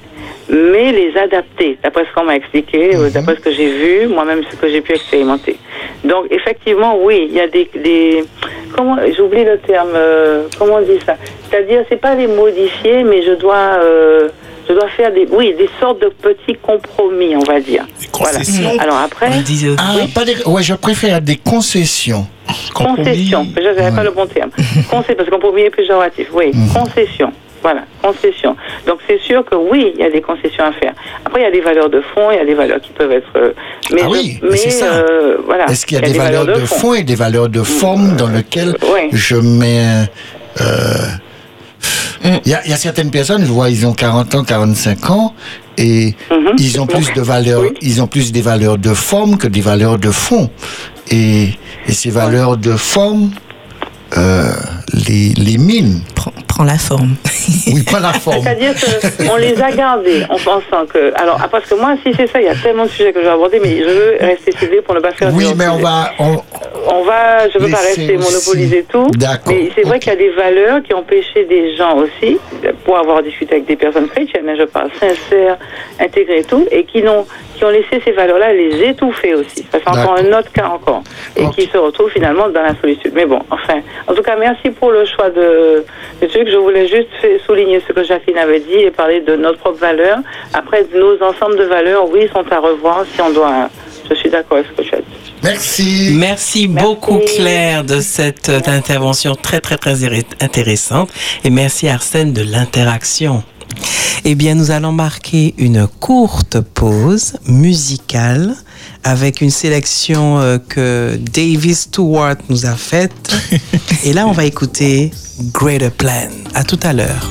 [0.49, 4.43] mais les adapter, d'après ce qu'on m'a expliqué, euh, d'après ce que j'ai vu, moi-même
[4.51, 5.57] ce que j'ai pu expérimenter.
[6.05, 8.25] Donc effectivement, oui, il y a des, des
[8.77, 11.17] comment j'oublie le terme, euh, comment on dit ça?
[11.49, 14.29] C'est-à-dire, c'est pas les modifier, mais je dois euh,
[14.69, 17.85] je dois faire des oui des sortes de petits compromis, on va dire.
[18.19, 18.39] Voilà.
[18.81, 19.29] Alors après,
[19.79, 22.27] Ah, pas des- ouais, je préfère des concessions.
[22.75, 24.51] concession, je n'avais pas le bon terme.
[24.91, 26.29] Concession, parce que compromis est péjoratif.
[26.33, 27.33] Oui, concession.
[27.63, 28.57] Voilà, concession.
[28.89, 30.95] Donc c'est sûr que oui, il y a des concessions à faire.
[31.25, 33.13] Après, il y a des valeurs de fond, il y a des valeurs qui peuvent
[33.13, 33.31] être.
[33.37, 33.53] euh,
[33.93, 34.87] mais ah je- oui, mais c'est ça.
[34.95, 35.67] euh, voilà.
[35.71, 36.93] Est-ce qu'il y a, des, valeurs, de, fond.
[36.95, 39.11] et des valeurs de forme dans lesquelles Oui.
[39.13, 40.09] je mets...
[40.61, 40.65] euh,
[42.25, 45.11] Il y, a, il y a certaines personnes, je vois, ils ont 40 ans, 45
[45.11, 45.35] ans,
[45.77, 46.53] et Mhm.
[46.59, 49.99] ils ont plus de valeurs, ils ont plus des valeurs de forme que des valeurs
[49.99, 50.51] de fond.
[51.11, 51.49] Et,
[51.89, 53.31] et ces valeurs de forme,
[54.17, 54.53] euh,
[54.93, 56.03] les, les mines.
[56.55, 57.17] Prends la forme.
[57.67, 58.43] Oui, prends la forme.
[58.43, 58.73] C'est-à-dire
[59.19, 61.13] qu'on les a gardés en pensant que.
[61.21, 63.21] Alors, ah, parce que moi, si c'est ça, il y a tellement de sujets que
[63.21, 65.31] je vais aborder, mais je veux rester ciblé pour ne pas faire.
[65.35, 65.83] Oui, de mais on sujet.
[65.85, 66.11] va...
[66.19, 66.43] on-
[66.89, 68.27] On va, je ne veux pas rester aussi.
[68.33, 69.07] monopoliser tout.
[69.17, 72.39] D'accord, Mais c'est vrai qu'il y a des valeurs qui ont empêché des gens aussi,
[72.85, 75.57] pour avoir discuté avec des personnes chrétiennes, hein, je parle sincères,
[76.01, 77.25] intégrées et tout, et qui, n'ont,
[77.57, 79.65] qui ont laissé ces valeurs-là les étouffer aussi.
[79.71, 81.03] Ça, c'est encore un autre cas encore.
[81.37, 83.13] Et qui se retrouvent finalement dans la solitude.
[83.15, 83.79] Mais bon, enfin.
[84.09, 85.85] En tout cas, merci pour le choix de,
[86.21, 86.53] de truc.
[86.53, 87.09] Je voulais juste
[87.47, 90.19] souligner ce que Jacqueline avait dit et parler de notre propre valeur.
[90.53, 93.69] Après, nos ensembles de valeurs, oui, sont à revoir si on doit.
[94.09, 95.33] Je suis d'accord avec ce que tu as dit.
[95.43, 96.13] Merci.
[96.15, 100.05] Merci beaucoup Claire de cette euh, intervention très très très
[100.41, 101.11] intéressante
[101.45, 103.43] et merci Arsène de l'interaction.
[104.25, 108.55] Eh bien, nous allons marquer une courte pause musicale
[109.05, 113.35] avec une sélection euh, que Davis Stewart nous a faite.
[114.05, 115.11] Et là, on va écouter
[115.53, 116.29] Greater Plan.
[116.55, 117.31] À tout à l'heure.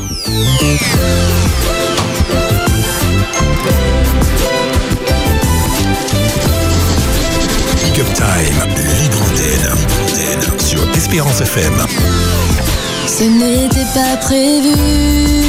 [7.83, 8.25] Pick Up Time,
[9.01, 11.73] libre antenne sur Espérance FM.
[13.07, 15.40] Ce n'était pas prévu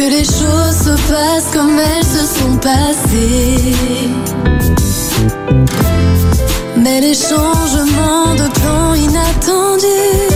[0.00, 3.74] que les choses se passent comme elles se sont passées.
[6.78, 10.30] Mais les changements de plans inattendus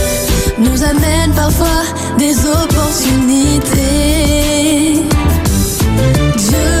[0.59, 1.83] nous amènent parfois
[2.19, 3.71] des opportunités.
[6.37, 6.73] Dieu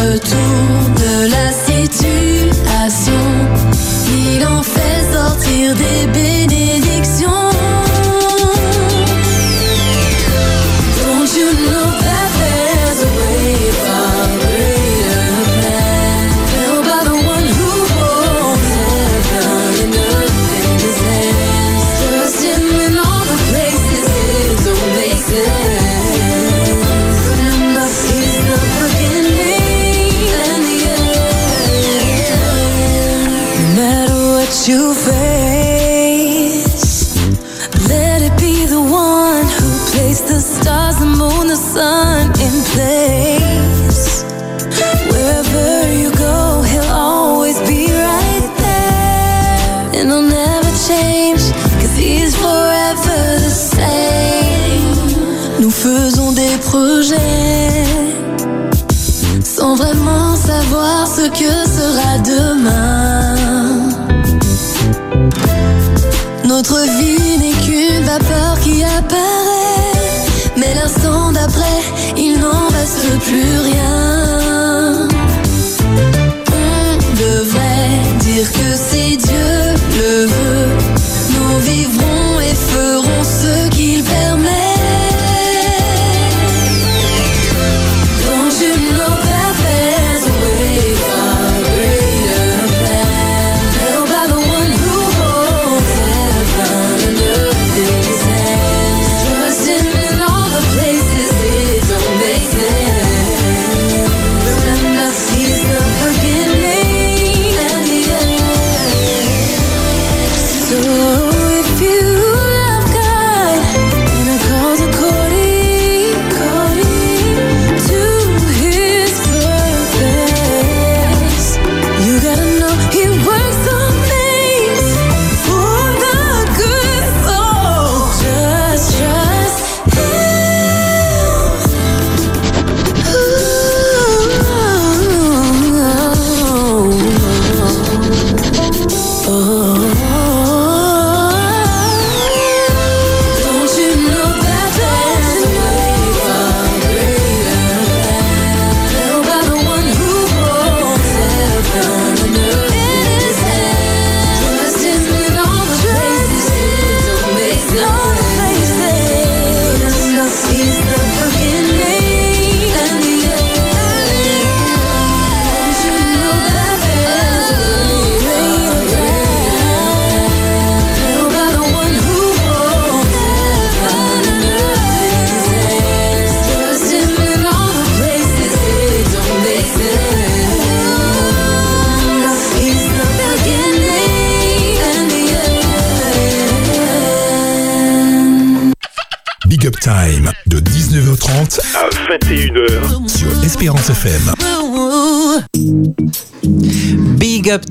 [0.00, 1.04] retourne
[1.36, 3.22] la situation,
[4.08, 6.89] il en fait sortir des bénédictions.
[34.94, 36.64] Face.
[37.88, 44.24] Let it be the one who placed the stars, the moon, the sun in place.
[45.10, 49.90] Wherever you go, he'll always be right there.
[49.96, 51.42] And he'll never change,
[51.80, 54.96] cause he's forever the same.
[55.60, 57.84] Nous faisons des projets
[59.42, 62.89] sans vraiment savoir ce que sera demain.
[66.62, 71.80] Notre vie n'est qu'une vapeur qui apparaît, mais l'instant d'après,
[72.18, 75.08] il n'en reste plus rien.
[76.52, 80.68] On devrait dire que c'est Dieu le veut.
[81.32, 82.09] Nous vivrons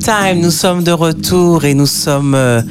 [0.10, 2.64] Time, nous sommes de retour et nous sommes euh,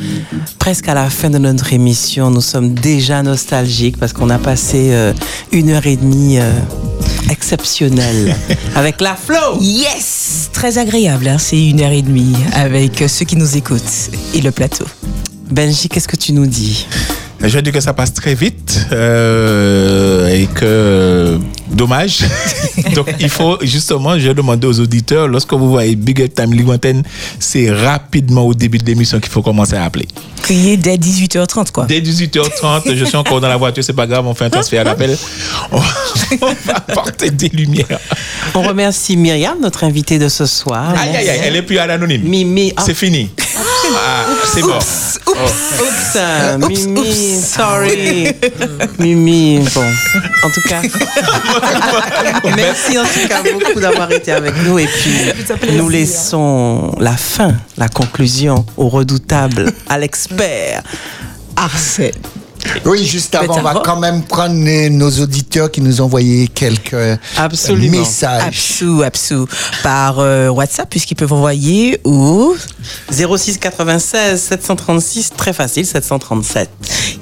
[0.59, 2.33] presque à la fin de notre émission.
[2.33, 5.13] Nous sommes déjà nostalgiques parce qu'on a passé euh,
[5.53, 6.51] une heure et demie euh,
[7.31, 8.35] exceptionnelle
[8.75, 9.61] avec la flow.
[9.61, 14.41] Yes Très agréable, hein, c'est une heure et demie avec ceux qui nous écoutent et
[14.41, 14.87] le plateau.
[15.49, 16.89] Benji, qu'est-ce que tu nous dis?
[17.41, 21.39] Je veux dire que ça passe très vite euh, et que
[21.79, 22.19] dommage.
[22.95, 26.75] Donc il faut justement, je demandé aux auditeurs, lorsque vous voyez Big Up Time Libre
[26.75, 27.03] Antenne,
[27.39, 30.07] c'est rapidement au début de l'émission qu'il faut commencer à appeler.
[30.43, 31.85] Crier dès 18h30 quoi.
[31.87, 34.85] Dès 18h30, je suis encore dans la voiture, c'est pas grave, on fait un transfert
[34.85, 35.17] d'appel.
[35.73, 35.79] On,
[36.43, 37.99] on va apporter des lumières.
[38.55, 40.95] On remercie Myriam, notre invitée de ce soir.
[40.99, 42.23] Aïe, aïe, aïe, elle est plus à l'anonyme.
[42.23, 42.73] Mimi.
[42.77, 43.31] ah, C'est fini.
[43.95, 44.77] Ah, c'est bon.
[44.77, 45.21] Oups,
[45.81, 48.33] oups, Mimi, sorry.
[48.99, 49.85] Mimi, bon,
[50.45, 50.83] en tout cas,
[52.57, 57.55] merci en tout cas beaucoup d'avoir été avec nous et puis nous laissons la fin,
[57.77, 60.83] la conclusion au redoutable, à l'expert.
[61.57, 62.13] Arsène.
[62.85, 66.49] Oui, juste avant, on va quand même prendre les- nos auditeurs qui nous ont envoyé
[66.49, 67.99] quelques Absolument.
[67.99, 68.43] messages.
[68.47, 69.47] Absou, absou.
[69.83, 72.55] Par euh, WhatsApp, puisqu'ils peuvent envoyer ou
[73.11, 76.69] 06 96 736, très facile, 737.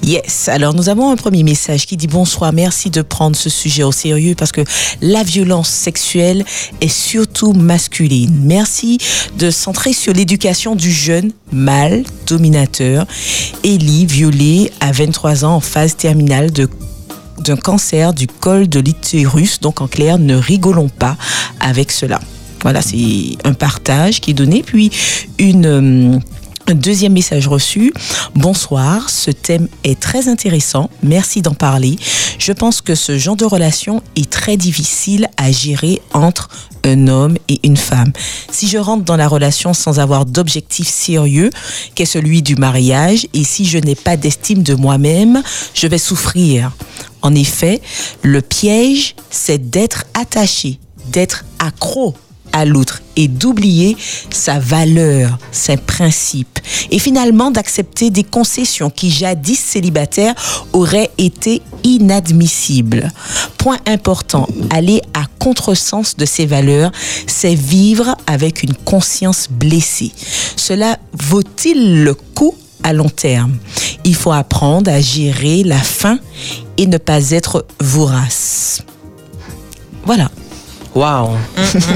[0.02, 0.48] Yes.
[0.48, 2.52] Alors, nous avons un premier message qui dit bonsoir.
[2.52, 4.62] Merci de prendre ce sujet au sérieux parce que
[5.00, 6.44] la violence sexuelle
[6.80, 8.32] est surtout masculine.
[8.44, 8.98] Merci
[9.38, 13.06] de centrer sur l'éducation du jeune mâle dominateur.
[13.64, 16.68] Ellie, violée à 23 en phase terminale de
[17.38, 19.60] d'un cancer du col de l'utérus.
[19.60, 21.16] Donc, en clair, ne rigolons pas
[21.60, 22.20] avec cela.
[22.62, 24.62] Voilà, c'est un partage qui est donné.
[24.62, 24.90] Puis,
[25.38, 26.18] une, euh,
[26.74, 27.92] deuxième message reçu.
[28.34, 30.90] Bonsoir, ce thème est très intéressant.
[31.02, 31.96] Merci d'en parler.
[32.38, 36.48] Je pense que ce genre de relation est très difficile à gérer entre
[36.84, 38.12] un homme et une femme.
[38.50, 41.50] Si je rentre dans la relation sans avoir d'objectif sérieux,
[41.94, 45.42] qu'est celui du mariage, et si je n'ai pas d'estime de moi-même,
[45.74, 46.72] je vais souffrir.
[47.22, 47.80] En effet,
[48.22, 50.78] le piège, c'est d'être attaché,
[51.10, 52.14] d'être accro
[52.56, 53.96] à l'autre et d'oublier
[54.30, 56.58] sa valeur, ses principes
[56.90, 60.34] et finalement d'accepter des concessions qui jadis célibataires
[60.72, 63.12] auraient été inadmissibles.
[63.58, 66.90] Point important, aller à contresens de ses valeurs,
[67.26, 70.12] c'est vivre avec une conscience blessée.
[70.56, 73.56] Cela vaut-il le coup à long terme?
[74.04, 76.18] Il faut apprendre à gérer la faim
[76.78, 78.82] et ne pas être vorace.
[80.04, 80.30] Voilà.
[80.96, 81.36] Waouh.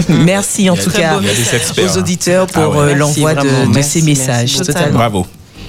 [0.08, 1.98] Merci en tout cas aux hein.
[1.98, 2.92] auditeurs pour Ah ouais.
[2.92, 4.52] euh, l'envoi de, vraiment, de merci, ces messages.
[4.56, 4.74] totalement.
[4.78, 4.98] Totalement.
[4.98, 5.26] Bravo.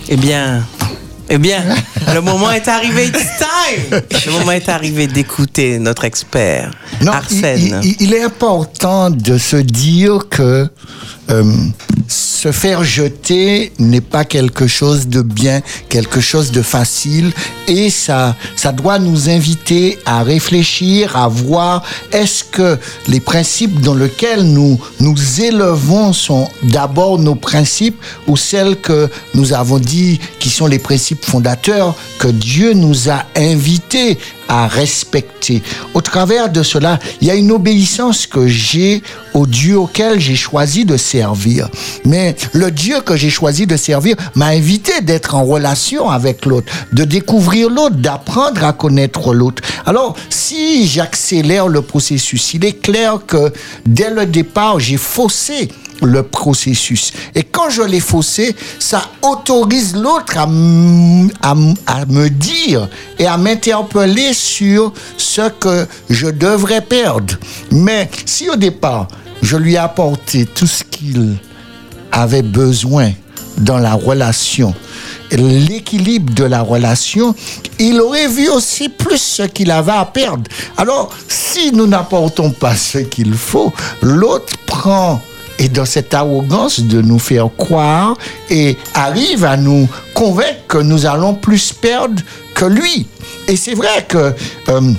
[0.09, 0.63] Eh bien,
[1.29, 1.63] eh bien,
[2.13, 3.05] le moment est arrivé.
[3.07, 4.01] It's time.
[4.25, 6.71] Le moment est arrivé d'écouter notre expert,
[7.01, 7.79] Non, il, Arsène.
[7.83, 10.67] il- il est important de se dire que
[11.31, 11.43] euh,
[12.07, 17.31] se faire jeter n'est pas quelque chose de bien, quelque chose de facile,
[17.67, 22.77] et ça, ça doit nous inviter à réfléchir, à voir est-ce que
[23.07, 29.53] les principes dans lesquels nous nous élevons sont d'abord nos principes ou celles que nous
[29.53, 34.17] avons dit qui sont les principes fondateurs que Dieu nous a invités
[34.51, 35.63] à respecter.
[35.93, 39.01] Au travers de cela, il y a une obéissance que j'ai
[39.33, 41.69] au Dieu auquel j'ai choisi de servir.
[42.03, 46.69] Mais le Dieu que j'ai choisi de servir m'a invité d'être en relation avec l'autre,
[46.91, 49.63] de découvrir l'autre, d'apprendre à connaître l'autre.
[49.85, 53.53] Alors, si j'accélère le processus, il est clair que
[53.85, 55.69] dès le départ, j'ai faussé
[56.01, 57.11] le processus.
[57.35, 62.87] Et quand je l'ai faussé, ça autorise l'autre à, à me dire
[63.19, 67.35] et à m'interpeller sur ce que je devrais perdre.
[67.71, 69.07] Mais si au départ,
[69.41, 71.37] je lui ai apporté tout ce qu'il
[72.11, 73.11] avait besoin
[73.57, 74.73] dans la relation,
[75.31, 77.35] l'équilibre de la relation,
[77.79, 80.43] il aurait vu aussi plus ce qu'il avait à perdre.
[80.77, 85.21] Alors, si nous n'apportons pas ce qu'il faut, l'autre prend
[85.61, 88.17] et dans cette arrogance de nous faire croire
[88.49, 92.19] et arrive à nous convaincre que nous allons plus perdre
[92.55, 93.05] que lui.
[93.47, 94.33] Et c'est vrai que
[94.69, 94.93] euh,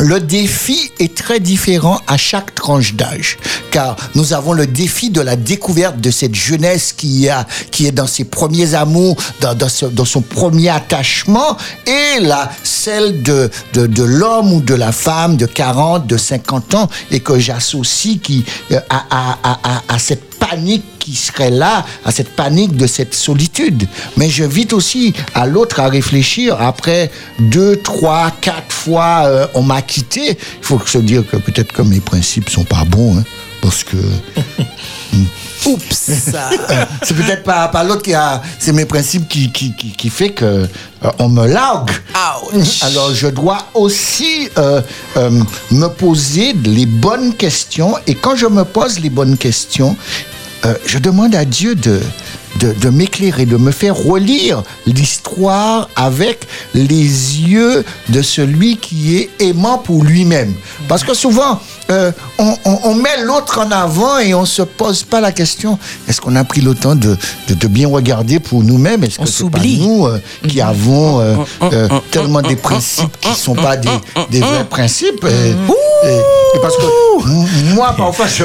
[0.00, 3.36] le défi est très différent à chaque tranche d'âge,
[3.70, 7.92] car nous avons le défi de la découverte de cette jeunesse qui, a, qui est
[7.92, 11.56] dans ses premiers amours, dans, son premier attachement,
[11.86, 16.88] et la, celle de, de, l'homme ou de la femme de 40, de 50 ans,
[17.10, 22.12] et que j'associe qui, euh, à, à, à, à cette panique qui serait là, à
[22.12, 23.86] cette panique de cette solitude.
[24.16, 26.60] Mais j'invite aussi à l'autre à réfléchir.
[26.60, 30.30] Après deux, trois, quatre fois, euh, on m'a quitté.
[30.30, 33.24] Il faut se dire que peut-être que mes principes sont pas bons, hein,
[33.60, 33.96] parce que.
[35.66, 36.10] Oups.
[36.70, 38.40] Euh, c'est peut-être pas, pas l'autre qui a.
[38.58, 41.90] C'est mes principes qui, qui, qui, qui fait que euh, on me largue.
[42.82, 44.80] Alors je dois aussi euh,
[45.16, 45.30] euh,
[45.70, 47.94] me poser les bonnes questions.
[48.06, 49.96] Et quand je me pose les bonnes questions,
[50.84, 52.00] je demande à Dieu de,
[52.58, 59.30] de, de m'éclairer, de me faire relire l'histoire avec les yeux de celui qui est
[59.40, 60.54] aimant pour lui-même.
[60.88, 61.60] Parce que souvent,
[61.90, 65.78] euh, on, on- on met l'autre en avant et on se pose pas la question
[66.08, 67.16] est-ce qu'on a pris le temps de,
[67.48, 69.04] de, de bien regarder pour nous-mêmes?
[69.04, 73.54] Est-ce que c'est pas nous euh, qui avons euh, euh, tellement des principes qui sont
[73.54, 73.88] pas des,
[74.30, 75.50] des vrais principes et,
[76.08, 76.20] et-
[76.54, 76.82] et parce que
[77.74, 78.44] moi, parfois, je,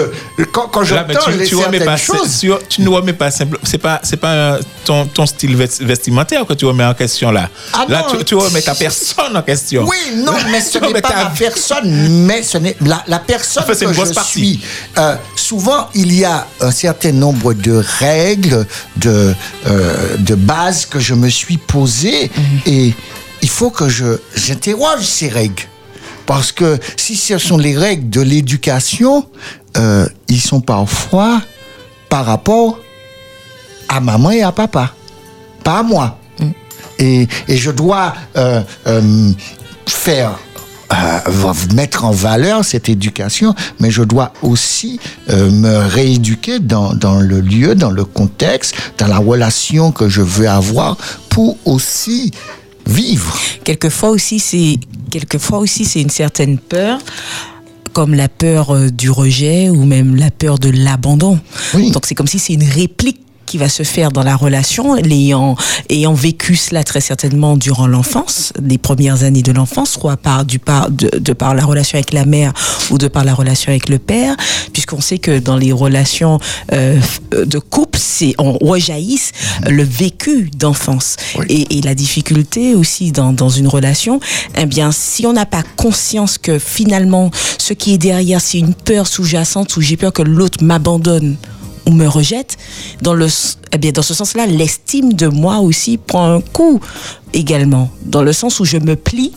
[0.51, 3.31] quand, quand j'entends tu, les tu remets certaines pas, choses, tu, tu ne remets pas
[3.31, 3.57] simple.
[3.63, 7.49] C'est pas, c'est pas ton, ton style vest- vestimentaire que tu remets en question là.
[7.71, 8.17] Ah là, non.
[8.17, 9.85] tu, tu remets ta personne en question.
[9.87, 13.03] Oui, non, mais ce Tu n'est remets pas ta la personne, mais ce n'est la,
[13.07, 14.39] la personne Enfin, c'est que une grosse je partie.
[14.39, 14.61] suis.
[14.97, 18.65] Euh, souvent, il y a un certain nombre de règles,
[18.97, 19.33] de,
[19.67, 22.31] euh, de bases que je me suis posées
[22.65, 22.93] et
[23.41, 25.63] il faut que je j'interroge ces règles.
[26.25, 29.27] Parce que si ce sont les règles de l'éducation,
[29.77, 31.41] euh, ils sont parfois
[32.07, 32.79] par rapport
[33.89, 34.93] à maman et à papa,
[35.63, 36.17] pas à moi.
[36.99, 39.31] Et, et je dois euh, euh,
[39.87, 40.39] faire
[40.93, 44.99] euh, mettre en valeur cette éducation, mais je dois aussi
[45.29, 50.21] euh, me rééduquer dans, dans le lieu, dans le contexte, dans la relation que je
[50.21, 50.97] veux avoir
[51.29, 52.31] pour aussi
[52.85, 53.37] vivre.
[53.63, 54.79] Quelquefois aussi, c'est
[55.09, 56.99] quelquefois aussi c'est une certaine peur
[57.93, 61.39] comme la peur euh, du rejet ou même la peur de l'abandon.
[61.73, 63.21] Donc c'est comme si c'est une réplique
[63.53, 65.55] qui va se faire dans la relation, l'ayant
[65.87, 70.57] ayant vécu cela très certainement durant l'enfance, les premières années de l'enfance, soit par du
[70.57, 72.51] par de, de par la relation avec la mère
[72.89, 74.35] ou de par la relation avec le père,
[74.73, 76.39] puisqu'on sait que dans les relations
[76.71, 76.99] euh,
[77.31, 79.33] de couple, c'est on rejaillisse
[79.67, 81.17] le vécu d'enfance
[81.47, 84.19] et, et la difficulté aussi dans, dans une relation.
[84.57, 88.73] Eh bien, si on n'a pas conscience que finalement, ce qui est derrière, c'est une
[88.73, 91.37] peur sous-jacente où j'ai peur que l'autre m'abandonne
[91.85, 92.57] ou me rejette,
[93.01, 93.27] dans, le,
[93.71, 96.79] eh bien, dans ce sens-là, l'estime de moi aussi prend un coup
[97.33, 99.31] également, dans le sens où je me plie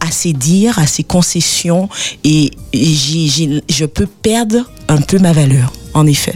[0.00, 1.88] à ses dires, à ses concessions,
[2.24, 4.58] et, et j'ai- j'ai- je peux perdre
[4.88, 6.34] un peu ma valeur, en effet.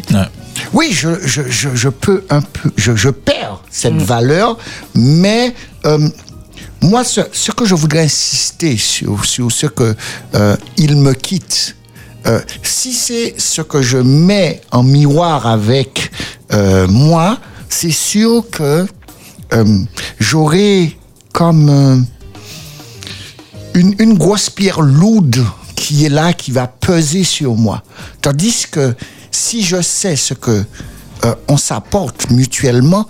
[0.72, 4.56] Oui, je, je, je, je peux un peu, je, je perds cette valeur,
[4.94, 5.54] mais
[5.84, 6.08] euh,
[6.80, 9.94] moi, ce, ce que je voudrais insister sur, sur ce que
[10.34, 11.74] euh, il me quitte,
[12.26, 16.10] euh, si c'est ce que je mets en miroir avec
[16.52, 17.38] euh, moi,
[17.68, 18.86] c'est sûr que
[19.52, 19.78] euh,
[20.18, 20.96] j'aurai
[21.32, 22.06] comme
[23.74, 25.44] une, grosse pierre lourde
[25.74, 27.82] qui est là, qui va peser sur moi.
[28.22, 28.94] Tandis que
[29.30, 30.64] si je sais ce que
[31.48, 33.06] on s'apporte mutuellement,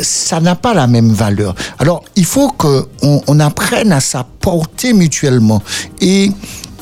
[0.00, 1.54] ça n'a pas la même valeur.
[1.78, 5.62] Alors, il faut que on, on apprenne à s'apporter mutuellement.
[6.00, 6.30] Et,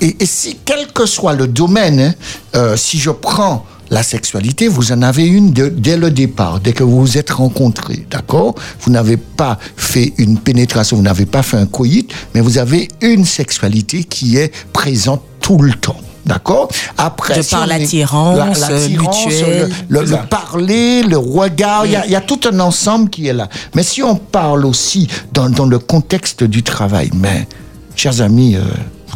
[0.00, 2.14] et, et si, quel que soit le domaine, hein,
[2.56, 6.72] euh, si je prends la sexualité, vous en avez une de- dès le départ, dès
[6.72, 8.54] que vous vous êtes rencontrés, d'accord?
[8.80, 12.88] Vous n'avez pas fait une pénétration, vous n'avez pas fait un coït, mais vous avez
[13.02, 15.96] une sexualité qui est présente tout le temps.
[16.24, 16.68] D'accord?
[16.96, 19.70] Après, De si par on est- l'attirance, euh, mutuelle.
[19.90, 23.10] le, le- le parler, le regard, il y a- il y, a tout un ensemble
[23.10, 23.50] qui est là.
[23.74, 27.46] Mais si on parle aussi dans, dans le contexte du travail, mais,
[27.94, 28.62] chers amis, euh,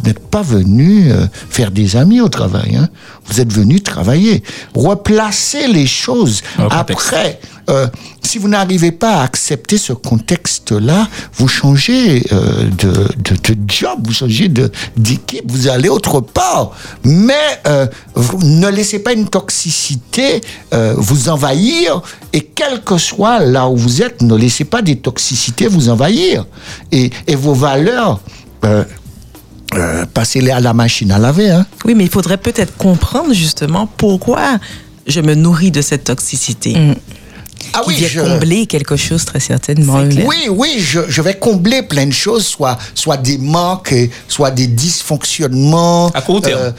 [0.01, 2.75] vous n'êtes pas venus euh, faire des amis au travail.
[2.75, 2.87] hein.
[3.25, 4.43] Vous êtes venus travailler.
[4.75, 6.41] Replacer les choses.
[6.79, 7.39] Après,
[7.69, 7.87] euh,
[8.23, 13.99] si vous n'arrivez pas à accepter ce contexte-là, vous changez euh, de, de, de job,
[14.03, 16.71] vous changez de- d'équipe, vous allez autre part.
[17.03, 17.33] Mais
[17.67, 17.85] euh,
[18.15, 20.41] vous ne laissez pas une toxicité
[20.73, 22.01] euh, vous envahir.
[22.33, 26.45] Et quel que soit là où vous êtes, ne laissez pas des toxicités vous envahir.
[26.91, 28.19] Et, et vos valeurs,
[29.79, 31.49] euh, euh, passez-les à la machine à laver.
[31.51, 31.65] Hein.
[31.85, 34.57] Oui, mais il faudrait peut-être comprendre justement pourquoi
[35.07, 36.75] je me nourris de cette toxicité.
[37.73, 40.01] Ah qui oui, vient je- combler quelque chose très certainement.
[40.25, 43.93] Oui, oui, je, je vais combler plein de choses, soit, soit des manques,
[44.29, 46.07] soit des dysfonctionnements.
[46.13, 46.73] À court terme.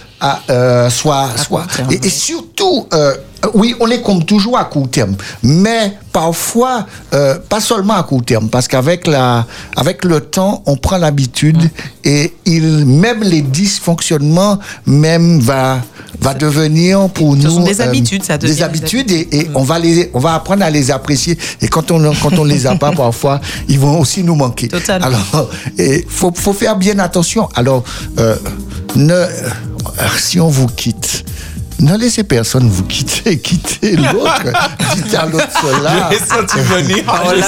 [0.91, 1.67] soit, soit.
[1.91, 3.15] et, et surtout, euh,
[3.55, 8.25] oui, on les comble toujours à court terme, mais parfois, euh, pas seulement à court
[8.25, 9.47] terme, parce qu'avec la,
[9.77, 11.69] avec le temps, on prend l'habitude Mm.
[12.05, 15.81] et il, même les dysfonctionnements, même va,
[16.21, 19.51] va devenir pour nous sont des euh, habitudes, ça devient des des habitudes et, et
[19.55, 21.39] on va les, on va apprendre à les apprécier.
[21.61, 24.69] Et quand on, quand on les a pas parfois, ils vont aussi nous manquer.
[24.89, 27.49] Alors, et faut, faut faire bien attention.
[27.55, 27.85] Alors,
[28.19, 28.37] euh,
[28.97, 29.29] ne, euh,
[30.19, 31.25] si on vous quitte.
[31.81, 34.43] Ne laissez personne vous quitter, quitter l'autre.
[34.95, 36.11] Dites à l'autre cela.
[36.11, 37.05] Je l'ai senti venir.
[37.07, 37.47] Voilà.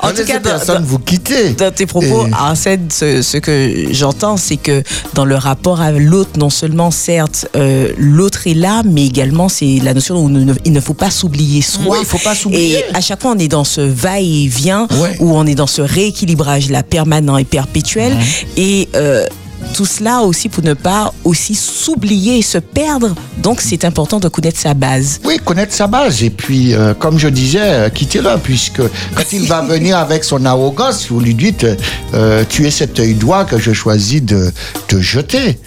[0.00, 1.50] En Ne tout laissez cas, dans- personne vous quitter.
[1.50, 4.82] Dans tes propos, Et- Arsène, ce, ce que j'entends, c'est que
[5.14, 9.78] dans le rapport à l'autre, non seulement, certes, euh, l'autre est là, mais également, c'est
[9.82, 11.82] la notion où ne- il ne faut pas s'oublier soi.
[11.86, 12.78] Oui, il faut pas s'oublier.
[12.90, 14.88] Et à chaque fois, on est dans ce va-et-vient,
[15.20, 18.16] où on est dans ce rééquilibrage là, permanent et perpétuel.
[18.56, 18.88] Et.
[18.96, 19.26] euh,
[19.74, 23.14] tout cela aussi pour ne pas aussi s'oublier et se perdre.
[23.38, 25.20] Donc, c'est important de connaître sa base.
[25.24, 26.22] Oui, connaître sa base.
[26.22, 28.82] Et puis, euh, comme je disais, euh, quittez-le, puisque
[29.14, 31.66] quand il va venir avec son arrogance, vous lui dites,
[32.14, 34.52] euh, tu es cet œil droit que je choisis de
[34.88, 35.58] te jeter.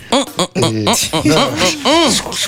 [0.55, 0.85] Et,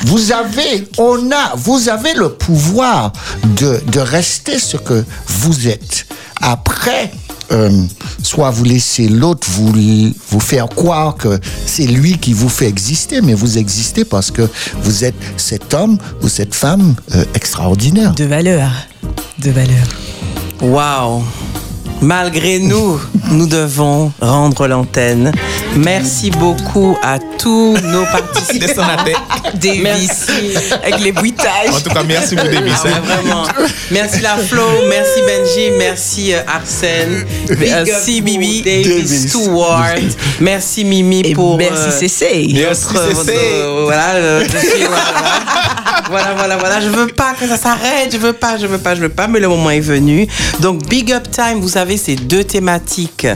[0.03, 3.13] vous avez, on a, vous avez le pouvoir
[3.43, 6.05] de, de rester ce que vous êtes.
[6.41, 7.11] Après,
[7.51, 7.83] euh,
[8.23, 9.71] soit vous laissez l'autre vous,
[10.29, 14.49] vous faire croire que c'est lui qui vous fait exister, mais vous existez parce que
[14.81, 18.13] vous êtes cet homme ou cette femme euh, extraordinaire.
[18.15, 18.71] De valeur.
[19.39, 19.87] De valeur.
[20.61, 21.23] Waouh
[22.01, 22.99] Malgré nous,
[23.31, 25.31] nous devons rendre l'antenne.
[25.75, 28.83] Merci beaucoup à tous nos participants.
[29.81, 30.53] Merci.
[30.83, 31.69] Avec les bruitages.
[31.73, 32.73] En tout cas, merci pour Davis.
[32.79, 33.43] Ah ouais, vraiment.
[33.91, 37.25] Merci la Flo, merci Benji, merci euh, Arsène,
[37.59, 39.27] merci Mimi, Davis, Davis.
[39.29, 39.95] Stewart,
[40.39, 42.47] merci Mimi Et pour merci euh, Cécé.
[42.53, 43.31] Merci, euh, suis-
[43.87, 44.43] voilà,
[46.09, 46.81] voilà, voilà, voilà.
[46.81, 48.11] Je veux pas que ça s'arrête.
[48.11, 49.27] Je veux pas, je veux pas, je veux pas.
[49.27, 50.27] Mais le moment est venu.
[50.59, 53.27] Donc, Big Up Time, vous avez ces deux thématiques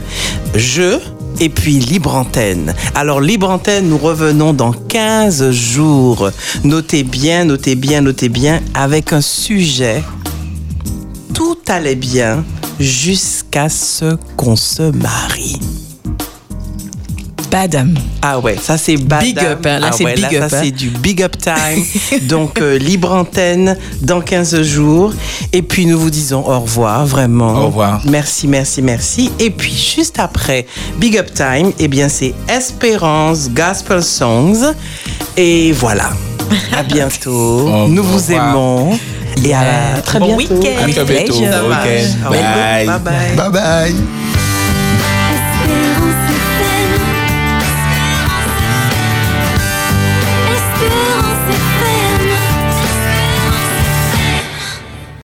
[0.54, 1.00] jeu
[1.40, 2.74] et puis libre antenne.
[2.94, 6.30] Alors, libre antenne, nous revenons dans 15 jours.
[6.64, 10.02] Notez bien, notez bien, notez bien, avec un sujet.
[11.34, 12.44] Tout allait bien
[12.78, 15.58] jusqu'à ce qu'on se marie.
[17.50, 17.94] Badam.
[18.22, 19.22] Ah ouais, ça c'est bad.
[19.22, 20.60] Big up, hein, là, Ah c'est ouais, big là, up, Ça hein.
[20.64, 21.84] c'est du big up time.
[22.28, 25.12] Donc euh, libre antenne dans 15 jours.
[25.52, 27.54] Et puis nous vous disons au revoir, vraiment.
[27.54, 28.00] Au revoir.
[28.06, 29.30] Merci, merci, merci.
[29.38, 30.66] Et puis juste après
[30.98, 34.74] big up time, eh bien c'est Espérance Gospel Songs.
[35.36, 36.10] Et voilà.
[36.76, 37.68] À bientôt.
[37.68, 38.98] Au nous vous aimons.
[39.44, 40.54] Et à très Bon bientôt.
[40.54, 40.84] week-end.
[40.84, 41.34] À très bientôt.
[41.34, 42.30] Bon week-end.
[42.30, 43.36] Bye bye.
[43.36, 44.39] Bye bye.